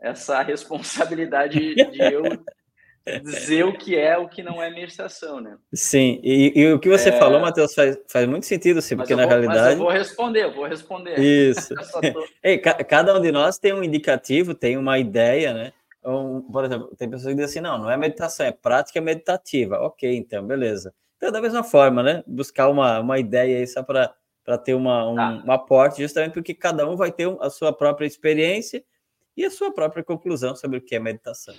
essa 0.00 0.42
responsabilidade 0.42 1.74
de 1.74 2.00
eu 2.00 2.22
dizer 3.22 3.64
o 3.64 3.72
que 3.72 3.96
é 3.96 4.18
o 4.18 4.28
que 4.28 4.42
não 4.42 4.62
é 4.62 4.70
meditação, 4.70 5.40
né? 5.40 5.56
Sim, 5.72 6.20
e, 6.22 6.52
e 6.54 6.72
o 6.72 6.78
que 6.78 6.88
você 6.88 7.08
é... 7.08 7.18
falou, 7.18 7.40
Matheus, 7.40 7.74
faz, 7.74 7.98
faz 8.08 8.26
muito 8.26 8.44
sentido, 8.44 8.82
sim, 8.82 8.96
porque 8.96 9.14
na 9.14 9.22
vou, 9.22 9.30
realidade. 9.30 9.60
Mas 9.60 9.72
eu 9.72 9.78
vou 9.78 9.90
responder, 9.90 10.44
eu 10.44 10.54
vou 10.54 10.66
responder. 10.66 11.18
Isso. 11.18 11.74
tô... 12.12 12.26
Ei, 12.42 12.58
ca 12.58 12.74
cada 12.84 13.16
um 13.16 13.20
de 13.20 13.32
nós 13.32 13.58
tem 13.58 13.72
um 13.72 13.82
indicativo, 13.82 14.54
tem 14.54 14.76
uma 14.76 14.98
ideia, 14.98 15.54
né? 15.54 15.72
Um, 16.04 16.40
por 16.42 16.64
exemplo, 16.64 16.94
tem 16.96 17.08
pessoas 17.08 17.34
que 17.34 17.40
dizem 17.40 17.44
assim: 17.44 17.60
não, 17.60 17.78
não 17.78 17.90
é 17.90 17.96
meditação, 17.96 18.46
é 18.46 18.52
prática 18.52 19.00
meditativa. 19.00 19.78
Ok, 19.80 20.14
então, 20.14 20.46
beleza. 20.46 20.92
Então, 21.18 21.32
da 21.32 21.42
mesma 21.42 21.64
forma, 21.64 22.02
né? 22.02 22.22
Buscar 22.26 22.68
uma, 22.68 23.00
uma 23.00 23.18
ideia 23.18 23.58
aí 23.58 23.66
só 23.66 23.82
para 23.82 24.14
ter 24.64 24.74
uma, 24.74 25.10
um, 25.10 25.16
tá. 25.16 25.42
um 25.46 25.52
aporte, 25.52 26.00
justamente 26.00 26.32
porque 26.32 26.54
cada 26.54 26.88
um 26.88 26.96
vai 26.96 27.12
ter 27.12 27.28
a 27.40 27.50
sua 27.50 27.72
própria 27.72 28.06
experiência 28.06 28.84
e 29.36 29.44
a 29.44 29.50
sua 29.50 29.72
própria 29.72 30.04
conclusão 30.04 30.54
sobre 30.54 30.78
o 30.78 30.80
que 30.80 30.94
é 30.94 31.00
meditação. 31.00 31.54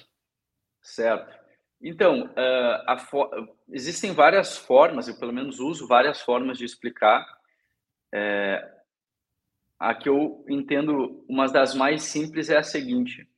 Certo. 0.81 1.37
Então, 1.81 2.25
uh, 2.25 3.47
existem 3.69 4.13
várias 4.13 4.57
formas, 4.57 5.07
eu 5.07 5.19
pelo 5.19 5.33
menos 5.33 5.59
uso 5.59 5.87
várias 5.87 6.21
formas 6.21 6.57
de 6.57 6.65
explicar. 6.65 7.25
É, 8.11 8.79
a 9.77 9.93
que 9.93 10.09
eu 10.09 10.43
entendo, 10.49 11.23
uma 11.27 11.47
das 11.47 11.73
mais 11.73 12.03
simples 12.03 12.49
é 12.49 12.57
a 12.57 12.63
seguinte: 12.63 13.29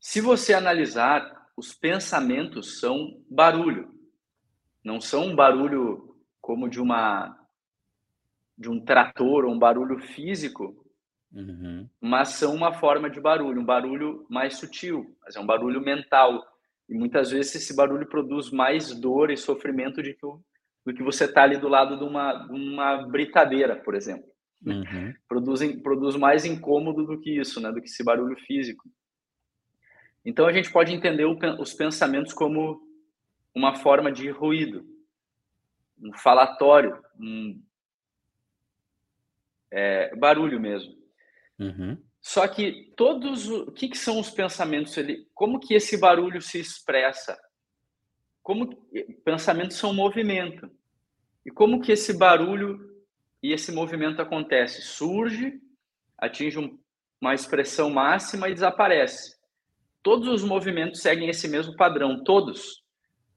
se 0.00 0.20
você 0.20 0.54
analisar, 0.54 1.50
os 1.56 1.74
pensamentos 1.74 2.80
são 2.80 3.22
barulho, 3.28 3.92
não 4.84 5.00
são 5.00 5.26
um 5.26 5.36
barulho 5.36 6.16
como 6.40 6.68
de 6.68 6.80
uma 6.80 7.38
de 8.56 8.68
um 8.68 8.84
trator 8.84 9.44
ou 9.44 9.52
um 9.52 9.58
barulho 9.58 9.98
físico, 9.98 10.82
Uhum. 11.34 11.88
Mas 12.00 12.30
são 12.30 12.54
uma 12.54 12.74
forma 12.74 13.08
de 13.08 13.20
barulho, 13.20 13.60
um 13.60 13.64
barulho 13.64 14.26
mais 14.28 14.58
sutil, 14.58 15.16
mas 15.24 15.34
é 15.34 15.40
um 15.40 15.46
barulho 15.46 15.80
mental. 15.80 16.44
E 16.88 16.94
muitas 16.94 17.30
vezes 17.30 17.54
esse 17.54 17.74
barulho 17.74 18.06
produz 18.06 18.50
mais 18.50 18.94
dor 18.94 19.30
e 19.30 19.36
sofrimento 19.36 19.96
do 19.96 20.02
que, 20.02 20.16
do 20.84 20.94
que 20.94 21.02
você 21.02 21.24
está 21.24 21.44
ali 21.44 21.56
do 21.56 21.68
lado 21.68 21.96
de 21.96 22.04
uma, 22.04 22.34
de 22.34 22.52
uma 22.52 23.06
britadeira, 23.08 23.76
por 23.76 23.94
exemplo. 23.94 24.30
Uhum. 24.64 25.12
Produz, 25.26 25.60
produz 25.82 26.14
mais 26.14 26.44
incômodo 26.44 27.04
do 27.04 27.18
que 27.18 27.40
isso, 27.40 27.60
né? 27.60 27.72
do 27.72 27.80
que 27.80 27.88
esse 27.88 28.04
barulho 28.04 28.36
físico. 28.46 28.84
Então 30.24 30.46
a 30.46 30.52
gente 30.52 30.70
pode 30.70 30.92
entender 30.92 31.24
o, 31.24 31.36
os 31.58 31.74
pensamentos 31.74 32.32
como 32.32 32.80
uma 33.54 33.76
forma 33.76 34.10
de 34.10 34.30
ruído, 34.30 34.84
um 35.98 36.12
falatório, 36.12 37.00
um 37.18 37.62
é, 39.70 40.14
barulho 40.16 40.60
mesmo. 40.60 40.94
Uhum. 41.58 42.02
Só 42.20 42.46
que 42.46 42.92
todos 42.96 43.48
o 43.48 43.72
que, 43.72 43.88
que 43.88 43.98
são 43.98 44.20
os 44.20 44.30
pensamentos 44.30 44.96
ali? 44.96 45.28
Como 45.34 45.58
que 45.58 45.74
esse 45.74 45.98
barulho 45.98 46.40
se 46.40 46.60
expressa? 46.60 47.38
Como 48.42 48.76
pensamentos 49.24 49.76
são 49.76 49.92
movimento? 49.92 50.70
E 51.44 51.50
como 51.50 51.80
que 51.80 51.92
esse 51.92 52.16
barulho 52.16 53.02
e 53.42 53.52
esse 53.52 53.72
movimento 53.72 54.22
acontece? 54.22 54.82
Surge, 54.82 55.60
atinge 56.16 56.58
um, 56.58 56.78
uma 57.20 57.34
expressão 57.34 57.90
máxima 57.90 58.48
e 58.48 58.54
desaparece. 58.54 59.36
Todos 60.02 60.28
os 60.28 60.44
movimentos 60.44 61.00
seguem 61.00 61.28
esse 61.28 61.48
mesmo 61.48 61.76
padrão, 61.76 62.22
todos. 62.22 62.81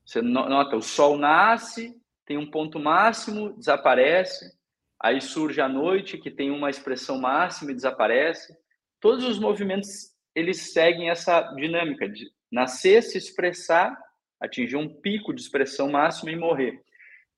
Você 0.05 0.21
nota, 0.21 0.75
o 0.75 0.81
sol 0.81 1.17
nasce, 1.17 1.99
tem 2.25 2.37
um 2.37 2.49
ponto 2.49 2.79
máximo, 2.79 3.53
desaparece, 3.57 4.53
aí 5.01 5.19
surge 5.19 5.59
a 5.59 5.67
noite, 5.67 6.17
que 6.17 6.29
tem 6.29 6.51
uma 6.51 6.69
expressão 6.69 7.19
máxima 7.19 7.71
e 7.71 7.75
desaparece. 7.75 8.55
Todos 8.99 9.25
os 9.25 9.39
movimentos 9.39 10.13
eles 10.35 10.73
seguem 10.73 11.09
essa 11.09 11.41
dinâmica 11.53 12.07
de 12.07 12.29
nascer, 12.51 13.01
se 13.01 13.17
expressar, 13.17 13.97
atingir 14.39 14.75
um 14.75 14.87
pico 14.87 15.33
de 15.33 15.41
expressão 15.41 15.89
máxima 15.89 16.31
e 16.31 16.35
morrer. 16.35 16.83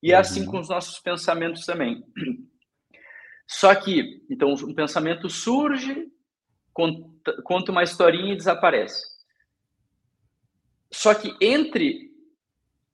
E 0.02 0.12
é 0.12 0.16
assim 0.16 0.44
uhum. 0.44 0.50
com 0.50 0.58
os 0.60 0.68
nossos 0.68 0.98
pensamentos 1.00 1.64
também. 1.64 2.04
Só 3.46 3.74
que, 3.74 4.24
então, 4.30 4.52
um 4.52 4.74
pensamento 4.74 5.30
surge, 5.30 6.06
conta 6.72 7.72
uma 7.72 7.82
historinha 7.82 8.34
e 8.34 8.36
desaparece. 8.36 9.02
Só 10.92 11.14
que 11.14 11.34
entre 11.40 12.07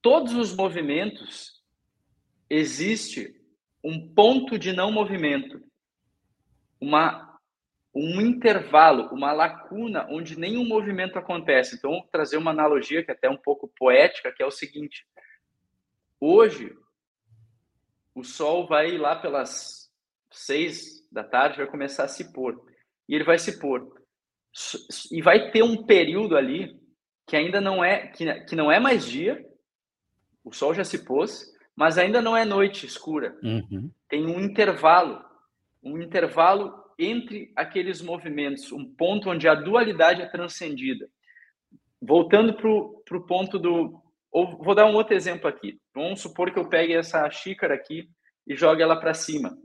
todos 0.05 0.35
os 0.35 0.55
movimentos 0.55 1.63
existe 2.47 3.41
um 3.83 4.13
ponto 4.13 4.55
de 4.55 4.71
não 4.71 4.91
movimento, 4.91 5.59
uma, 6.79 7.39
um 7.91 8.21
intervalo, 8.21 9.09
uma 9.11 9.33
lacuna 9.33 10.05
onde 10.11 10.37
nenhum 10.37 10.63
movimento 10.63 11.17
acontece. 11.17 11.75
Então, 11.75 11.89
vou 11.89 12.07
trazer 12.11 12.37
uma 12.37 12.51
analogia 12.51 13.03
que 13.03 13.09
é 13.09 13.15
até 13.15 13.27
um 13.27 13.35
pouco 13.35 13.67
poética, 13.79 14.31
que 14.31 14.43
é 14.43 14.45
o 14.45 14.51
seguinte: 14.51 15.07
hoje 16.19 16.71
o 18.13 18.23
sol 18.23 18.67
vai 18.67 18.99
lá 18.99 19.15
pelas 19.15 19.91
seis 20.29 21.03
da 21.11 21.23
tarde, 21.23 21.57
vai 21.57 21.65
começar 21.65 22.03
a 22.03 22.07
se 22.07 22.31
pôr. 22.31 22.63
E 23.09 23.15
ele 23.15 23.23
vai 23.23 23.39
se 23.39 23.57
pôr. 23.57 23.91
E 25.11 25.19
vai 25.19 25.49
ter 25.49 25.63
um 25.63 25.83
período 25.83 26.37
ali 26.37 26.79
que 27.25 27.35
ainda 27.35 27.59
não 27.59 27.83
é 27.83 28.05
que, 28.09 28.41
que 28.41 28.55
não 28.55 28.71
é 28.71 28.79
mais 28.79 29.03
dia, 29.03 29.43
o 30.45 30.53
sol 30.53 30.73
já 30.73 30.85
se 30.85 31.03
pôs 31.03 31.53
mas 31.75 31.97
ainda 31.97 32.21
não 32.21 32.37
é 32.37 32.45
noite 32.45 32.85
escura. 32.85 33.37
Uhum. 33.43 33.91
Tem 34.07 34.25
um 34.25 34.39
intervalo, 34.39 35.23
um 35.83 36.01
intervalo 36.01 36.73
entre 36.97 37.51
aqueles 37.55 38.01
movimentos, 38.01 38.71
um 38.71 38.85
ponto 38.85 39.29
onde 39.29 39.47
a 39.47 39.53
dualidade 39.53 40.21
é 40.21 40.25
transcendida. 40.25 41.09
Voltando 42.01 42.53
para 42.53 43.17
o 43.17 43.25
ponto 43.25 43.59
do. 43.59 44.01
Ou, 44.31 44.57
vou 44.63 44.73
dar 44.73 44.85
um 44.85 44.95
outro 44.95 45.13
exemplo 45.13 45.47
aqui. 45.47 45.79
Vamos 45.93 46.21
supor 46.21 46.51
que 46.51 46.59
eu 46.59 46.69
pegue 46.69 46.93
essa 46.93 47.29
xícara 47.29 47.75
aqui 47.75 48.09
e 48.47 48.55
joga 48.55 48.83
ela 48.83 48.99
para 48.99 49.13
cima. 49.13 49.57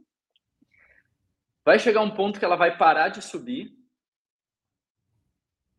Vai 1.64 1.78
chegar 1.78 2.00
um 2.00 2.10
ponto 2.10 2.38
que 2.38 2.44
ela 2.44 2.56
vai 2.56 2.76
parar 2.76 3.10
de 3.10 3.22
subir, 3.22 3.72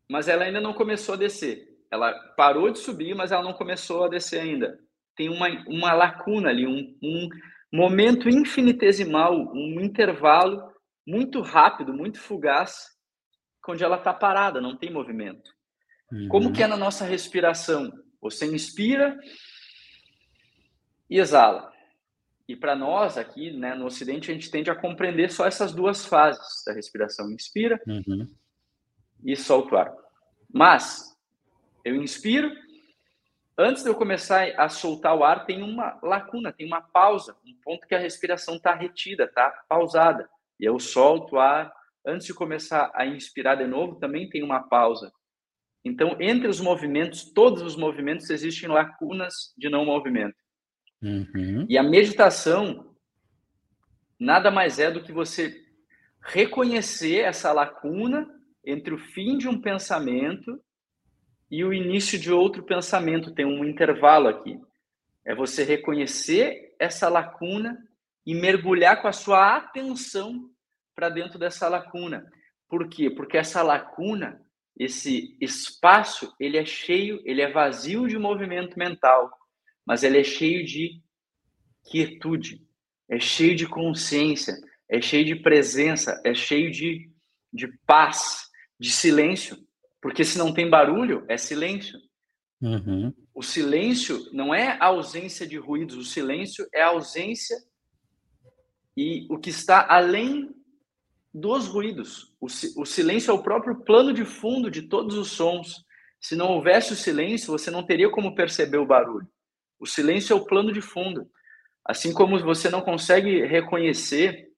mas 0.08 0.28
ela 0.28 0.44
ainda 0.44 0.60
não 0.60 0.72
começou 0.72 1.14
a 1.14 1.18
descer. 1.18 1.68
Ela 1.90 2.12
parou 2.36 2.70
de 2.70 2.78
subir, 2.78 3.14
mas 3.14 3.32
ela 3.32 3.42
não 3.42 3.52
começou 3.52 4.04
a 4.04 4.08
descer 4.08 4.40
ainda. 4.40 4.78
Tem 5.16 5.28
uma, 5.28 5.48
uma 5.66 5.92
lacuna 5.92 6.48
ali, 6.48 6.66
um, 6.66 6.96
um 7.02 7.28
momento 7.72 8.28
infinitesimal, 8.28 9.34
um 9.54 9.80
intervalo 9.80 10.72
muito 11.06 11.40
rápido, 11.40 11.92
muito 11.92 12.18
fugaz, 12.18 12.90
onde 13.68 13.84
ela 13.84 13.96
está 13.96 14.12
parada, 14.12 14.60
não 14.60 14.76
tem 14.76 14.90
movimento. 14.90 15.50
Uhum. 16.10 16.28
Como 16.28 16.52
que 16.52 16.62
é 16.62 16.66
na 16.66 16.76
nossa 16.76 17.04
respiração? 17.04 17.92
Você 18.20 18.46
inspira 18.46 19.18
e 21.08 21.18
exala. 21.18 21.72
E 22.48 22.56
para 22.56 22.74
nós 22.74 23.16
aqui, 23.16 23.50
né, 23.52 23.74
no 23.74 23.86
Ocidente, 23.86 24.30
a 24.30 24.34
gente 24.34 24.50
tende 24.50 24.70
a 24.70 24.74
compreender 24.74 25.30
só 25.30 25.46
essas 25.46 25.72
duas 25.72 26.04
fases 26.04 26.62
da 26.66 26.72
respiração: 26.72 27.30
inspira 27.30 27.80
uhum. 27.86 28.28
e 29.24 29.36
solta 29.36 29.74
o 29.74 29.78
ar. 29.78 29.94
Mas 30.52 31.16
eu 31.84 31.96
inspiro, 31.96 32.52
antes 33.56 33.82
de 33.82 33.88
eu 33.88 33.94
começar 33.94 34.48
a 34.56 34.68
soltar 34.68 35.16
o 35.16 35.24
ar, 35.24 35.44
tem 35.44 35.62
uma 35.62 35.98
lacuna, 36.02 36.52
tem 36.52 36.66
uma 36.66 36.80
pausa, 36.80 37.36
um 37.46 37.54
ponto 37.62 37.86
que 37.86 37.94
a 37.94 37.98
respiração 37.98 38.56
está 38.56 38.74
retida, 38.74 39.24
está 39.24 39.50
pausada. 39.68 40.28
E 40.58 40.64
eu 40.64 40.78
solto 40.78 41.36
o 41.36 41.40
ar. 41.40 41.72
Antes 42.04 42.26
de 42.26 42.34
começar 42.34 42.90
a 42.94 43.06
inspirar 43.06 43.54
de 43.54 43.66
novo, 43.66 43.96
também 43.96 44.28
tem 44.28 44.42
uma 44.42 44.60
pausa. 44.60 45.12
Então, 45.84 46.16
entre 46.20 46.48
os 46.48 46.60
movimentos, 46.60 47.32
todos 47.32 47.62
os 47.62 47.76
movimentos, 47.76 48.30
existem 48.30 48.68
lacunas 48.68 49.52
de 49.56 49.68
não 49.68 49.84
movimento. 49.84 50.36
Uhum. 51.00 51.66
E 51.68 51.76
a 51.76 51.82
meditação 51.82 52.92
nada 54.18 54.50
mais 54.50 54.78
é 54.78 54.90
do 54.90 55.02
que 55.02 55.12
você 55.12 55.60
reconhecer 56.20 57.20
essa 57.20 57.52
lacuna 57.52 58.28
entre 58.64 58.94
o 58.94 58.98
fim 58.98 59.36
de 59.36 59.48
um 59.48 59.60
pensamento 59.60 60.60
e 61.52 61.62
o 61.62 61.74
início 61.74 62.18
de 62.18 62.32
outro 62.32 62.62
pensamento. 62.62 63.34
Tem 63.34 63.44
um 63.44 63.62
intervalo 63.62 64.26
aqui. 64.26 64.58
É 65.22 65.34
você 65.34 65.62
reconhecer 65.64 66.74
essa 66.80 67.10
lacuna 67.10 67.78
e 68.24 68.34
mergulhar 68.34 69.02
com 69.02 69.06
a 69.06 69.12
sua 69.12 69.56
atenção 69.56 70.50
para 70.94 71.10
dentro 71.10 71.38
dessa 71.38 71.68
lacuna. 71.68 72.26
Por 72.70 72.88
quê? 72.88 73.10
Porque 73.10 73.36
essa 73.36 73.62
lacuna, 73.62 74.40
esse 74.78 75.36
espaço, 75.42 76.34
ele 76.40 76.56
é 76.56 76.64
cheio, 76.64 77.20
ele 77.22 77.42
é 77.42 77.52
vazio 77.52 78.08
de 78.08 78.18
movimento 78.18 78.78
mental, 78.78 79.30
mas 79.84 80.02
ele 80.02 80.18
é 80.18 80.24
cheio 80.24 80.64
de 80.64 81.02
quietude, 81.84 82.66
é 83.10 83.20
cheio 83.20 83.54
de 83.54 83.68
consciência, 83.68 84.54
é 84.88 85.02
cheio 85.02 85.26
de 85.26 85.36
presença, 85.36 86.18
é 86.24 86.32
cheio 86.32 86.70
de, 86.70 87.10
de 87.52 87.68
paz, 87.86 88.48
de 88.80 88.90
silêncio. 88.90 89.58
Porque 90.02 90.24
se 90.24 90.36
não 90.36 90.52
tem 90.52 90.68
barulho, 90.68 91.24
é 91.28 91.38
silêncio. 91.38 91.96
Uhum. 92.60 93.14
O 93.32 93.42
silêncio 93.42 94.28
não 94.32 94.52
é 94.52 94.76
a 94.80 94.86
ausência 94.86 95.46
de 95.46 95.56
ruídos, 95.56 95.96
o 95.96 96.04
silêncio 96.04 96.68
é 96.74 96.82
a 96.82 96.88
ausência 96.88 97.56
e 98.96 99.26
o 99.30 99.38
que 99.38 99.50
está 99.50 99.86
além 99.88 100.52
dos 101.32 101.68
ruídos. 101.68 102.34
O, 102.40 102.46
o 102.46 102.84
silêncio 102.84 103.30
é 103.30 103.34
o 103.34 103.42
próprio 103.42 103.76
plano 103.84 104.12
de 104.12 104.24
fundo 104.24 104.70
de 104.70 104.82
todos 104.82 105.16
os 105.16 105.30
sons. 105.30 105.84
Se 106.20 106.34
não 106.34 106.48
houvesse 106.48 106.92
o 106.92 106.96
silêncio, 106.96 107.52
você 107.52 107.70
não 107.70 107.86
teria 107.86 108.10
como 108.10 108.34
perceber 108.34 108.78
o 108.78 108.86
barulho. 108.86 109.28
O 109.78 109.86
silêncio 109.86 110.34
é 110.34 110.36
o 110.36 110.44
plano 110.44 110.72
de 110.72 110.80
fundo. 110.80 111.30
Assim 111.84 112.12
como 112.12 112.38
você 112.40 112.68
não 112.68 112.80
consegue 112.80 113.46
reconhecer, 113.46 114.48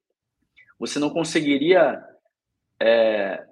você 0.79 0.99
não 0.99 1.11
conseguiria. 1.11 2.03
É, 2.81 3.47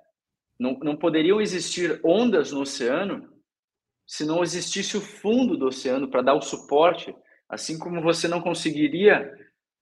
não, 0.63 0.79
não 0.79 0.97
poderiam 0.97 1.41
existir 1.41 2.01
ondas 2.05 2.53
no 2.53 2.61
oceano 2.61 3.29
se 4.07 4.25
não 4.25 4.43
existisse 4.43 4.97
o 4.97 5.01
fundo 5.01 5.57
do 5.57 5.67
oceano 5.67 6.09
para 6.09 6.23
dar 6.23 6.35
o 6.35 6.41
suporte. 6.41 7.15
Assim 7.49 7.79
como 7.79 8.01
você 8.01 8.29
não 8.29 8.41
conseguiria 8.41 9.33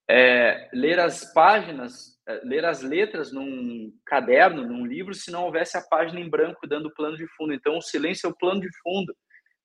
é, 0.08 0.70
ler 0.72 0.98
as 0.98 1.32
páginas, 1.34 2.18
é, 2.26 2.40
ler 2.44 2.64
as 2.64 2.80
letras 2.80 3.30
num 3.30 3.92
caderno, 4.06 4.66
num 4.66 4.86
livro, 4.86 5.12
se 5.12 5.30
não 5.30 5.44
houvesse 5.44 5.76
a 5.76 5.82
página 5.82 6.18
em 6.18 6.30
branco 6.30 6.66
dando 6.66 6.94
plano 6.94 7.16
de 7.16 7.26
fundo. 7.36 7.52
Então, 7.52 7.76
o 7.76 7.82
silêncio 7.82 8.26
é 8.26 8.30
o 8.30 8.36
plano 8.36 8.60
de 8.60 8.68
fundo 8.82 9.14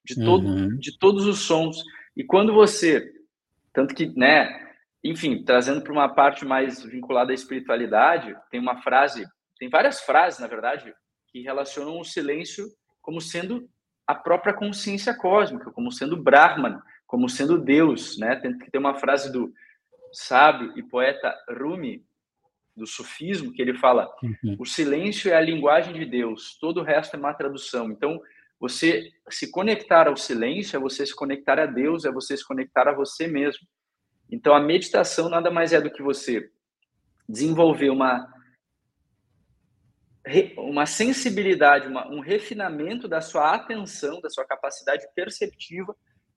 de, 0.04 0.22
todo, 0.22 0.46
uhum. 0.46 0.76
de 0.76 0.98
todos 0.98 1.26
os 1.26 1.40
sons. 1.40 1.82
E 2.14 2.22
quando 2.22 2.52
você, 2.52 3.10
tanto 3.72 3.94
que, 3.94 4.06
né, 4.16 4.66
enfim, 5.02 5.42
trazendo 5.42 5.80
para 5.80 5.92
uma 5.92 6.14
parte 6.14 6.44
mais 6.44 6.84
vinculada 6.84 7.32
à 7.32 7.34
espiritualidade, 7.34 8.36
tem 8.50 8.60
uma 8.60 8.82
frase, 8.82 9.24
tem 9.58 9.68
várias 9.70 10.00
frases, 10.00 10.40
na 10.40 10.46
verdade, 10.46 10.94
que 11.36 11.42
relacionam 11.42 12.00
o 12.00 12.04
silêncio 12.04 12.66
como 13.02 13.20
sendo 13.20 13.68
a 14.06 14.14
própria 14.14 14.54
consciência 14.54 15.14
cósmica, 15.14 15.70
como 15.70 15.92
sendo 15.92 16.16
Brahman, 16.16 16.80
como 17.06 17.28
sendo 17.28 17.58
Deus, 17.58 18.16
né? 18.16 18.36
Tem 18.36 18.56
que 18.56 18.70
ter 18.70 18.78
uma 18.78 18.94
frase 18.94 19.30
do 19.30 19.52
sábio 20.10 20.72
e 20.78 20.82
poeta 20.82 21.34
Rumi, 21.50 22.02
do 22.74 22.86
sufismo, 22.86 23.52
que 23.52 23.60
ele 23.60 23.74
fala: 23.74 24.08
uhum. 24.22 24.56
o 24.58 24.64
silêncio 24.64 25.30
é 25.30 25.36
a 25.36 25.40
linguagem 25.40 25.92
de 25.92 26.06
Deus, 26.06 26.56
todo 26.58 26.80
o 26.80 26.82
resto 26.82 27.16
é 27.16 27.18
má 27.18 27.34
tradução. 27.34 27.90
Então, 27.90 28.18
você 28.58 29.12
se 29.28 29.50
conectar 29.50 30.08
ao 30.08 30.16
silêncio 30.16 30.78
é 30.78 30.80
você 30.80 31.04
se 31.04 31.14
conectar 31.14 31.60
a 31.60 31.66
Deus, 31.66 32.06
é 32.06 32.10
você 32.10 32.34
se 32.34 32.46
conectar 32.46 32.88
a 32.88 32.94
você 32.94 33.26
mesmo. 33.26 33.66
Então, 34.30 34.54
a 34.54 34.60
meditação 34.60 35.28
nada 35.28 35.50
mais 35.50 35.74
é 35.74 35.82
do 35.82 35.90
que 35.90 36.02
você 36.02 36.50
desenvolver 37.28 37.90
uma 37.90 38.26
uma 40.56 40.86
sensibilidade, 40.86 41.86
uma, 41.86 42.08
um 42.08 42.20
refinamento 42.20 43.06
da 43.06 43.20
sua 43.20 43.54
atenção, 43.54 44.20
da 44.20 44.28
sua 44.28 44.44
capacidade 44.44 45.06
perceptiva 45.14 45.94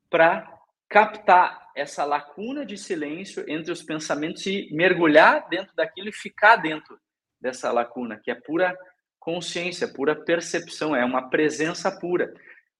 para 0.10 0.48
captar 0.88 1.70
essa 1.76 2.04
lacuna 2.04 2.66
de 2.66 2.78
silêncio 2.78 3.44
entre 3.48 3.72
os 3.72 3.82
pensamentos 3.82 4.46
e 4.46 4.70
mergulhar 4.72 5.48
dentro 5.50 5.76
daquilo 5.76 6.10
e 6.10 6.14
ficar 6.14 6.58
dentro 6.58 7.00
dessa 7.40 7.72
lacuna, 7.72 8.20
que 8.22 8.32
é 8.32 8.36
pura 8.36 8.78
consciência, 9.20 9.88
pura 9.88 10.16
percepção, 10.16 10.96
é 10.96 11.06
uma 11.06 11.30
presença 11.30 11.92
pura. 11.92 12.34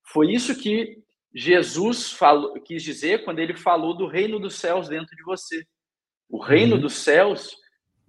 Foi 0.04 0.32
isso 0.32 0.56
que 0.56 0.98
Jesus 1.34 2.12
falou, 2.12 2.60
quis 2.62 2.82
dizer 2.82 3.24
quando 3.24 3.38
ele 3.38 3.56
falou 3.56 3.96
do 3.96 4.06
reino 4.06 4.38
dos 4.38 4.58
céus 4.58 4.88
dentro 4.88 5.14
de 5.14 5.22
você. 5.22 5.64
O 6.28 6.38
reino 6.38 6.76
uhum. 6.76 6.80
dos 6.80 6.94
céus 6.94 7.56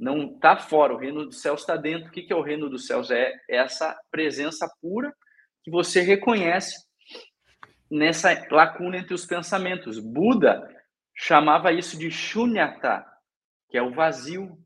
não 0.01 0.33
está 0.33 0.57
fora, 0.57 0.95
o 0.95 0.97
reino 0.97 1.27
dos 1.27 1.43
céus 1.43 1.61
está 1.61 1.77
dentro. 1.77 2.09
O 2.09 2.11
que 2.11 2.33
é 2.33 2.35
o 2.35 2.41
reino 2.41 2.67
dos 2.67 2.87
céus? 2.87 3.11
É 3.11 3.31
essa 3.47 3.95
presença 4.09 4.67
pura 4.81 5.15
que 5.63 5.69
você 5.69 6.01
reconhece 6.01 6.83
nessa 7.89 8.29
lacuna 8.49 8.97
entre 8.97 9.13
os 9.13 9.27
pensamentos. 9.27 9.99
Buda 9.99 10.67
chamava 11.13 11.71
isso 11.71 11.99
de 11.99 12.09
shunyata, 12.09 13.05
que 13.69 13.77
é 13.77 13.81
o 13.83 13.93
vazio. 13.93 14.57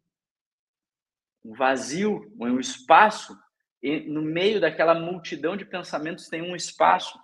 O 1.44 1.54
vazio, 1.54 2.34
um 2.40 2.58
espaço, 2.58 3.38
no 4.08 4.22
meio 4.22 4.62
daquela 4.62 4.96
multidão 4.96 5.58
de 5.58 5.66
pensamentos 5.66 6.30
tem 6.30 6.42
um 6.42 6.56
espaço. 6.56 7.20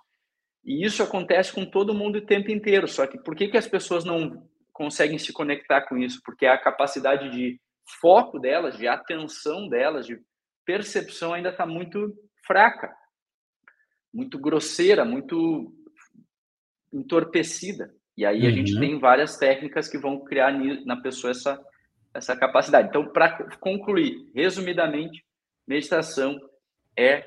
E 0.66 0.86
isso 0.86 1.02
acontece 1.02 1.54
com 1.54 1.66
todo 1.66 1.94
mundo 1.94 2.18
o 2.18 2.26
tempo 2.26 2.52
inteiro. 2.52 2.90
Só 2.90 3.08
que 3.08 3.18
por 3.18 3.38
que, 3.38 3.48
que 3.48 3.58
as 3.58 3.68
pessoas 3.68 4.04
não 4.04 4.46
conseguem 4.74 5.18
se 5.18 5.32
conectar 5.32 5.84
com 5.84 5.98
isso? 5.98 6.22
Porque 6.26 6.46
a 6.46 6.58
capacidade 6.58 7.30
de 7.30 7.58
foco 8.00 8.40
delas, 8.40 8.78
de 8.78 8.88
atenção 8.88 9.68
delas, 9.68 10.06
de 10.06 10.20
percepção 10.66 11.34
ainda 11.34 11.50
está 11.50 11.66
muito 11.66 12.14
fraca, 12.46 12.94
muito 14.14 14.38
grosseira, 14.40 15.04
muito 15.04 15.74
entorpecida. 16.94 17.94
E 18.18 18.26
aí 18.26 18.42
uhum. 18.42 18.48
a 18.48 18.52
gente 18.52 18.74
uhum. 18.74 18.80
tem 18.80 19.00
várias 19.00 19.38
técnicas 19.38 19.88
que 19.88 19.98
vão 19.98 20.24
criar 20.24 20.52
na 20.86 21.02
pessoa 21.02 21.32
essa, 21.32 21.60
essa 22.14 22.36
capacidade. 22.36 22.90
Então, 22.90 23.12
para 23.12 23.50
concluir, 23.58 24.30
resumidamente, 24.36 25.24
meditação 25.68 26.40
é 26.98 27.26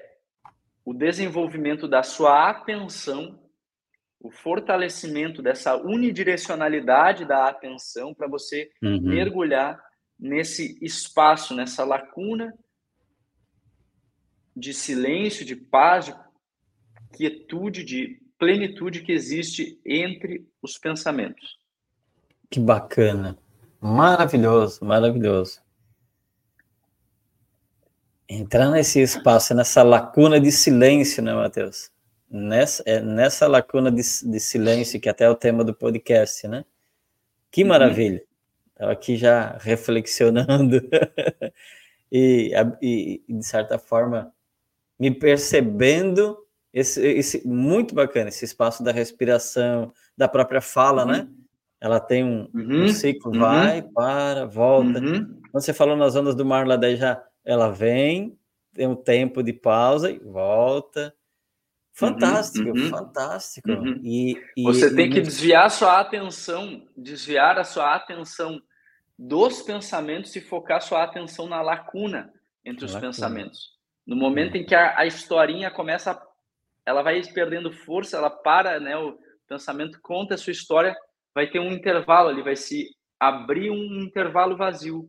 o 0.85 0.93
desenvolvimento 0.93 1.89
da 1.89 2.03
sua 2.03 2.51
atenção, 2.51 3.41
o 4.21 4.31
fortalecimento 4.31 5.43
dessa 5.43 5.77
unidirecionalidade 5.77 7.25
da 7.25 7.49
atenção 7.49 8.15
para 8.15 8.29
você 8.29 8.71
uhum. 8.83 9.01
mergulhar 9.01 9.83
nesse 10.19 10.79
espaço, 10.81 11.55
nessa 11.55 11.85
lacuna 11.85 12.55
de 14.57 14.73
silêncio, 14.73 15.45
de 15.45 15.57
paz, 15.57 16.07
de 16.07 16.15
quietude, 17.13 17.85
de 17.85 18.21
plenitude 18.39 19.03
que 19.03 19.13
existe 19.13 19.81
entre 19.85 20.47
os 20.63 20.79
pensamentos. 20.79 21.59
Que 22.51 22.61
bacana. 22.61 23.39
Maravilhoso, 23.81 24.85
maravilhoso. 24.85 25.61
Entrar 28.29 28.71
nesse 28.71 29.01
espaço, 29.01 29.55
nessa 29.55 29.83
lacuna 29.83 30.41
de 30.41 30.51
silêncio, 30.51 31.23
né, 31.23 31.35
Matheus? 31.35 31.91
Nessa, 32.31 32.83
é 32.87 33.01
nessa 33.01 33.47
lacuna 33.47 33.91
de, 33.91 34.03
de 34.03 34.41
silêncio, 34.41 35.01
que 35.01 35.09
até 35.09 35.25
é 35.25 35.31
o 35.31 35.37
tema 35.37 35.63
do 35.63 35.75
podcast, 35.75 36.49
né? 36.49 36.65
Que 37.51 37.63
uhum. 37.63 37.69
maravilha. 37.69 38.21
Uhum. 38.21 38.34
Estava 38.75 38.93
aqui 38.93 39.17
já 39.17 39.57
reflexionando 39.61 40.81
e, 42.11 42.53
e, 42.83 43.23
de 43.29 43.47
certa 43.47 43.79
forma, 43.79 44.33
me 44.99 45.13
percebendo 45.13 46.37
esse, 46.73 47.01
esse, 47.01 47.47
muito 47.47 47.95
bacana, 47.95 48.29
esse 48.29 48.45
espaço 48.45 48.83
da 48.83 48.91
respiração, 48.91 49.93
da 50.17 50.29
própria 50.29 50.61
fala, 50.61 51.05
né? 51.05 51.19
uhum. 51.19 51.25
né? 51.25 51.29
Ela 51.81 52.01
tem 52.01 52.25
um, 52.25 52.49
uhum. 52.53 52.85
um 52.85 52.89
ciclo, 52.89 53.33
uhum. 53.33 53.41
vai, 53.41 53.83
para, 53.83 54.47
volta. 54.47 54.99
Uhum. 54.99 55.41
Quando 55.53 55.63
você 55.63 55.73
falou 55.73 55.97
nas 55.97 56.17
ondas 56.17 56.35
do 56.35 56.45
mar 56.45 56.67
lá, 56.67 56.77
daí 56.77 56.97
já 56.97 57.23
ela 57.45 57.71
vem, 57.71 58.37
tem 58.73 58.89
um 58.89 58.97
tempo 58.97 59.43
de 59.43 59.53
pausa 59.53 60.11
e 60.11 60.19
volta. 60.19 61.15
Fantástico, 61.95 62.69
uhum, 62.71 62.83
uhum, 62.83 62.91
fantástico. 62.91 63.71
Uhum. 63.71 64.01
E, 64.03 64.37
e, 64.57 64.63
Você 64.65 64.93
tem 64.95 65.07
e... 65.07 65.11
que 65.11 65.21
desviar 65.21 65.71
sua 65.71 66.01
atenção, 66.01 66.87
desviar 66.97 67.57
a 67.57 67.63
sua 67.63 67.95
atenção 67.95 68.61
dos 69.17 69.63
pensamentos 69.63 70.35
e 70.35 70.41
focar 70.41 70.83
sua 70.83 71.05
atenção 71.05 71.49
na 71.49 71.63
lacuna 71.63 72.33
entre 72.65 72.85
os 72.85 72.93
lacuna. 72.93 73.13
pensamentos. 73.13 73.75
No 74.05 74.17
momento 74.17 74.57
em 74.57 74.67
que 74.67 74.75
a, 74.75 74.99
a 74.99 75.07
historinha 75.07 75.71
começa, 75.71 76.21
ela 76.85 77.01
vai 77.01 77.23
perdendo 77.33 77.73
força, 77.73 78.17
ela 78.17 78.29
para, 78.29 78.81
né? 78.81 78.97
O 78.97 79.17
pensamento 79.49 80.01
conta 80.03 80.35
a 80.35 80.39
sua 80.39 80.51
história, 80.51 80.97
vai 81.33 81.49
ter 81.49 81.61
um 81.61 81.73
intervalo 81.73 82.29
ali, 82.29 82.43
vai 82.43 82.57
se 82.57 82.89
abrir 83.21 83.71
um 83.71 84.01
intervalo 84.01 84.57
vazio, 84.57 85.09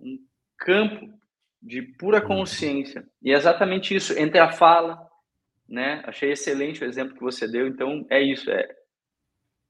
um 0.00 0.18
campo 0.58 1.16
de 1.62 1.80
pura 1.80 2.20
consciência. 2.20 3.06
E 3.22 3.30
é 3.32 3.36
exatamente 3.36 3.94
isso, 3.94 4.18
entre 4.18 4.40
a 4.40 4.50
fala, 4.50 5.07
né? 5.68 6.02
Achei 6.06 6.32
excelente 6.32 6.82
o 6.82 6.86
exemplo 6.86 7.14
que 7.14 7.20
você 7.20 7.46
deu. 7.46 7.66
Então, 7.66 8.06
é 8.08 8.20
isso, 8.20 8.50
é, 8.50 8.74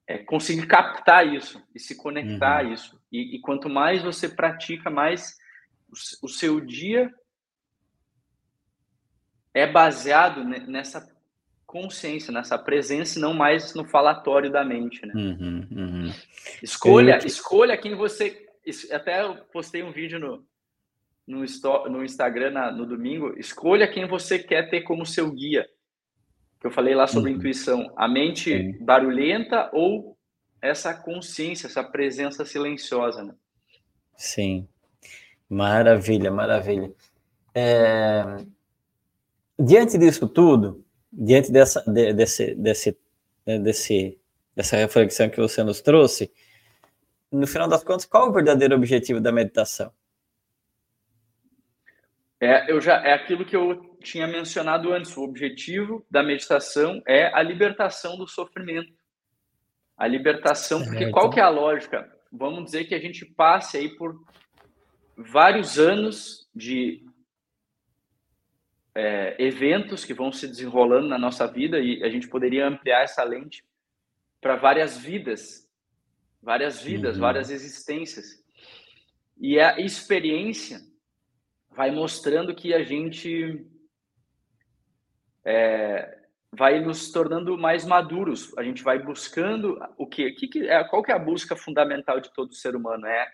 é 0.07 0.19
conseguir 0.19 0.67
captar 0.67 1.27
isso 1.27 1.61
e 1.75 1.81
se 1.81 1.97
conectar 1.97 2.63
uhum. 2.63 2.71
a 2.71 2.73
isso. 2.73 3.03
E, 3.11 3.37
e, 3.37 3.41
quanto 3.41 3.69
mais 3.69 4.03
você 4.03 4.29
pratica, 4.29 4.89
mais 4.89 5.37
o, 5.89 6.27
o, 6.27 6.29
seu 6.29 6.61
dia 6.61 7.13
é 9.53 9.67
baseado 9.67 10.45
nessa 10.45 11.15
consciência, 11.67 12.33
nessa 12.33 12.57
presença, 12.57 13.19
e 13.19 13.23
não 13.23 13.35
mais 13.35 13.75
no 13.75 13.85
falatório 13.85 14.53
da 14.53 14.65
mente, 14.65 15.05
né? 15.05 15.13
Uhum, 15.15 15.69
uhum. 15.71 16.15
Escolha, 16.63 17.19
escolha 17.27 17.77
quem 17.77 17.95
você. 17.95 18.47
Até 18.93 19.23
eu 19.23 19.37
postei 19.47 19.83
um 19.83 19.91
vídeo 19.91 20.19
no, 20.19 20.47
no, 21.27 21.45
no 21.89 22.05
Instagram 22.05 22.51
na, 22.51 22.71
no 22.71 22.87
domingo. 22.87 23.39
Escolha 23.39 23.89
quem 23.89 24.07
você 24.07 24.39
quer 24.39 24.71
ter 24.71 24.83
como 24.83 25.05
seu 25.05 25.31
guia 25.31 25.69
que 26.61 26.67
eu 26.67 26.71
falei 26.71 26.95
lá 26.95 27.07
sobre 27.07 27.31
uhum. 27.31 27.37
intuição, 27.37 27.93
a 27.97 28.09
mente 28.09 28.73
barulhenta 28.81 29.71
ou 29.73 30.17
essa 30.61 30.93
consciência, 30.93 31.67
essa 31.67 31.85
presença 31.85 32.45
silenciosa, 32.45 33.23
né? 33.23 33.35
Sim, 34.17 34.67
maravilha, 35.49 36.31
maravilha. 36.31 36.93
É... 37.55 38.25
Diante 39.59 39.97
disso 39.97 40.29
tudo, 40.29 40.85
diante 41.13 41.53
dessa, 41.53 41.83
de, 41.87 42.13
desse, 42.13 42.55
desse, 42.55 42.99
né, 43.47 43.59
desse, 43.59 44.19
dessa 44.55 44.77
reflexão 44.77 45.31
que 45.31 45.41
você 45.41 45.63
nos 45.63 45.81
trouxe, 45.81 46.33
no 47.31 47.47
final 47.47 47.69
das 47.69 47.85
contas, 47.85 48.05
qual 48.05 48.27
é 48.27 48.31
o 48.31 48.33
verdadeiro 48.33 48.75
objetivo 48.75 49.21
da 49.21 49.31
meditação? 49.31 49.93
É, 52.41 52.71
eu 52.71 52.81
já, 52.81 52.97
é 53.05 53.13
aquilo 53.13 53.45
que 53.45 53.57
eu 53.57 53.88
tinha 54.03 54.27
mencionado 54.27 54.93
antes. 54.93 55.17
O 55.17 55.23
objetivo 55.23 56.05
da 56.11 56.23
meditação 56.23 57.03
é 57.07 57.27
a 57.35 57.43
libertação 57.43 58.17
do 58.17 58.27
sofrimento. 58.27 58.93
A 59.97 60.07
libertação, 60.07 60.85
porque 60.85 61.11
qual 61.11 61.29
que 61.31 61.41
é 61.41 61.43
a 61.43 61.49
lógica? 61.49 62.09
Vamos 62.33 62.65
dizer 62.65 62.85
que 62.85 62.95
a 62.95 63.01
gente 63.01 63.25
passe 63.25 63.77
aí 63.77 63.89
por 63.89 64.23
vários 65.17 65.79
anos 65.79 66.49
de 66.55 67.05
é, 68.95 69.37
eventos 69.39 70.05
que 70.05 70.15
vão 70.15 70.31
se 70.31 70.47
desenrolando 70.47 71.09
na 71.09 71.19
nossa 71.19 71.47
vida 71.47 71.79
e 71.81 72.03
a 72.05 72.09
gente 72.09 72.29
poderia 72.29 72.67
ampliar 72.67 73.03
essa 73.03 73.25
lente 73.25 73.65
para 74.41 74.57
várias 74.57 74.97
vidas, 74.97 75.69
várias 76.41 76.81
vidas, 76.83 77.17
uhum. 77.17 77.23
várias 77.23 77.51
existências. 77.51 78.45
E 79.41 79.59
a 79.59 79.79
experiência 79.81 80.81
vai 81.71 81.91
mostrando 81.91 82.55
que 82.55 82.75
a 82.75 82.83
gente 82.83 83.65
é, 85.49 86.19
vai 86.53 86.79
nos 86.79 87.11
tornando 87.11 87.57
mais 87.57 87.87
maduros. 87.87 88.53
A 88.59 88.63
gente 88.63 88.83
vai 88.83 88.99
buscando 88.99 89.79
o 89.97 90.07
que, 90.07 90.31
que, 90.33 90.47
que 90.47 90.69
é, 90.69 90.85
qual 90.85 91.03
que 91.03 91.11
é 91.11 91.15
a 91.15 91.19
busca 91.19 91.57
fundamental 91.57 92.21
de 92.21 92.31
todo 92.35 92.55
ser 92.55 92.77
humano? 92.77 93.07
É 93.07 93.27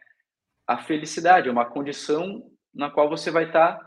a 0.64 0.78
felicidade, 0.78 1.48
é 1.48 1.52
uma 1.52 1.66
condição 1.66 2.48
na 2.72 2.88
qual 2.88 3.08
você 3.08 3.32
vai 3.32 3.46
estar 3.46 3.80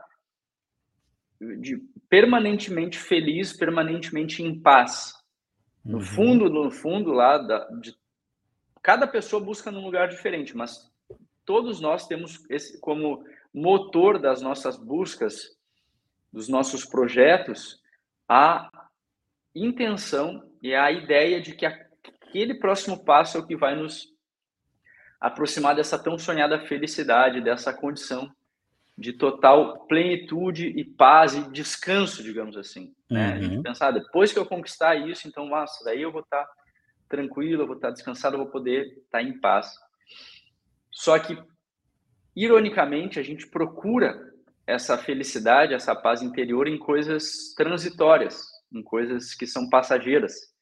de, 1.39 1.78
permanentemente 2.09 2.99
feliz, 2.99 3.53
permanentemente 3.53 4.43
em 4.43 4.59
paz. 4.59 5.13
No 5.86 5.99
uhum. 5.99 6.03
fundo, 6.03 6.49
no 6.49 6.69
fundo 6.69 7.13
lá 7.13 7.38
da, 7.38 7.59
de, 7.80 7.95
cada 8.84 9.07
pessoa 9.07 9.41
busca 9.41 9.71
num 9.71 9.86
lugar 9.86 10.09
diferente, 10.09 10.55
mas 10.55 10.91
todos 11.45 11.80
nós 11.80 12.05
temos 12.07 12.45
esse 12.49 12.78
como 12.82 13.23
motor 13.53 14.19
das 14.19 14.41
nossas 14.41 14.78
buscas, 14.78 15.57
dos 16.32 16.49
nossos 16.49 16.84
projetos, 16.84 17.82
a 18.28 18.69
intenção 19.55 20.49
e 20.61 20.73
a 20.73 20.91
ideia 20.91 21.41
de 21.41 21.53
que 21.53 21.65
aquele 21.65 22.55
próximo 22.55 23.03
passo 23.03 23.38
é 23.38 23.39
o 23.39 23.45
que 23.45 23.55
vai 23.55 23.75
nos 23.75 24.07
aproximar 25.19 25.75
dessa 25.75 25.97
tão 25.97 26.17
sonhada 26.17 26.59
felicidade, 26.59 27.41
dessa 27.41 27.73
condição 27.73 28.32
de 28.97 29.13
total 29.13 29.86
plenitude 29.88 30.67
e 30.67 30.84
paz 30.84 31.36
e 31.36 31.51
descanso, 31.51 32.23
digamos 32.23 32.57
assim. 32.57 32.93
Né? 33.09 33.30
Uhum. 33.30 33.36
A 33.36 33.41
gente 33.41 33.63
pensar, 33.63 33.91
depois 33.91 34.32
que 34.32 34.39
eu 34.39 34.45
conquistar 34.45 34.95
isso, 34.95 35.28
então, 35.28 35.47
nossa, 35.47 35.84
daí 35.84 36.01
eu 36.01 36.11
vou 36.11 36.21
estar 36.21 36.47
tranquilo, 37.07 37.63
eu 37.63 37.67
vou 37.67 37.75
estar 37.75 37.91
descansado, 37.91 38.36
eu 38.36 38.39
vou 38.39 38.51
poder 38.51 38.97
estar 39.03 39.21
em 39.21 39.39
paz. 39.39 39.71
Só 40.91 41.17
que 41.19 41.38
ironicamente, 42.38 43.19
a 43.19 43.23
gente 43.23 43.47
procura 43.47 44.26
essa 44.68 44.97
felicidade, 44.97 45.74
essa 45.74 45.95
paz 45.95 46.22
interior 46.22 46.68
em 46.68 46.78
coisas 46.78 47.53
transitórias, 47.55 48.45
em 48.72 48.84
coisas 48.84 49.34
que 49.34 49.47
são 49.47 49.70
passageiras. 49.70 50.53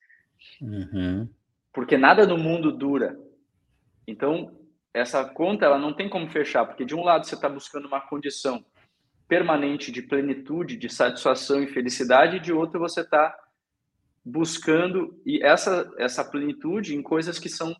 Uhum. 0.62 1.28
Porque 1.74 1.97
nada 1.97 2.28
no 2.28 2.38
mundo 2.38 2.72
dura. 2.72 3.18
Então, 4.08 4.56
essa 4.93 5.26
conta 5.26 5.66
ela 5.66 5.80
não 5.80 5.91
tem 5.91 6.08
como 6.08 6.30
fechar, 6.30 6.66
porque 6.66 6.86
de 6.86 6.93
um 6.93 7.03
lado 7.03 7.26
você 7.26 7.34
está 7.34 7.49
buscando 7.49 7.88
uma 7.88 7.99
condição 7.99 8.64
permanente 9.28 9.91
de 9.91 10.03
plenitude, 10.03 10.78
de 10.78 10.88
satisfação 10.88 11.64
e 11.64 11.68
felicidade, 11.68 12.38
e 12.38 12.39
de 12.39 12.53
outro 12.53 12.80
você 12.80 13.01
está 13.01 13.36
buscando 14.24 15.22
e 15.26 15.43
essa 15.43 15.91
essa 15.99 16.24
plenitude 16.24 16.95
em 16.95 17.01
coisas 17.01 17.38
que 17.38 17.49
são 17.49 17.76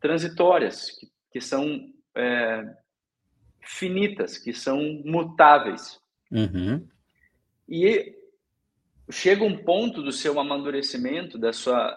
transitórias, 0.00 0.90
que, 0.90 1.06
que 1.32 1.40
são 1.40 1.88
é, 2.16 2.64
finitas, 3.64 4.38
que 4.38 4.52
são 4.52 4.78
mutáveis. 5.04 6.00
Uhum. 6.30 6.86
E 7.68 8.14
chega 9.10 9.44
um 9.44 9.56
ponto 9.56 10.02
do 10.02 10.12
seu 10.12 10.38
amadurecimento, 10.38 11.38
da 11.38 11.52
sua, 11.52 11.96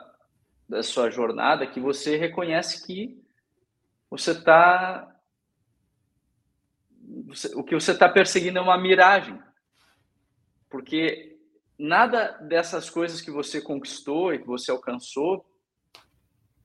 da 0.68 0.82
sua 0.82 1.10
jornada, 1.10 1.68
que 1.68 1.80
você 1.80 2.18
reconhece 2.18 2.86
que 2.86 3.22
você 4.10 4.32
está. 4.32 5.14
O 7.56 7.64
que 7.64 7.76
você 7.76 7.92
está 7.92 8.10
perseguindo 8.10 8.58
é 8.58 8.62
uma 8.62 8.78
miragem. 8.78 9.40
Porque 10.70 11.38
nada 11.78 12.32
dessas 12.42 12.90
coisas 12.90 13.22
que 13.22 13.32
você 13.32 13.62
conquistou 13.62 14.34
e 14.34 14.40
que 14.40 14.48
você 14.48 14.72
alcançou 14.72 15.46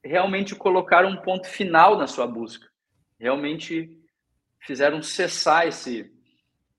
realmente 0.05 0.55
colocaram 0.57 1.11
um 1.11 1.22
ponto 1.22 1.46
final 1.46 1.96
na 1.96 2.09
sua 2.09 2.26
busca. 2.26 2.68
Realmente 3.18 4.01
fizeram 4.67 5.03
cessar 5.03 5.67
esse 5.67 6.13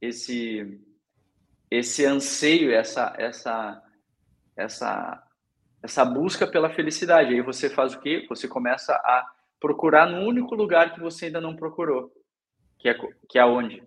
esse 0.02 0.80
esse 1.70 2.06
anseio, 2.06 2.72
essa 2.72 3.14
essa 3.18 3.82
essa 4.56 5.24
essa 5.82 6.06
busca 6.06 6.48
pela 6.48 6.70
felicidade. 6.70 7.34
Aí 7.34 7.42
você 7.42 7.70
faz 7.70 7.94
o 7.94 8.00
quê? 8.00 8.26
Você 8.30 8.48
começa 8.48 8.94
a 8.94 9.30
procurar 9.60 10.06
no 10.06 10.26
único 10.28 10.56
lugar 10.56 10.94
que 10.94 11.00
você 11.00 11.26
ainda 11.26 11.42
não 11.42 11.56
procurou, 11.56 12.12
que 12.78 12.90
é 12.90 12.96
que 13.30 13.40
é 13.40 13.46
onde? 13.46 13.84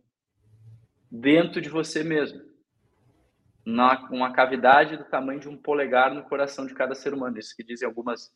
Dentro 1.11 1.61
de 1.61 1.69
você 1.69 2.03
mesmo. 2.03 2.41
Na 3.65 4.09
uma 4.11 4.33
cavidade 4.33 4.97
do 4.97 5.05
tamanho 5.05 5.41
de 5.41 5.49
um 5.49 5.57
polegar 5.57 6.15
no 6.15 6.23
coração 6.23 6.67
de 6.67 6.75
cada 6.75 6.95
ser 6.95 7.13
humano. 7.13 7.39
Isso 7.39 7.55
que 7.57 7.65
dizem 7.65 7.87
algumas 7.87 8.33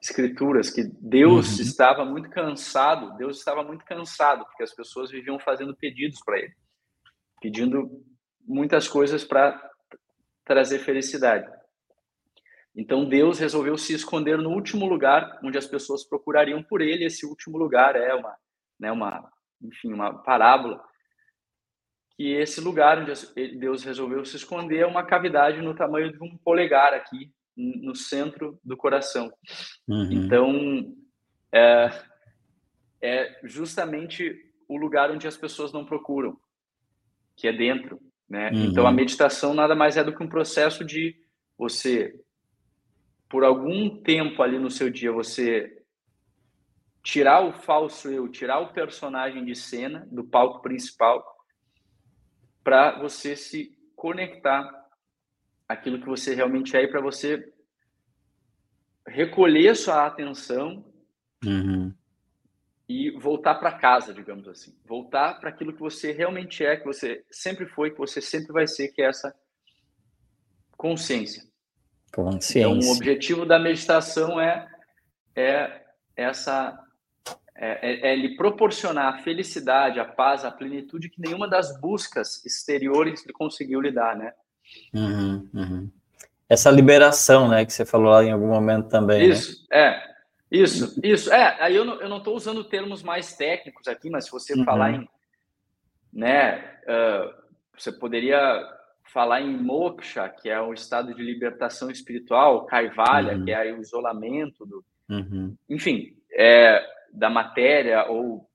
escrituras 0.00 0.70
que 0.70 0.84
Deus 0.84 1.56
uhum. 1.56 1.62
estava 1.62 2.04
muito 2.04 2.30
cansado, 2.30 3.16
Deus 3.16 3.38
estava 3.38 3.62
muito 3.64 3.84
cansado, 3.84 4.44
porque 4.44 4.62
as 4.62 4.74
pessoas 4.74 5.10
viviam 5.10 5.38
fazendo 5.38 5.76
pedidos 5.76 6.20
para 6.24 6.38
ele, 6.38 6.54
pedindo 7.40 8.04
muitas 8.46 8.86
coisas 8.86 9.24
para 9.24 9.60
trazer 10.44 10.78
felicidade. 10.78 11.50
Então 12.74 13.08
Deus 13.08 13.40
resolveu 13.40 13.76
se 13.76 13.92
esconder 13.92 14.38
no 14.38 14.50
último 14.50 14.86
lugar 14.86 15.40
onde 15.42 15.58
as 15.58 15.66
pessoas 15.66 16.04
procurariam 16.04 16.62
por 16.62 16.80
ele. 16.80 17.04
Esse 17.04 17.26
último 17.26 17.58
lugar 17.58 17.96
é 17.96 18.14
uma, 18.14 18.36
né, 18.78 18.92
uma, 18.92 19.28
enfim, 19.60 19.92
uma 19.92 20.22
parábola. 20.22 20.80
Que 22.16 22.34
esse 22.34 22.60
lugar 22.60 22.98
onde 23.00 23.12
Deus 23.58 23.82
resolveu 23.82 24.24
se 24.24 24.36
esconder 24.36 24.78
é 24.78 24.86
uma 24.86 25.04
cavidade 25.04 25.60
no 25.60 25.74
tamanho 25.74 26.12
de 26.12 26.22
um 26.22 26.38
polegar 26.38 26.94
aqui 26.94 27.32
no 27.58 27.94
centro 27.94 28.58
do 28.64 28.76
coração. 28.76 29.32
Uhum. 29.86 30.12
Então 30.12 30.94
é, 31.52 32.04
é 33.02 33.40
justamente 33.42 34.34
o 34.68 34.76
lugar 34.76 35.10
onde 35.10 35.26
as 35.26 35.36
pessoas 35.36 35.72
não 35.72 35.84
procuram, 35.84 36.38
que 37.36 37.48
é 37.48 37.52
dentro, 37.52 38.00
né? 38.28 38.50
Uhum. 38.50 38.66
Então 38.66 38.86
a 38.86 38.92
meditação 38.92 39.52
nada 39.52 39.74
mais 39.74 39.96
é 39.96 40.04
do 40.04 40.14
que 40.14 40.22
um 40.22 40.28
processo 40.28 40.84
de 40.84 41.16
você 41.56 42.14
por 43.28 43.44
algum 43.44 44.00
tempo 44.00 44.42
ali 44.42 44.58
no 44.58 44.70
seu 44.70 44.88
dia 44.88 45.12
você 45.12 45.82
tirar 47.02 47.40
o 47.40 47.52
falso 47.52 48.08
eu, 48.08 48.28
tirar 48.28 48.60
o 48.60 48.72
personagem 48.72 49.44
de 49.44 49.54
cena 49.54 50.06
do 50.10 50.24
palco 50.24 50.62
principal 50.62 51.24
para 52.62 52.98
você 52.98 53.34
se 53.34 53.76
conectar 53.96 54.87
aquilo 55.68 56.00
que 56.00 56.06
você 56.06 56.34
realmente 56.34 56.76
é 56.76 56.82
e 56.82 56.88
para 56.88 57.00
você 57.00 57.52
recolher 59.06 59.76
sua 59.76 60.06
atenção 60.06 60.84
uhum. 61.44 61.92
e 62.88 63.10
voltar 63.18 63.56
para 63.56 63.78
casa, 63.78 64.14
digamos 64.14 64.48
assim, 64.48 64.74
voltar 64.84 65.38
para 65.38 65.50
aquilo 65.50 65.72
que 65.72 65.80
você 65.80 66.12
realmente 66.12 66.64
é, 66.64 66.76
que 66.76 66.84
você 66.84 67.24
sempre 67.30 67.66
foi, 67.66 67.90
que 67.90 67.98
você 67.98 68.20
sempre 68.20 68.52
vai 68.52 68.66
ser, 68.66 68.88
que 68.88 69.02
é 69.02 69.06
essa 69.06 69.34
consciência. 70.76 71.44
Consciência. 72.12 72.60
Então, 72.60 72.88
o 72.88 72.92
objetivo 72.92 73.44
da 73.44 73.58
meditação 73.58 74.40
é, 74.40 74.66
é 75.34 75.84
essa 76.16 76.78
é, 77.54 78.10
é, 78.10 78.12
é 78.12 78.16
lhe 78.16 78.36
proporcionar 78.36 79.14
a 79.14 79.18
felicidade, 79.18 80.00
a 80.00 80.04
paz, 80.04 80.44
a 80.44 80.50
plenitude 80.50 81.10
que 81.10 81.20
nenhuma 81.20 81.48
das 81.48 81.78
buscas 81.80 82.44
exteriores 82.46 83.24
conseguiu 83.34 83.80
lhe 83.80 83.90
dar, 83.90 84.16
né? 84.16 84.32
Uhum, 84.94 85.48
uhum. 85.54 85.90
Essa 86.48 86.70
liberação, 86.70 87.48
né, 87.48 87.64
que 87.64 87.72
você 87.72 87.84
falou 87.84 88.10
lá 88.10 88.24
em 88.24 88.32
algum 88.32 88.48
momento 88.48 88.88
também. 88.88 89.28
Né? 89.28 89.34
Isso, 89.34 89.66
né? 89.70 89.78
é. 89.78 90.08
Isso, 90.50 90.98
isso. 91.04 91.30
É, 91.30 91.56
aí 91.60 91.76
eu 91.76 91.84
não, 91.84 92.22
tô 92.22 92.32
usando 92.32 92.64
termos 92.64 93.02
mais 93.02 93.34
técnicos 93.34 93.86
aqui, 93.86 94.08
mas 94.08 94.24
se 94.24 94.30
você 94.30 94.54
uhum. 94.54 94.64
falar 94.64 94.92
em, 94.92 95.08
né, 96.10 96.78
uh, 96.84 97.34
você 97.76 97.92
poderia 97.92 98.66
falar 99.12 99.42
em 99.42 99.56
moksha, 99.56 100.26
que 100.28 100.48
é 100.48 100.58
o 100.60 100.72
estado 100.72 101.14
de 101.14 101.22
libertação 101.22 101.90
espiritual, 101.90 102.64
kaivalya, 102.64 103.36
uhum. 103.36 103.44
que 103.44 103.50
é 103.50 103.72
o 103.72 103.80
isolamento 103.80 104.64
do, 104.64 104.84
uhum. 105.10 105.54
enfim, 105.68 106.16
é, 106.32 106.82
da 107.12 107.28
matéria 107.28 108.06
ou 108.08 108.47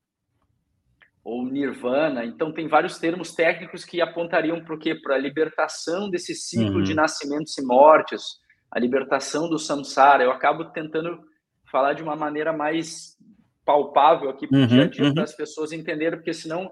ou 1.23 1.45
nirvana. 1.45 2.25
Então 2.25 2.51
tem 2.51 2.67
vários 2.67 2.97
termos 2.97 3.33
técnicos 3.33 3.85
que 3.85 4.01
apontariam 4.01 4.63
para 4.63 4.75
o 4.75 4.79
quê? 4.79 4.93
Para 4.95 5.15
a 5.15 5.19
libertação 5.19 6.09
desse 6.09 6.35
ciclo 6.35 6.77
uhum. 6.77 6.83
de 6.83 6.93
nascimentos 6.93 7.57
e 7.57 7.65
mortes, 7.65 8.21
a 8.69 8.79
libertação 8.79 9.49
do 9.49 9.57
samsara. 9.57 10.23
Eu 10.23 10.31
acabo 10.31 10.65
tentando 10.65 11.19
falar 11.71 11.93
de 11.93 12.03
uma 12.03 12.15
maneira 12.15 12.51
mais 12.51 13.17
palpável 13.65 14.29
aqui 14.29 14.47
para 14.47 14.57
uhum, 14.57 14.89
uhum. 14.99 15.21
as 15.21 15.33
pessoas 15.33 15.71
entenderem, 15.71 16.19
porque 16.19 16.33
senão, 16.33 16.71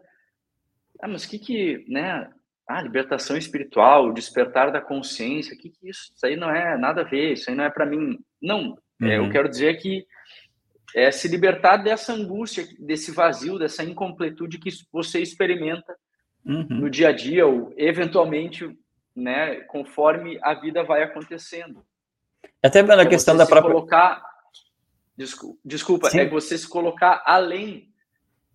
ah, 1.02 1.08
mas 1.08 1.24
o 1.24 1.30
que 1.30 1.40
que, 1.40 1.86
né? 1.88 2.30
Ah, 2.68 2.82
libertação 2.82 3.36
espiritual, 3.36 4.08
o 4.08 4.14
despertar 4.14 4.72
da 4.72 4.80
consciência, 4.80 5.56
o 5.56 5.58
que, 5.58 5.70
que 5.70 5.90
isso? 5.90 6.12
Isso 6.16 6.26
aí 6.26 6.36
não 6.36 6.50
é 6.50 6.78
nada 6.78 7.02
a 7.02 7.06
ver, 7.06 7.34
isso 7.34 7.50
aí 7.50 7.56
não 7.56 7.64
é 7.64 7.70
para 7.70 7.86
mim. 7.86 8.18
Não, 8.42 8.78
é, 9.02 9.18
eu 9.18 9.24
uhum. 9.24 9.30
quero 9.30 9.50
dizer 9.50 9.78
que 9.78 10.06
é 10.96 11.12
se 11.12 11.28
libertar 11.28 11.78
dessa 11.78 12.14
angústia, 12.14 12.68
desse 12.80 13.12
vazio, 13.12 13.58
dessa 13.58 13.84
incompletude 13.84 14.58
que 14.58 14.70
você 14.92 15.20
experimenta 15.22 15.96
uhum. 16.46 16.66
no 16.70 16.90
dia 16.90 17.10
a 17.10 17.12
dia, 17.12 17.46
ou 17.46 17.74
eventualmente, 17.78 18.78
né, 19.16 19.62
conforme 19.62 20.40
a 20.42 20.54
vida 20.54 20.84
vai 20.84 21.04
acontecendo. 21.04 21.86
Até 22.64 22.84
pela 22.84 23.04
é 23.04 23.08
questão 23.08 23.36
da 23.36 23.46
própria. 23.46 23.74
Colocar, 23.74 24.24
desculpa, 25.16 25.60
desculpa 25.64 26.10
é 26.14 26.28
você 26.28 26.58
se 26.58 26.68
colocar 26.68 27.24
além, 27.26 27.90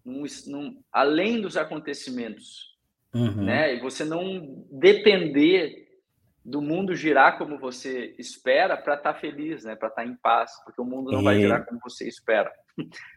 num, 0.04 0.24
num, 0.46 0.82
além 0.92 1.40
dos 1.40 1.56
acontecimentos 1.56 2.76
Uhum. 3.16 3.44
Né? 3.44 3.74
E 3.74 3.80
você 3.80 4.04
não 4.04 4.66
depender 4.70 5.85
do 6.46 6.62
mundo 6.62 6.94
girar 6.94 7.36
como 7.38 7.58
você 7.58 8.14
espera 8.18 8.76
para 8.76 8.94
estar 8.94 9.14
tá 9.14 9.18
feliz, 9.18 9.64
né? 9.64 9.74
Para 9.74 9.88
estar 9.88 10.02
tá 10.02 10.08
em 10.08 10.14
paz, 10.14 10.52
porque 10.64 10.80
o 10.80 10.84
mundo 10.84 11.10
não 11.10 11.20
e... 11.20 11.24
vai 11.24 11.40
girar 11.40 11.66
como 11.66 11.80
você 11.82 12.06
espera. 12.06 12.52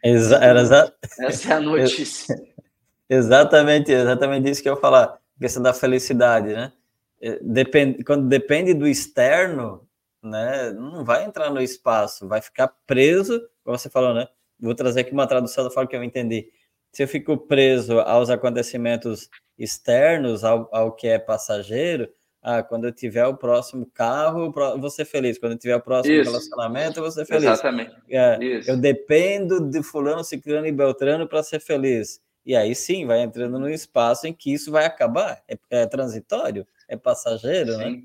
Exa 0.02 0.44
exa... 0.44 0.94
Essa 1.20 1.52
é 1.52 1.56
a 1.56 1.60
notícia. 1.60 2.34
exatamente, 3.08 3.92
exatamente 3.92 4.50
isso 4.50 4.60
que 4.60 4.68
eu 4.68 4.74
ia 4.74 4.80
falar, 4.80 5.16
questão 5.38 5.62
da 5.62 5.72
felicidade, 5.72 6.52
né? 6.52 6.72
É, 7.20 7.38
depende, 7.40 8.02
quando 8.02 8.26
depende 8.26 8.74
do 8.74 8.88
externo, 8.88 9.86
né? 10.20 10.72
Não 10.72 11.04
vai 11.04 11.24
entrar 11.24 11.50
no 11.50 11.62
espaço, 11.62 12.26
vai 12.26 12.42
ficar 12.42 12.66
preso, 12.84 13.40
como 13.62 13.78
você 13.78 13.88
falou, 13.88 14.12
né? 14.12 14.26
Vou 14.58 14.74
trazer 14.74 15.02
aqui 15.02 15.12
uma 15.12 15.26
tradução 15.28 15.62
da 15.62 15.70
forma 15.70 15.88
que 15.88 15.94
eu 15.94 16.02
entendi. 16.02 16.48
Se 16.90 17.04
eu 17.04 17.06
fico 17.06 17.38
preso 17.38 18.00
aos 18.00 18.28
acontecimentos 18.28 19.30
externos 19.56 20.42
ao, 20.42 20.68
ao 20.72 20.90
que 20.90 21.06
é 21.06 21.18
passageiro, 21.18 22.08
ah, 22.42 22.62
quando 22.62 22.86
eu 22.86 22.92
tiver 22.92 23.26
o 23.26 23.36
próximo 23.36 23.86
carro, 23.92 24.52
vou 24.52 24.90
ser 24.90 25.04
feliz. 25.04 25.38
Quando 25.38 25.52
eu 25.52 25.58
tiver 25.58 25.76
o 25.76 25.80
próximo 25.80 26.14
Isso. 26.14 26.30
relacionamento, 26.30 26.98
eu 26.98 27.02
vou 27.02 27.12
ser 27.12 27.26
feliz. 27.26 27.44
Exatamente. 27.44 27.94
É, 28.08 28.38
eu 28.66 28.76
dependo 28.76 29.60
de 29.60 29.82
fulano, 29.82 30.24
ciclano 30.24 30.66
e 30.66 30.72
beltrano 30.72 31.28
para 31.28 31.42
ser 31.42 31.60
feliz. 31.60 32.20
E 32.44 32.56
aí 32.56 32.74
sim, 32.74 33.06
vai 33.06 33.20
entrando 33.20 33.58
no 33.58 33.68
espaço 33.68 34.26
em 34.26 34.32
que 34.32 34.52
isso 34.52 34.70
vai 34.70 34.86
acabar. 34.86 35.42
É, 35.46 35.58
é 35.70 35.86
transitório, 35.86 36.66
é 36.88 36.96
passageiro, 36.96 37.76
né? 37.76 37.84
sim. 37.84 37.90
né? 37.90 38.02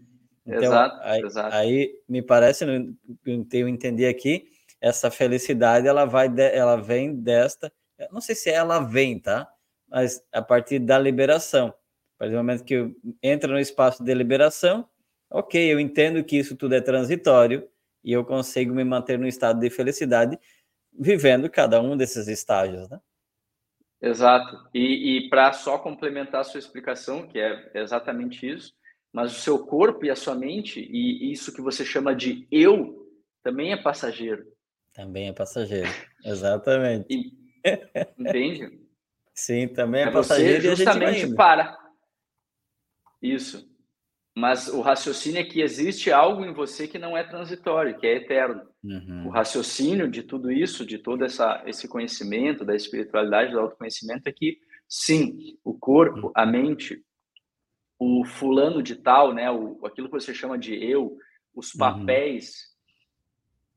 Então, 0.48 0.64
exato, 0.64 1.00
aí, 1.02 1.22
exato. 1.22 1.56
aí 1.56 2.00
me 2.08 2.22
parece, 2.22 2.66
eu 3.26 3.68
entendi 3.68 4.06
aqui, 4.06 4.46
essa 4.80 5.10
felicidade 5.10 5.88
ela 5.88 6.06
vai, 6.06 6.32
ela 6.38 6.76
vem 6.76 7.16
desta, 7.16 7.74
não 8.12 8.22
sei 8.22 8.36
se 8.36 8.52
ela 8.52 8.78
vem, 8.78 9.18
tá? 9.18 9.50
mas 9.90 10.22
a 10.32 10.42
partir 10.42 10.80
da 10.80 11.00
liberação. 11.00 11.74
A 12.16 12.20
partir 12.20 12.32
do 12.32 12.38
momento 12.38 12.64
que 12.64 12.96
entra 13.22 13.52
no 13.52 13.60
espaço 13.60 14.04
de 14.04 14.14
liberação, 14.14 14.88
ok, 15.30 15.74
eu 15.74 15.80
entendo 15.80 16.24
que 16.24 16.38
isso 16.38 16.56
tudo 16.56 16.76
é 16.76 16.82
transitório 16.82 17.68
e 18.04 18.14
eu 18.14 18.24
consigo 18.24 18.74
me 18.74 18.84
manter 18.84 19.20
no 19.20 19.28
estado 19.28 19.60
de 19.60 19.70
felicidade 19.70 20.40
vivendo 20.98 21.50
cada 21.50 21.82
um 21.82 21.98
desses 21.98 22.28
estágios, 22.28 22.88
né? 22.90 23.00
Exato. 24.02 24.70
E, 24.74 25.18
e 25.18 25.30
para 25.30 25.52
só 25.52 25.78
complementar 25.78 26.42
a 26.42 26.44
sua 26.44 26.60
explicação, 26.60 27.28
que 27.28 27.40
é 27.40 27.72
exatamente 27.74 28.48
isso, 28.48 28.74
mas 29.12 29.32
o 29.32 29.40
seu 29.40 29.66
corpo 29.66 30.06
e 30.06 30.10
a 30.10 30.16
sua 30.16 30.36
mente, 30.36 30.80
e 30.80 31.32
isso 31.32 31.54
que 31.54 31.62
você 31.62 31.84
chama 31.84 32.16
de 32.16 32.48
eu, 32.52 33.10
também 33.42 33.72
é 33.72 33.78
passageiro. 33.78 34.46
Também 34.94 35.28
é 35.28 35.34
passageiro, 35.34 35.88
exatamente. 36.24 37.08
E, 37.10 37.34
entende? 38.18 38.80
Sim, 39.34 39.68
também 39.68 40.04
é, 40.04 40.08
é 40.08 40.12
passageiro 40.12 40.62
você 40.62 40.76
justamente 40.76 41.34
para. 41.34 41.85
Isso. 43.34 43.68
Mas 44.38 44.68
o 44.68 44.82
raciocínio 44.82 45.40
é 45.40 45.46
que 45.46 45.62
existe 45.62 46.12
algo 46.12 46.44
em 46.44 46.54
você 46.54 46.90
que 46.90 47.00
não 47.00 47.16
é 47.16 47.24
transitório, 47.24 47.98
que 47.98 48.06
é 48.06 48.18
eterno. 48.18 48.68
Uhum. 48.84 49.28
O 49.28 49.30
raciocínio 49.30 50.10
de 50.10 50.24
tudo 50.24 50.52
isso, 50.52 50.86
de 50.86 50.98
todo 50.98 51.24
essa, 51.24 51.64
esse 51.66 51.88
conhecimento, 51.88 52.66
da 52.66 52.76
espiritualidade, 52.76 53.54
do 53.54 53.60
autoconhecimento, 53.62 54.28
é 54.28 54.34
que, 54.34 54.60
sim, 54.90 55.58
o 55.64 55.74
corpo, 55.74 56.34
a 56.36 56.46
mente, 56.46 57.02
o 57.98 58.26
fulano 58.26 58.84
de 58.84 58.98
tal, 58.98 59.34
né, 59.34 59.50
o, 59.50 59.86
aquilo 59.86 60.10
que 60.10 60.20
você 60.20 60.34
chama 60.34 60.58
de 60.58 60.76
eu, 60.76 61.18
os 61.56 61.74
uhum. 61.74 61.80
papéis, 61.80 62.76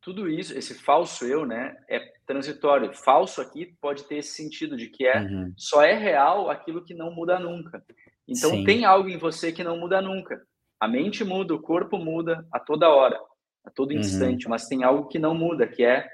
tudo 0.01 0.29
isso, 0.29 0.59
esse 0.59 0.75
falso 0.75 1.25
eu, 1.25 1.47
né, 1.47 1.77
é 1.89 2.01
transitório. 2.27 2.93
Falso 2.93 3.41
aqui 3.41 3.77
pode 3.81 4.05
ter 4.05 4.17
esse 4.17 4.35
sentido 4.35 4.77
de 4.77 4.89
que 4.89 5.07
é 5.07 5.21
uhum. 5.21 5.53
só 5.57 5.83
é 5.83 5.95
real 5.95 6.51
aquilo 6.51 6.85
que 6.85 6.95
não 6.95 7.15
muda 7.15 7.39
nunca. 7.39 7.85
Então 8.29 8.51
Sim. 8.51 8.65
tem 8.65 8.85
algo 8.85 9.09
em 9.09 9.17
você 9.17 9.51
que 9.51 9.65
não 9.65 9.79
muda 9.79 10.03
nunca. 10.03 10.47
A 10.79 10.87
mente 10.87 11.25
muda, 11.25 11.55
o 11.55 11.63
corpo 11.63 11.97
muda 11.97 12.47
a 12.53 12.61
toda 12.61 12.91
hora, 12.91 13.19
a 13.65 13.71
todo 13.71 13.93
uhum. 13.93 13.99
instante, 13.99 14.45
uhum. 14.45 14.51
mas 14.51 14.69
tem 14.69 14.85
algo 14.85 15.09
que 15.09 15.19
não 15.19 15.35
muda, 15.35 15.67
que 15.67 15.83
é 15.83 16.07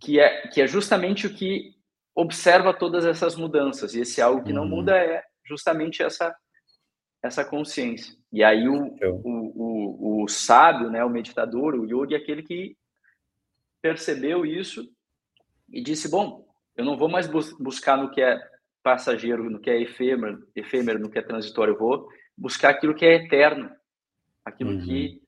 que 0.00 0.18
é 0.18 0.48
que 0.48 0.60
é 0.60 0.66
justamente 0.66 1.26
o 1.26 1.34
que 1.34 1.74
observa 2.14 2.74
todas 2.74 3.06
essas 3.06 3.36
mudanças. 3.36 3.94
E 3.94 4.00
esse 4.00 4.20
algo 4.20 4.42
que 4.42 4.50
uhum. 4.50 4.56
não 4.56 4.68
muda 4.68 4.98
é 4.98 5.22
justamente 5.44 6.02
essa 6.02 6.34
essa 7.22 7.44
consciência. 7.44 8.16
E 8.32 8.42
aí 8.42 8.66
o, 8.66 8.96
o, 9.02 10.22
o, 10.22 10.24
o, 10.24 10.28
sábio, 10.28 10.90
né, 10.90 11.04
o 11.04 11.10
meditador, 11.10 11.74
o 11.74 11.84
yogi, 11.84 12.14
é 12.14 12.16
aquele 12.16 12.42
que 12.42 12.76
percebeu 13.82 14.46
isso 14.46 14.90
e 15.68 15.82
disse, 15.82 16.10
bom, 16.10 16.46
eu 16.76 16.84
não 16.84 16.96
vou 16.96 17.08
mais 17.08 17.26
bus 17.26 17.52
buscar 17.58 17.98
no 17.98 18.10
que 18.10 18.22
é 18.22 18.40
passageiro, 18.82 19.48
no 19.50 19.60
que 19.60 19.70
é 19.70 19.80
efêmero, 19.80 20.46
efêmero, 20.54 20.98
no 20.98 21.10
que 21.10 21.18
é 21.18 21.22
transitório, 21.22 21.74
eu 21.74 21.78
vou 21.78 22.08
buscar 22.36 22.70
aquilo 22.70 22.94
que 22.94 23.04
é 23.04 23.14
eterno, 23.14 23.70
aquilo 24.44 24.72
uhum. 24.72 24.80
que 24.80 25.20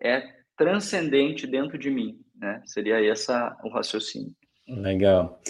é 0.00 0.22
transcendente 0.56 1.46
dentro 1.46 1.78
de 1.78 1.90
mim, 1.90 2.18
né? 2.34 2.62
Seria 2.64 3.04
essa 3.04 3.56
o 3.62 3.68
raciocínio. 3.68 4.34
Legal. 4.66 5.40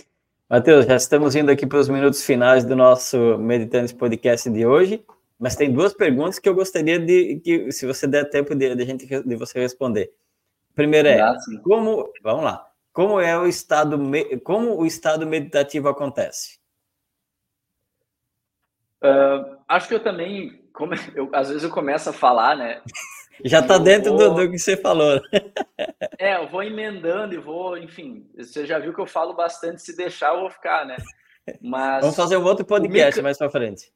Matheus, 0.48 0.86
já 0.86 0.96
estamos 0.96 1.34
indo 1.34 1.50
aqui 1.50 1.66
para 1.66 1.78
os 1.78 1.88
minutos 1.88 2.24
finais 2.24 2.64
do 2.64 2.76
nosso 2.76 3.38
Meditantes 3.38 3.92
Podcast 3.92 4.48
de 4.50 4.66
hoje, 4.66 5.04
mas 5.38 5.56
tem 5.56 5.72
duas 5.72 5.92
perguntas 5.92 6.38
que 6.38 6.48
eu 6.48 6.54
gostaria 6.54 6.98
de 6.98 7.40
que, 7.40 7.72
se 7.72 7.86
você 7.86 8.06
der 8.06 8.28
tempo 8.30 8.54
de, 8.54 8.74
de, 8.74 8.84
gente, 8.84 9.06
de 9.06 9.36
você 9.36 9.60
responder. 9.60 10.12
Primeiro 10.74 11.08
é, 11.08 11.20
como, 11.62 12.12
vamos 12.22 12.44
lá, 12.44 12.66
como 12.92 13.20
é 13.20 13.36
o 13.38 13.46
estado, 13.46 13.98
como 14.44 14.76
o 14.76 14.86
estado 14.86 15.26
meditativo 15.26 15.88
acontece? 15.88 16.58
Uh, 19.06 19.56
acho 19.68 19.88
que 19.88 19.94
eu 19.94 20.02
também, 20.02 20.60
como 20.72 20.94
eu, 21.14 21.30
às 21.32 21.48
vezes 21.48 21.62
eu 21.62 21.70
começo 21.70 22.10
a 22.10 22.12
falar, 22.12 22.56
né? 22.56 22.82
Já 23.44 23.60
está 23.60 23.76
dentro 23.76 24.16
vou... 24.16 24.30
do, 24.30 24.46
do, 24.46 24.50
que 24.50 24.58
você 24.58 24.76
falou. 24.76 25.20
É, 26.18 26.36
eu 26.36 26.48
vou 26.48 26.62
emendando 26.62 27.34
e 27.34 27.38
vou, 27.38 27.76
enfim, 27.76 28.26
você 28.34 28.64
já 28.64 28.78
viu 28.78 28.94
que 28.94 29.00
eu 29.00 29.06
falo 29.06 29.34
bastante, 29.34 29.82
se 29.82 29.94
deixar 29.94 30.32
eu 30.32 30.40
vou 30.40 30.50
ficar, 30.50 30.86
né? 30.86 30.96
Mas 31.60 32.00
Vamos 32.00 32.16
fazer 32.16 32.38
um 32.38 32.44
outro 32.44 32.64
podcast 32.64 33.16
meca... 33.16 33.22
mais 33.22 33.36
para 33.36 33.50
frente. 33.50 33.92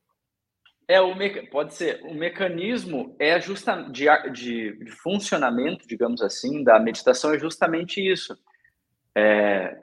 É, 0.87 1.01
o 1.01 1.15
me... 1.15 1.47
pode 1.47 1.73
ser. 1.73 2.03
O 2.05 2.15
mecanismo 2.15 3.17
é 3.19 3.41
justa... 3.41 3.83
de, 3.91 4.05
de, 4.33 4.85
de 4.85 4.91
funcionamento, 4.91 5.89
digamos 5.89 6.21
assim, 6.21 6.63
da 6.63 6.79
meditação 6.79 7.33
é 7.33 7.39
justamente 7.39 8.01
isso. 8.07 8.37
É, 9.17 9.79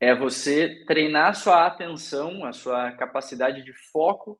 é 0.00 0.14
você 0.14 0.84
treinar 0.86 1.34
sua 1.34 1.66
atenção, 1.66 2.44
a 2.44 2.52
sua 2.52 2.92
capacidade 2.92 3.64
de 3.64 3.72
foco 3.72 4.38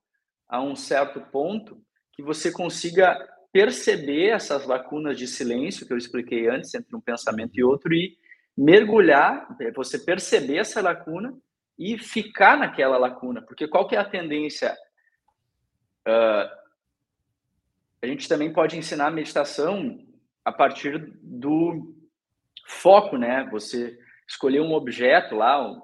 a 0.48 0.62
um 0.62 0.76
certo 0.76 1.20
ponto 1.20 1.80
que 2.12 2.22
você 2.22 2.50
consiga 2.50 3.16
perceber 3.52 4.28
essas 4.28 4.66
lacunas 4.66 5.18
de 5.18 5.26
silêncio 5.26 5.86
que 5.86 5.92
eu 5.92 5.98
expliquei 5.98 6.48
antes 6.48 6.74
entre 6.74 6.94
um 6.94 7.00
pensamento 7.00 7.52
e 7.54 7.64
outro 7.64 7.92
e 7.92 8.16
mergulhar, 8.56 9.56
é, 9.60 9.70
você 9.70 9.98
perceber 9.98 10.56
essa 10.56 10.80
lacuna 10.80 11.36
e 11.78 11.96
ficar 11.96 12.58
naquela 12.58 12.98
lacuna, 12.98 13.40
porque 13.42 13.68
qual 13.68 13.86
que 13.86 13.94
é 13.94 13.98
a 13.98 14.04
tendência? 14.04 14.76
Uh, 16.06 16.58
a 18.02 18.06
gente 18.06 18.28
também 18.28 18.52
pode 18.52 18.76
ensinar 18.76 19.06
a 19.06 19.12
meditação 19.12 20.04
a 20.44 20.52
partir 20.52 20.98
do 21.22 21.94
foco, 22.66 23.16
né? 23.16 23.48
Você 23.50 23.98
escolher 24.28 24.60
um 24.60 24.72
objeto 24.72 25.34
lá, 25.34 25.60
um, 25.66 25.80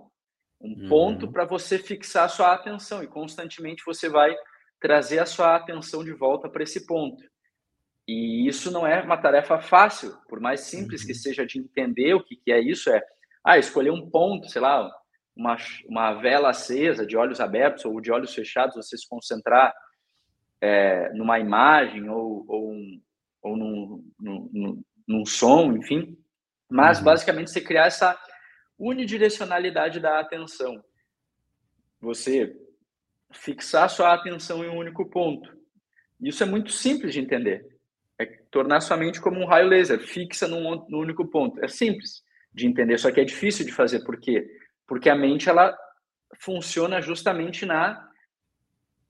um 0.61 0.82
uhum. 0.82 0.88
ponto 0.88 1.32
para 1.32 1.45
você 1.45 1.78
fixar 1.78 2.24
a 2.24 2.28
sua 2.28 2.53
atenção 2.53 3.03
e 3.03 3.09
constantemente 3.09 3.82
você 3.84 4.09
vai 4.09 4.34
trazer 4.80 5.18
a 5.18 5.26
sua 5.26 5.57
atenção 5.57 6.05
de 6.05 6.12
volta 6.12 6.49
para 6.49 6.62
esse 6.62 6.86
ponto. 6.86 7.22
E 8.07 8.47
isso 8.47 8.70
não 8.70 8.86
é 8.86 9.01
uma 9.01 9.16
tarefa 9.16 9.59
fácil, 9.59 10.14
por 10.28 10.38
mais 10.38 10.61
simples 10.61 11.01
uhum. 11.01 11.07
que 11.07 11.14
seja 11.14 11.47
de 11.47 11.59
entender 11.59 12.14
o 12.14 12.22
que, 12.22 12.36
que 12.36 12.53
é 12.53 12.61
isso, 12.61 12.90
é 12.90 13.03
ah, 13.42 13.59
escolher 13.59 13.90
um 13.90 14.11
ponto, 14.11 14.49
sei 14.49 14.61
lá, 14.61 14.90
uma, 15.36 15.57
uma 15.86 16.14
vela 16.14 16.51
acesa, 16.51 17.07
de 17.07 17.16
olhos 17.16 17.40
abertos 17.40 17.84
ou 17.84 18.01
de 18.01 18.12
olhos 18.12 18.34
fechados, 18.34 18.76
você 18.76 18.97
se 18.97 19.09
concentrar 19.09 19.74
é, 20.61 21.12
numa 21.12 21.38
imagem 21.38 22.09
ou, 22.09 22.45
ou, 22.49 22.70
um, 22.72 23.03
ou 23.42 23.57
num, 23.57 24.12
num, 24.18 24.82
num, 25.07 25.26
som, 25.26 25.72
enfim. 25.72 26.16
Mas, 26.70 26.99
uhum. 26.99 27.05
basicamente, 27.05 27.51
você 27.51 27.61
criar 27.61 27.86
essa 27.86 28.18
unidirecionalidade 28.78 30.00
da 30.00 30.18
atenção. 30.18 30.82
Você 32.00 32.56
fixar 33.32 33.88
sua 33.90 34.14
atenção 34.14 34.64
em 34.64 34.68
um 34.68 34.76
único 34.76 35.08
ponto. 35.08 35.56
Isso 36.20 36.42
é 36.42 36.46
muito 36.46 36.70
simples 36.70 37.12
de 37.12 37.20
entender. 37.20 37.66
É 38.18 38.26
tornar 38.50 38.80
sua 38.80 38.96
mente 38.96 39.20
como 39.20 39.40
um 39.40 39.46
raio 39.46 39.68
laser, 39.68 39.98
fixa 39.98 40.46
num, 40.46 40.86
num 40.88 40.98
único 40.98 41.26
ponto. 41.26 41.62
É 41.64 41.68
simples 41.68 42.22
de 42.52 42.66
entender, 42.66 42.98
só 42.98 43.10
que 43.10 43.20
é 43.20 43.24
difícil 43.24 43.66
de 43.66 43.72
fazer. 43.72 44.04
Por 44.04 44.18
quê? 44.18 44.48
Porque 44.86 45.10
a 45.10 45.16
mente 45.16 45.48
ela 45.48 45.76
funciona 46.36 47.00
justamente 47.00 47.66
na 47.66 48.08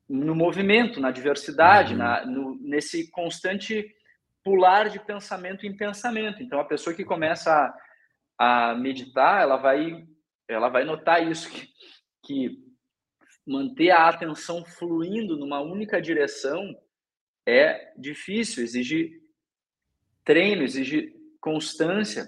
no 0.06 0.34
movimento, 0.34 1.00
na 1.00 1.10
diversidade, 1.10 1.92
uhum. 1.92 1.98
na, 1.98 2.26
no, 2.26 2.58
nesse 2.60 3.10
constante 3.10 3.90
pular 4.42 4.90
de 4.90 5.00
pensamento 5.00 5.66
em 5.66 5.74
pensamento. 5.74 6.42
Então, 6.42 6.60
a 6.60 6.64
pessoa 6.64 6.94
que 6.94 7.04
começa 7.04 7.50
a 7.50 7.74
a 8.38 8.74
meditar, 8.74 9.42
ela 9.42 9.56
vai, 9.56 10.06
ela 10.48 10.68
vai 10.68 10.84
notar 10.84 11.26
isso, 11.26 11.50
que, 11.50 11.68
que 12.22 12.58
manter 13.46 13.90
a 13.90 14.08
atenção 14.08 14.64
fluindo 14.64 15.36
numa 15.36 15.60
única 15.60 16.00
direção 16.00 16.62
é 17.46 17.92
difícil, 17.98 18.64
exige 18.64 19.20
treino, 20.24 20.62
exige 20.62 21.12
constância, 21.40 22.26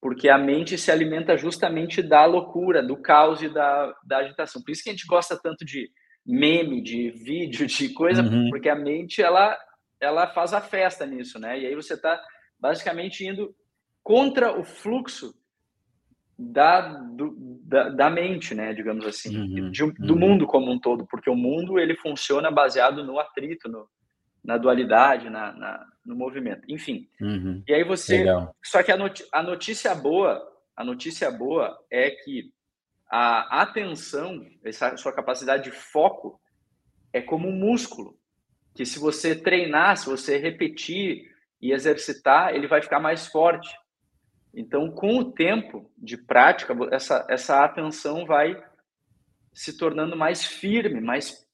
porque 0.00 0.28
a 0.28 0.36
mente 0.36 0.76
se 0.76 0.90
alimenta 0.90 1.36
justamente 1.36 2.02
da 2.02 2.26
loucura, 2.26 2.82
do 2.82 2.96
caos 2.96 3.40
e 3.40 3.48
da, 3.48 3.94
da 4.04 4.18
agitação. 4.18 4.62
Por 4.62 4.70
isso 4.70 4.82
que 4.82 4.90
a 4.90 4.92
gente 4.92 5.06
gosta 5.06 5.40
tanto 5.40 5.64
de 5.64 5.90
meme, 6.26 6.82
de 6.82 7.10
vídeo, 7.10 7.66
de 7.66 7.88
coisa, 7.94 8.22
uhum. 8.22 8.50
porque 8.50 8.68
a 8.68 8.76
mente 8.76 9.22
ela 9.22 9.58
ela 10.00 10.26
faz 10.26 10.52
a 10.52 10.60
festa 10.60 11.06
nisso, 11.06 11.38
né? 11.38 11.58
E 11.58 11.66
aí 11.66 11.74
você 11.74 11.94
está 11.94 12.22
basicamente 12.58 13.26
indo 13.26 13.54
contra 14.04 14.56
o 14.56 14.62
fluxo 14.62 15.34
da, 16.38 16.80
do, 16.82 17.34
da, 17.64 17.88
da, 17.88 18.10
mente, 18.10 18.54
né, 18.54 18.74
digamos 18.74 19.06
assim, 19.06 19.36
uhum, 19.36 19.70
de, 19.70 19.92
do 19.92 20.12
uhum. 20.12 20.20
mundo 20.20 20.46
como 20.46 20.70
um 20.70 20.78
todo, 20.78 21.06
porque 21.06 21.30
o 21.30 21.34
mundo 21.34 21.78
ele 21.78 21.96
funciona 21.96 22.50
baseado 22.50 23.02
no 23.02 23.18
atrito, 23.18 23.68
no, 23.68 23.88
na 24.44 24.58
dualidade, 24.58 25.30
na, 25.30 25.52
na 25.52 25.86
no 26.04 26.14
movimento, 26.14 26.62
enfim. 26.68 27.08
Uhum, 27.18 27.62
e 27.66 27.72
aí 27.72 27.82
você, 27.82 28.18
legal. 28.18 28.54
só 28.62 28.82
que 28.82 28.92
a, 28.92 28.96
not, 28.96 29.24
a 29.32 29.42
notícia 29.42 29.94
boa, 29.94 30.46
a 30.76 30.84
notícia 30.84 31.30
boa 31.30 31.78
é 31.90 32.10
que 32.10 32.52
a 33.10 33.62
atenção, 33.62 34.44
essa 34.62 34.96
sua 34.98 35.12
capacidade 35.12 35.64
de 35.64 35.70
foco 35.70 36.38
é 37.10 37.22
como 37.22 37.48
um 37.48 37.56
músculo, 37.56 38.18
que 38.74 38.84
se 38.84 38.98
você 38.98 39.34
treinar, 39.34 39.96
se 39.96 40.06
você 40.06 40.36
repetir 40.36 41.30
e 41.62 41.72
exercitar, 41.72 42.54
ele 42.54 42.66
vai 42.66 42.82
ficar 42.82 43.00
mais 43.00 43.26
forte. 43.28 43.72
Então, 44.56 44.90
com 44.90 45.18
o 45.18 45.32
tempo 45.32 45.90
de 45.98 46.16
prática, 46.16 46.74
essa, 46.92 47.26
essa 47.28 47.64
atenção 47.64 48.24
vai 48.24 48.62
se 49.52 49.76
tornando 49.76 50.16
mais 50.16 50.44
firme, 50.44 51.00
mais 51.00 51.46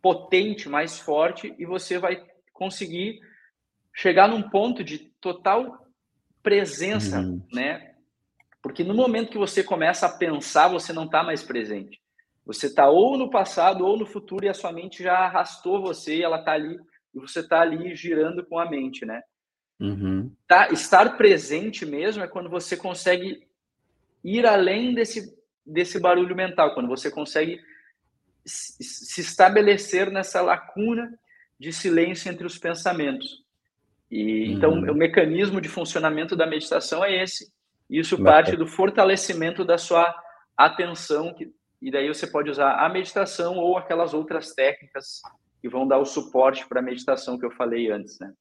potente, 0.00 0.68
mais 0.68 0.98
forte, 0.98 1.54
e 1.58 1.64
você 1.64 1.98
vai 1.98 2.24
conseguir 2.52 3.20
chegar 3.92 4.28
num 4.28 4.42
ponto 4.48 4.84
de 4.84 4.98
total 5.20 5.86
presença, 6.42 7.20
uhum. 7.20 7.42
né? 7.52 7.94
Porque 8.62 8.84
no 8.84 8.94
momento 8.94 9.30
que 9.30 9.38
você 9.38 9.62
começa 9.62 10.06
a 10.06 10.16
pensar, 10.16 10.68
você 10.68 10.92
não 10.92 11.04
está 11.04 11.22
mais 11.22 11.42
presente. 11.42 12.00
Você 12.44 12.66
está 12.66 12.88
ou 12.88 13.18
no 13.18 13.28
passado 13.28 13.84
ou 13.84 13.96
no 13.96 14.06
futuro 14.06 14.44
e 14.44 14.48
a 14.48 14.54
sua 14.54 14.72
mente 14.72 15.02
já 15.02 15.18
arrastou 15.18 15.82
você, 15.82 16.16
e 16.16 16.22
ela 16.22 16.38
está 16.38 16.52
ali 16.52 16.78
e 17.14 17.18
você 17.18 17.40
está 17.40 17.60
ali 17.62 17.96
girando 17.96 18.44
com 18.44 18.58
a 18.58 18.68
mente, 18.68 19.06
né? 19.06 19.22
Uhum. 19.78 20.32
Tá, 20.48 20.70
estar 20.72 21.16
presente 21.16 21.84
mesmo 21.84 22.22
é 22.22 22.28
quando 22.28 22.48
você 22.48 22.76
consegue 22.76 23.46
ir 24.24 24.46
além 24.46 24.94
desse, 24.94 25.36
desse 25.64 26.00
barulho 26.00 26.34
mental, 26.34 26.74
quando 26.74 26.88
você 26.88 27.10
consegue 27.10 27.60
se 28.44 29.20
estabelecer 29.20 30.10
nessa 30.10 30.40
lacuna 30.40 31.12
de 31.58 31.72
silêncio 31.72 32.30
entre 32.30 32.46
os 32.46 32.58
pensamentos. 32.58 33.44
E 34.10 34.52
então 34.52 34.72
uhum. 34.72 34.92
o 34.92 34.94
mecanismo 34.94 35.60
de 35.60 35.68
funcionamento 35.68 36.36
da 36.36 36.46
meditação 36.46 37.04
é 37.04 37.22
esse. 37.22 37.52
Isso 37.88 38.22
parte 38.22 38.56
do 38.56 38.66
fortalecimento 38.66 39.64
da 39.64 39.78
sua 39.78 40.14
atenção, 40.56 41.34
que, 41.34 41.52
e 41.80 41.90
daí 41.90 42.08
você 42.08 42.26
pode 42.26 42.50
usar 42.50 42.84
a 42.84 42.88
meditação 42.88 43.58
ou 43.58 43.76
aquelas 43.76 44.14
outras 44.14 44.54
técnicas 44.54 45.20
que 45.60 45.68
vão 45.68 45.86
dar 45.86 45.98
o 45.98 46.04
suporte 46.04 46.66
para 46.68 46.80
a 46.80 46.82
meditação 46.82 47.38
que 47.38 47.44
eu 47.44 47.50
falei 47.50 47.90
antes, 47.90 48.18
né? 48.18 48.32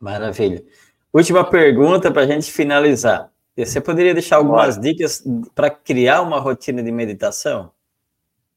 Maravilha. 0.00 0.64
Última 1.12 1.44
pergunta 1.44 2.10
para 2.10 2.22
a 2.22 2.26
gente 2.26 2.50
finalizar. 2.50 3.30
Você 3.56 3.80
poderia 3.80 4.14
deixar 4.14 4.36
algumas 4.36 4.76
Bora. 4.76 4.88
dicas 4.88 5.22
para 5.54 5.68
criar 5.68 6.22
uma 6.22 6.38
rotina 6.40 6.82
de 6.82 6.90
meditação? 6.90 7.72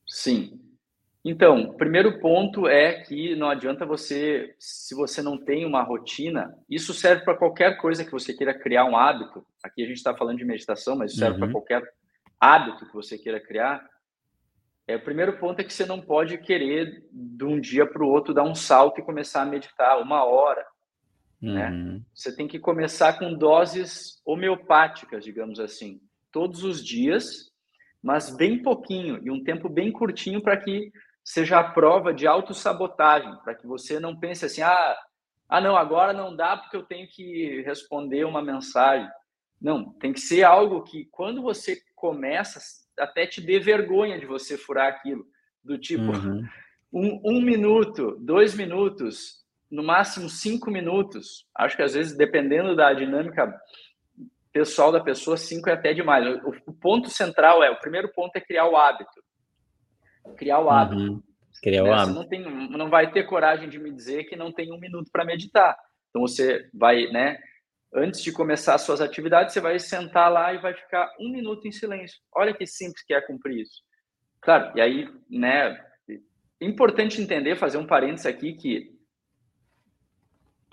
Sim. 0.07 0.59
Então, 1.25 1.63
o 1.63 1.73
primeiro 1.73 2.19
ponto 2.19 2.67
é 2.67 3.01
que 3.01 3.35
não 3.35 3.49
adianta 3.49 3.85
você, 3.85 4.55
se 4.59 4.93
você 4.93 5.21
não 5.21 5.37
tem 5.37 5.65
uma 5.65 5.81
rotina, 5.81 6.53
isso 6.69 6.93
serve 6.93 7.23
para 7.23 7.35
qualquer 7.35 7.77
coisa 7.77 8.03
que 8.03 8.11
você 8.11 8.33
queira 8.33 8.53
criar 8.53 8.85
um 8.85 8.95
hábito. 8.95 9.45
Aqui 9.63 9.83
a 9.83 9.87
gente 9.87 9.97
está 9.97 10.15
falando 10.15 10.37
de 10.37 10.45
meditação, 10.45 10.95
mas 10.97 11.15
serve 11.15 11.35
uhum. 11.35 11.39
para 11.39 11.51
qualquer 11.51 11.93
hábito 12.39 12.85
que 12.85 12.93
você 12.93 13.17
queira 13.17 13.39
criar. 13.39 13.85
É, 14.85 14.97
o 14.97 15.01
primeiro 15.01 15.37
ponto 15.39 15.59
é 15.61 15.63
que 15.63 15.73
você 15.73 15.85
não 15.85 16.01
pode 16.01 16.37
querer, 16.37 17.05
de 17.09 17.45
um 17.45 17.59
dia 17.59 17.85
para 17.85 18.03
o 18.03 18.09
outro, 18.09 18.33
dar 18.33 18.43
um 18.43 18.53
salto 18.53 18.99
e 18.99 19.03
começar 19.03 19.43
a 19.43 19.45
meditar 19.45 20.01
uma 20.01 20.25
hora, 20.25 20.65
né? 21.43 21.69
Uhum. 21.69 22.01
Você 22.13 22.33
tem 22.33 22.47
que 22.47 22.57
começar 22.57 23.19
com 23.19 23.33
doses 23.33 24.21
homeopáticas, 24.25 25.25
digamos 25.25 25.59
assim, 25.59 25.99
todos 26.31 26.63
os 26.63 26.83
dias, 26.83 27.51
mas 28.01 28.33
bem 28.33 28.61
pouquinho 28.61 29.19
e 29.21 29.29
um 29.29 29.43
tempo 29.43 29.67
bem 29.67 29.91
curtinho 29.91 30.41
para 30.41 30.55
que 30.55 30.89
seja 31.21 31.59
a 31.59 31.71
prova 31.71 32.13
de 32.13 32.25
autossabotagem, 32.25 33.35
para 33.43 33.55
que 33.55 33.67
você 33.67 33.99
não 33.99 34.17
pense 34.17 34.45
assim, 34.45 34.61
ah, 34.61 34.97
ah, 35.49 35.59
não, 35.59 35.75
agora 35.75 36.13
não 36.13 36.33
dá 36.33 36.55
porque 36.55 36.77
eu 36.77 36.83
tenho 36.83 37.07
que 37.09 37.61
responder 37.63 38.23
uma 38.23 38.41
mensagem. 38.41 39.09
Não, 39.61 39.91
tem 39.93 40.13
que 40.13 40.21
ser 40.21 40.43
algo 40.43 40.83
que 40.83 41.09
quando 41.11 41.41
você 41.41 41.77
começa, 41.93 42.59
até 42.97 43.27
te 43.27 43.41
dê 43.41 43.59
vergonha 43.59 44.17
de 44.17 44.25
você 44.25 44.57
furar 44.57 44.87
aquilo. 44.87 45.25
Do 45.61 45.77
tipo, 45.77 46.03
uhum. 46.03 46.41
um, 46.91 47.21
um 47.25 47.41
minuto, 47.41 48.17
dois 48.19 48.55
minutos, 48.55 49.42
no 49.73 49.81
máximo 49.81 50.29
cinco 50.29 50.69
minutos. 50.69 51.47
Acho 51.55 51.75
que 51.75 51.81
às 51.81 51.95
vezes, 51.95 52.15
dependendo 52.15 52.75
da 52.75 52.93
dinâmica 52.93 53.51
pessoal 54.51 54.91
da 54.91 54.99
pessoa, 54.99 55.35
cinco 55.35 55.67
é 55.67 55.73
até 55.73 55.95
demais. 55.95 56.27
O, 56.45 56.53
o 56.67 56.73
ponto 56.73 57.09
central 57.09 57.63
é, 57.63 57.71
o 57.71 57.79
primeiro 57.79 58.07
ponto 58.13 58.35
é 58.35 58.39
criar 58.39 58.67
o 58.67 58.77
hábito. 58.77 59.23
Criar 60.37 60.59
o 60.59 60.69
hábito. 60.69 61.01
Uhum. 61.01 61.23
Criar 61.63 61.83
né? 61.83 61.89
o 61.89 61.93
hábito. 61.93 62.13
Você 62.13 62.19
não, 62.19 62.29
tem, 62.29 62.69
não 62.77 62.89
vai 62.89 63.11
ter 63.11 63.23
coragem 63.23 63.67
de 63.67 63.79
me 63.79 63.91
dizer 63.91 64.25
que 64.25 64.35
não 64.35 64.51
tem 64.51 64.71
um 64.71 64.79
minuto 64.79 65.09
para 65.11 65.25
meditar. 65.25 65.75
Então 66.09 66.21
você 66.21 66.69
vai, 66.71 67.07
né? 67.07 67.39
Antes 67.95 68.21
de 68.21 68.31
começar 68.31 68.75
as 68.75 68.81
suas 68.83 69.01
atividades, 69.01 69.53
você 69.53 69.59
vai 69.59 69.79
sentar 69.79 70.31
lá 70.31 70.53
e 70.53 70.59
vai 70.59 70.75
ficar 70.75 71.11
um 71.19 71.31
minuto 71.31 71.67
em 71.67 71.71
silêncio. 71.71 72.19
Olha 72.35 72.53
que 72.53 72.67
simples 72.67 73.03
que 73.03 73.13
é 73.13 73.21
cumprir 73.21 73.61
isso. 73.61 73.81
Claro, 74.39 74.71
e 74.77 74.81
aí, 74.81 75.09
né? 75.27 75.83
Importante 76.61 77.19
entender, 77.19 77.55
fazer 77.55 77.77
um 77.77 77.87
parênteses 77.87 78.27
aqui, 78.27 78.53
que 78.53 78.92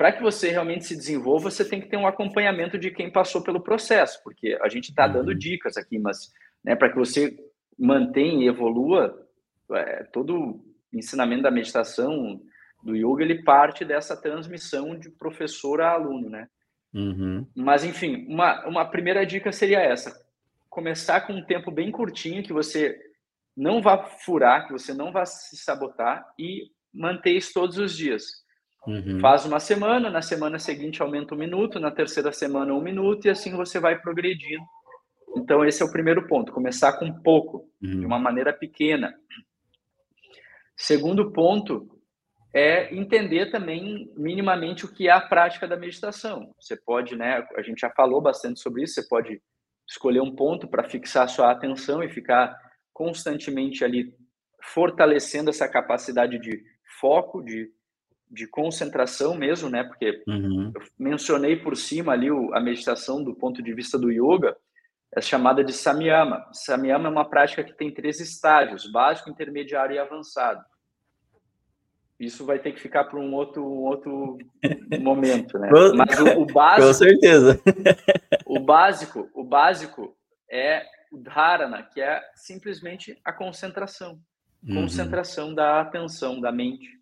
para 0.00 0.12
que 0.12 0.22
você 0.22 0.48
realmente 0.48 0.86
se 0.86 0.96
desenvolva, 0.96 1.50
você 1.50 1.62
tem 1.62 1.78
que 1.78 1.86
ter 1.86 1.98
um 1.98 2.06
acompanhamento 2.06 2.78
de 2.78 2.90
quem 2.90 3.12
passou 3.12 3.42
pelo 3.42 3.60
processo, 3.60 4.18
porque 4.24 4.58
a 4.62 4.66
gente 4.66 4.88
está 4.88 5.06
dando 5.06 5.28
uhum. 5.28 5.36
dicas 5.36 5.76
aqui, 5.76 5.98
mas 5.98 6.32
né, 6.64 6.74
para 6.74 6.88
que 6.88 6.96
você 6.96 7.36
mantenha 7.78 8.46
e 8.46 8.48
evolua, 8.48 9.28
é, 9.72 10.04
todo 10.04 10.64
ensinamento 10.90 11.42
da 11.42 11.50
meditação, 11.50 12.40
do 12.82 12.96
yoga, 12.96 13.22
ele 13.22 13.42
parte 13.42 13.84
dessa 13.84 14.16
transmissão 14.16 14.98
de 14.98 15.10
professor 15.10 15.82
a 15.82 15.90
aluno, 15.90 16.30
né? 16.30 16.48
Uhum. 16.94 17.46
Mas, 17.54 17.84
enfim, 17.84 18.24
uma, 18.26 18.66
uma 18.66 18.86
primeira 18.86 19.26
dica 19.26 19.52
seria 19.52 19.80
essa. 19.80 20.18
Começar 20.70 21.26
com 21.26 21.34
um 21.34 21.44
tempo 21.44 21.70
bem 21.70 21.90
curtinho, 21.90 22.42
que 22.42 22.54
você 22.54 22.98
não 23.54 23.82
vá 23.82 24.02
furar, 24.02 24.66
que 24.66 24.72
você 24.72 24.94
não 24.94 25.12
vá 25.12 25.26
se 25.26 25.58
sabotar 25.58 26.26
e 26.38 26.70
manter 26.90 27.32
isso 27.32 27.52
todos 27.52 27.76
os 27.76 27.94
dias. 27.94 28.39
Uhum. 28.86 29.20
Faz 29.20 29.44
uma 29.44 29.60
semana, 29.60 30.08
na 30.08 30.22
semana 30.22 30.58
seguinte 30.58 31.02
aumenta 31.02 31.34
um 31.34 31.38
minuto, 31.38 31.78
na 31.78 31.90
terceira 31.90 32.32
semana 32.32 32.72
um 32.72 32.80
minuto, 32.80 33.26
e 33.26 33.30
assim 33.30 33.54
você 33.54 33.78
vai 33.78 34.00
progredindo. 34.00 34.64
Então, 35.36 35.64
esse 35.64 35.82
é 35.82 35.84
o 35.84 35.92
primeiro 35.92 36.26
ponto: 36.26 36.52
começar 36.52 36.94
com 36.94 37.12
pouco, 37.22 37.68
uhum. 37.82 38.00
de 38.00 38.06
uma 38.06 38.18
maneira 38.18 38.52
pequena. 38.52 39.14
Segundo 40.76 41.30
ponto 41.30 41.88
é 42.54 42.92
entender 42.94 43.50
também 43.50 44.10
minimamente 44.16 44.84
o 44.84 44.92
que 44.92 45.08
é 45.08 45.12
a 45.12 45.20
prática 45.20 45.68
da 45.68 45.76
meditação. 45.76 46.52
Você 46.58 46.76
pode, 46.76 47.14
né? 47.16 47.46
A 47.54 47.62
gente 47.62 47.80
já 47.80 47.90
falou 47.90 48.20
bastante 48.20 48.60
sobre 48.60 48.82
isso. 48.82 48.94
Você 48.94 49.08
pode 49.08 49.40
escolher 49.88 50.20
um 50.20 50.34
ponto 50.34 50.66
para 50.66 50.88
fixar 50.88 51.28
sua 51.28 51.52
atenção 51.52 52.02
e 52.02 52.08
ficar 52.08 52.56
constantemente 52.92 53.84
ali 53.84 54.12
fortalecendo 54.62 55.50
essa 55.50 55.68
capacidade 55.68 56.38
de 56.38 56.62
foco, 57.00 57.42
de 57.42 57.70
de 58.30 58.46
concentração 58.46 59.34
mesmo, 59.34 59.68
né? 59.68 59.82
Porque 59.82 60.22
uhum. 60.26 60.72
eu 60.74 60.82
mencionei 60.98 61.56
por 61.56 61.76
cima 61.76 62.12
ali 62.12 62.30
o, 62.30 62.54
a 62.54 62.60
meditação 62.60 63.22
do 63.22 63.34
ponto 63.34 63.62
de 63.62 63.74
vista 63.74 63.98
do 63.98 64.10
yoga, 64.10 64.56
é 65.14 65.20
chamada 65.20 65.64
de 65.64 65.72
samyama. 65.72 66.46
Samyama 66.52 67.08
é 67.08 67.10
uma 67.10 67.28
prática 67.28 67.64
que 67.64 67.72
tem 67.72 67.92
três 67.92 68.20
estágios: 68.20 68.90
básico, 68.90 69.28
intermediário 69.28 69.96
e 69.96 69.98
avançado. 69.98 70.64
Isso 72.20 72.44
vai 72.44 72.58
ter 72.58 72.72
que 72.72 72.80
ficar 72.80 73.04
para 73.04 73.18
um 73.18 73.34
outro, 73.34 73.64
um 73.64 73.84
outro 73.84 74.38
momento, 75.00 75.58
né? 75.58 75.68
Mas 75.96 76.20
o, 76.20 76.42
o 76.42 76.46
básico, 76.46 76.86
com 76.86 76.94
certeza. 76.94 77.60
o 78.46 78.60
básico, 78.60 79.28
o 79.34 79.42
básico 79.42 80.16
é 80.48 80.84
o 81.10 81.18
dharana, 81.18 81.82
que 81.82 82.00
é 82.00 82.22
simplesmente 82.36 83.18
a 83.24 83.32
concentração, 83.32 84.20
uhum. 84.62 84.82
concentração 84.82 85.52
da 85.52 85.80
atenção, 85.80 86.40
da 86.40 86.52
mente 86.52 86.99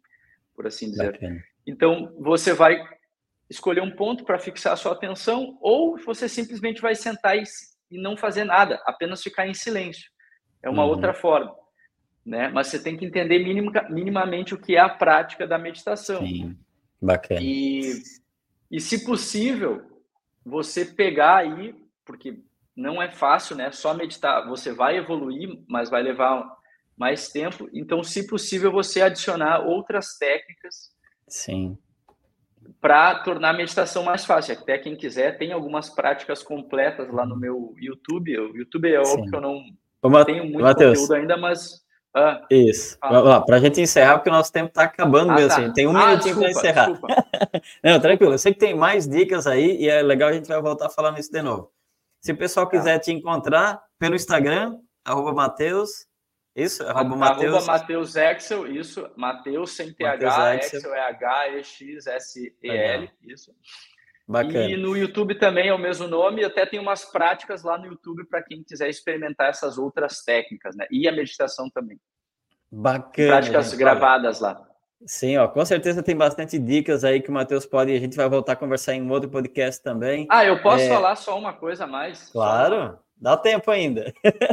por 0.59 0.67
assim 0.67 0.91
dizer. 0.91 1.13
Bacana. 1.13 1.45
Então, 1.65 2.13
você 2.19 2.53
vai 2.53 2.85
escolher 3.49 3.81
um 3.81 3.93
ponto 3.93 4.25
para 4.25 4.41
fixar 4.41 4.73
a 4.73 4.77
sua 4.77 4.91
atenção, 4.91 5.57
ou 5.61 5.97
você 5.99 6.29
simplesmente 6.29 6.83
vai 6.83 6.97
sentar 6.97 7.39
e, 7.39 7.45
e 7.89 8.03
não 8.03 8.17
fazer 8.17 8.43
nada, 8.43 8.83
apenas 8.85 9.23
ficar 9.23 9.47
em 9.47 9.55
silêncio. 9.55 10.11
É 10.61 10.69
uma 10.69 10.83
uhum. 10.83 10.91
outra 10.91 11.15
forma. 11.15 11.55
Né? 12.27 12.49
Mas 12.49 12.67
você 12.67 12.83
tem 12.83 12.97
que 12.97 13.05
entender 13.05 13.39
minima, 13.39 13.71
minimamente 13.89 14.53
o 14.53 14.59
que 14.59 14.75
é 14.75 14.81
a 14.81 14.89
prática 14.89 15.47
da 15.47 15.57
meditação. 15.57 16.27
Sim. 16.27 16.59
Bacana. 17.01 17.41
E, 17.41 18.03
e 18.69 18.81
se 18.81 19.05
possível, 19.05 20.03
você 20.45 20.85
pegar 20.85 21.37
aí, 21.37 21.73
porque 22.05 22.43
não 22.75 23.01
é 23.01 23.09
fácil, 23.09 23.55
né? 23.55 23.71
Só 23.71 23.95
meditar, 23.95 24.45
você 24.49 24.73
vai 24.73 24.97
evoluir, 24.97 25.57
mas 25.69 25.89
vai 25.89 26.03
levar 26.03 26.58
mais 26.99 27.29
tempo. 27.29 27.69
Então, 27.73 28.03
se 28.03 28.27
possível, 28.27 28.73
você 28.73 29.01
adicionar 29.01 29.61
outras 29.61 30.19
técnicas. 30.19 30.91
Sim. 31.29 31.79
Para 32.81 33.21
tornar 33.21 33.51
a 33.51 33.57
meditação 33.57 34.03
mais 34.03 34.25
fácil. 34.25 34.55
Até 34.55 34.77
quem 34.79 34.97
quiser, 34.97 35.39
tem 35.39 35.53
algumas 35.53 35.89
práticas 35.89 36.43
completas 36.43 37.11
lá 37.13 37.25
no 37.25 37.37
meu 37.37 37.75
YouTube. 37.79 38.37
O 38.39 38.57
YouTube 38.57 38.93
é 38.93 39.01
óbvio 39.01 39.31
que 39.31 39.37
eu 39.37 39.41
não 39.41 39.63
Ô, 40.03 40.25
tenho 40.25 40.45
muito 40.45 40.61
Mateus. 40.61 41.01
conteúdo 41.01 41.15
ainda, 41.15 41.37
mas. 41.37 41.87
Ah, 42.15 42.45
Isso. 42.51 42.99
Ah. 43.01 43.41
Para 43.43 43.57
a 43.57 43.61
gente 43.61 43.81
encerrar, 43.81 44.19
porque 44.19 44.31
o 44.31 44.33
nosso 44.33 44.53
tempo 44.53 44.69
está 44.69 44.83
acabando 44.83 45.31
ah, 45.31 45.35
mesmo. 45.35 45.51
Tá. 45.51 45.63
Assim. 45.63 45.73
Tem 45.73 45.87
um 45.87 45.97
ah, 45.97 46.07
minutinho 46.09 46.37
para 46.37 46.51
encerrar. 46.51 46.89
não, 47.83 48.01
tranquilo. 48.01 48.33
Eu 48.33 48.39
sei 48.39 48.53
que 48.53 48.59
tem 48.59 48.75
mais 48.75 49.07
dicas 49.07 49.47
aí 49.47 49.77
e 49.81 49.89
é 49.89 50.03
legal 50.03 50.31
a 50.31 50.33
gente 50.33 50.49
vai 50.49 50.61
voltar 50.61 50.89
falando 50.91 51.19
isso 51.19 51.31
de 51.31 51.43
novo. 51.43 51.71
Se 52.21 52.33
o 52.33 52.37
pessoal 52.37 52.67
tá. 52.67 52.73
quiser 52.73 52.99
te 52.99 53.13
encontrar 53.13 53.81
pelo 53.99 54.17
Instagram, 54.17 54.77
arroba 55.05 55.33
Mateus 55.33 56.09
isso, 56.55 56.83
arroba 56.83 57.17
Mateus. 57.17 57.67
Mateus 57.67 58.17
Excel, 58.17 58.67
isso. 58.67 59.09
Mateus 59.17 59.77
sem 59.77 59.93
TH, 59.93 60.57
Excel 60.57 60.95
é 60.95 61.01
H-E-X-S-E-L, 61.09 63.11
isso. 63.23 63.55
Bacana. 64.27 64.69
E 64.69 64.77
no 64.77 64.95
YouTube 64.95 65.37
também 65.37 65.69
é 65.69 65.75
o 65.75 65.79
mesmo 65.79 66.07
nome, 66.07 66.45
até 66.45 66.67
tem 66.67 66.79
umas 66.79 67.05
práticas 67.05 67.63
lá 67.63 67.79
no 67.79 67.87
YouTube 67.87 68.27
para 68.27 68.43
quem 68.43 68.63
quiser 68.63 68.91
experimentar 68.91 69.49
essas 69.49 69.79
outras 69.79 70.23
técnicas, 70.23 70.77
né? 70.77 70.87
E 70.91 71.09
a 71.09 71.13
meditação 71.13 71.71
também. 71.71 71.99
Bacana. 72.71 73.29
Práticas 73.29 73.71
gente, 73.71 73.79
gravadas 73.79 74.43
olha. 74.43 74.53
lá. 74.53 74.69
Sim, 75.07 75.39
ó, 75.39 75.49
com 75.49 75.65
certeza 75.65 76.03
tem 76.03 76.17
bastante 76.17 76.59
dicas 76.59 77.05
aí 77.05 77.23
que 77.23 77.31
o 77.31 77.33
Matheus 77.33 77.65
pode. 77.65 77.93
A 77.93 78.01
gente 78.01 78.17
vai 78.17 78.29
voltar 78.29 78.53
a 78.53 78.57
conversar 78.57 78.95
em 78.95 79.03
um 79.03 79.11
outro 79.11 79.31
podcast 79.31 79.83
também. 79.83 80.27
Ah, 80.29 80.45
eu 80.45 80.61
posso 80.61 80.83
é... 80.83 80.89
falar 80.89 81.17
só 81.17 81.39
uma 81.39 81.53
coisa 81.53 81.85
a 81.85 81.87
mais? 81.87 82.29
Claro. 82.31 82.99
Dá 83.21 83.37
tempo 83.37 83.71
ainda. 83.71 84.13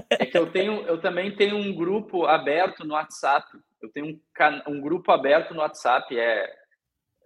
é 0.09 0.25
que 0.25 0.37
eu 0.37 0.51
tenho, 0.51 0.81
eu 0.87 0.99
também 0.99 1.35
tenho 1.35 1.55
um 1.55 1.73
grupo 1.73 2.25
aberto 2.25 2.85
no 2.85 2.93
WhatsApp. 2.93 3.47
Eu 3.81 3.89
tenho 3.91 4.07
um, 4.07 4.73
um 4.73 4.81
grupo 4.81 5.11
aberto 5.11 5.53
no 5.53 5.59
WhatsApp, 5.59 6.17
é, 6.17 6.43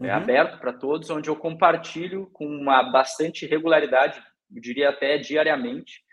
é 0.01 0.07
uhum. 0.07 0.13
aberto 0.13 0.59
para 0.59 0.73
todos, 0.73 1.09
onde 1.09 1.29
eu 1.29 1.35
compartilho 1.35 2.29
com 2.33 2.45
uma 2.45 2.83
bastante 2.83 3.45
regularidade, 3.45 4.21
eu 4.53 4.61
diria 4.61 4.89
até 4.89 5.17
diariamente, 5.17 6.03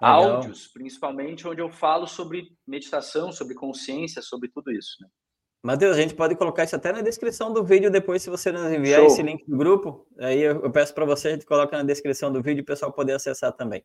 Legal. 0.00 0.36
áudios, 0.36 0.66
principalmente, 0.66 1.48
onde 1.48 1.62
eu 1.62 1.70
falo 1.70 2.06
sobre 2.06 2.48
meditação, 2.66 3.32
sobre 3.32 3.54
consciência, 3.54 4.20
sobre 4.20 4.50
tudo 4.50 4.70
isso. 4.70 4.96
Né? 5.00 5.08
Matheus, 5.62 5.96
a 5.96 6.00
gente 6.00 6.14
pode 6.14 6.36
colocar 6.36 6.64
isso 6.64 6.76
até 6.76 6.92
na 6.92 7.00
descrição 7.00 7.52
do 7.52 7.64
vídeo 7.64 7.90
depois, 7.90 8.22
se 8.22 8.30
você 8.30 8.52
nos 8.52 8.70
enviar 8.70 9.00
Show. 9.00 9.06
esse 9.06 9.22
link 9.22 9.44
do 9.48 9.56
grupo. 9.56 10.06
Aí 10.18 10.40
eu, 10.40 10.62
eu 10.62 10.70
peço 10.70 10.94
para 10.94 11.04
você, 11.04 11.28
a 11.28 11.32
gente 11.32 11.46
coloca 11.46 11.76
na 11.76 11.82
descrição 11.82 12.30
do 12.30 12.42
vídeo 12.42 12.60
e 12.60 12.62
o 12.62 12.66
pessoal 12.66 12.92
poder 12.92 13.14
acessar 13.14 13.52
também. 13.52 13.82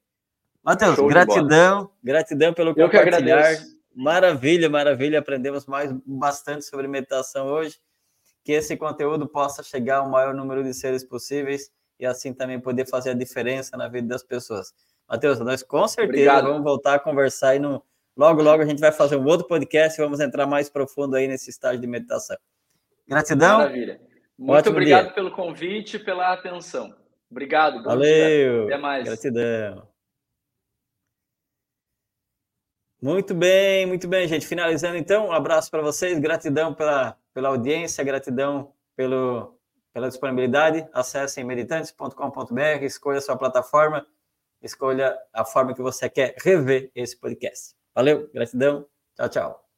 Matheus, 0.64 0.98
gratidão, 1.08 1.92
gratidão 2.04 2.54
pelo 2.54 2.74
Eu 2.78 2.90
compartilhar. 2.90 3.58
Maravilha, 3.94 4.70
maravilha. 4.70 5.20
Aprendemos 5.20 5.66
mais 5.66 5.92
bastante 6.06 6.66
sobre 6.66 6.88
meditação 6.88 7.48
hoje. 7.48 7.78
Que 8.44 8.54
esse 8.54 8.78
conteúdo 8.78 9.28
possa 9.28 9.62
chegar 9.62 9.98
ao 9.98 10.10
maior 10.10 10.34
número 10.34 10.64
de 10.64 10.74
seres 10.74 11.04
possíveis 11.04 11.72
e 12.00 12.06
assim 12.06 12.34
também 12.34 12.60
poder 12.60 12.88
fazer 12.88 13.12
a 13.12 13.14
diferença 13.14 13.78
na 13.78 13.88
vida 13.88 14.08
das 14.08 14.24
pessoas. 14.24 14.74
Matheus, 15.08 15.40
nós 15.40 15.62
com 15.62 15.88
certeza 15.88 16.10
Obrigado. 16.10 16.48
vamos 16.48 16.64
voltar 16.64 16.96
a 16.96 17.00
conversar 17.00 17.56
e 17.56 17.60
no, 17.60 17.84
logo, 18.16 18.42
logo 18.42 18.64
a 18.64 18.66
gente 18.66 18.80
vai 18.80 18.92
fazer 18.92 19.18
um 19.18 19.26
outro 19.26 19.48
podcast 19.48 20.00
e 20.00 20.04
vamos 20.04 20.20
entrar 20.20 20.48
mais 20.48 20.70
profundo 20.70 21.16
aí 21.16 21.28
nesse 21.28 21.50
estágio 21.50 21.82
de 21.82 21.88
meditação. 21.88 22.38
Gratidão. 23.08 23.60
Maravilha. 23.60 24.02
Muito 24.38 24.70
obrigado 24.70 25.06
dia. 25.06 25.14
pelo 25.14 25.32
convite 25.32 25.98
e 25.98 26.00
pela 26.00 26.34
atenção. 26.34 26.96
Obrigado. 27.30 27.84
Valeu. 27.84 28.66
Dia. 28.66 28.76
Até 28.76 28.78
mais. 28.78 29.04
Gratidão. 29.04 29.91
Muito 33.02 33.34
bem, 33.34 33.88
muito 33.88 34.08
bem, 34.08 34.28
gente. 34.28 34.46
Finalizando 34.46 34.96
então, 34.96 35.30
um 35.30 35.32
abraço 35.32 35.72
para 35.72 35.82
vocês, 35.82 36.20
gratidão 36.20 36.72
pela, 36.72 37.18
pela 37.34 37.50
audiência, 37.50 38.04
gratidão 38.04 38.74
pelo, 38.96 39.58
pela 39.92 40.08
disponibilidade. 40.08 40.88
Acessem 40.94 41.44
meditantes.com.br, 41.44 42.84
escolha 42.84 43.18
a 43.18 43.22
sua 43.22 43.36
plataforma, 43.36 44.06
escolha 44.62 45.18
a 45.34 45.44
forma 45.44 45.74
que 45.74 45.82
você 45.82 46.08
quer 46.10 46.36
rever 46.44 46.92
esse 46.94 47.18
podcast. 47.20 47.74
Valeu, 47.96 48.30
gratidão, 48.32 48.86
tchau, 49.16 49.30
tchau. 49.30 49.71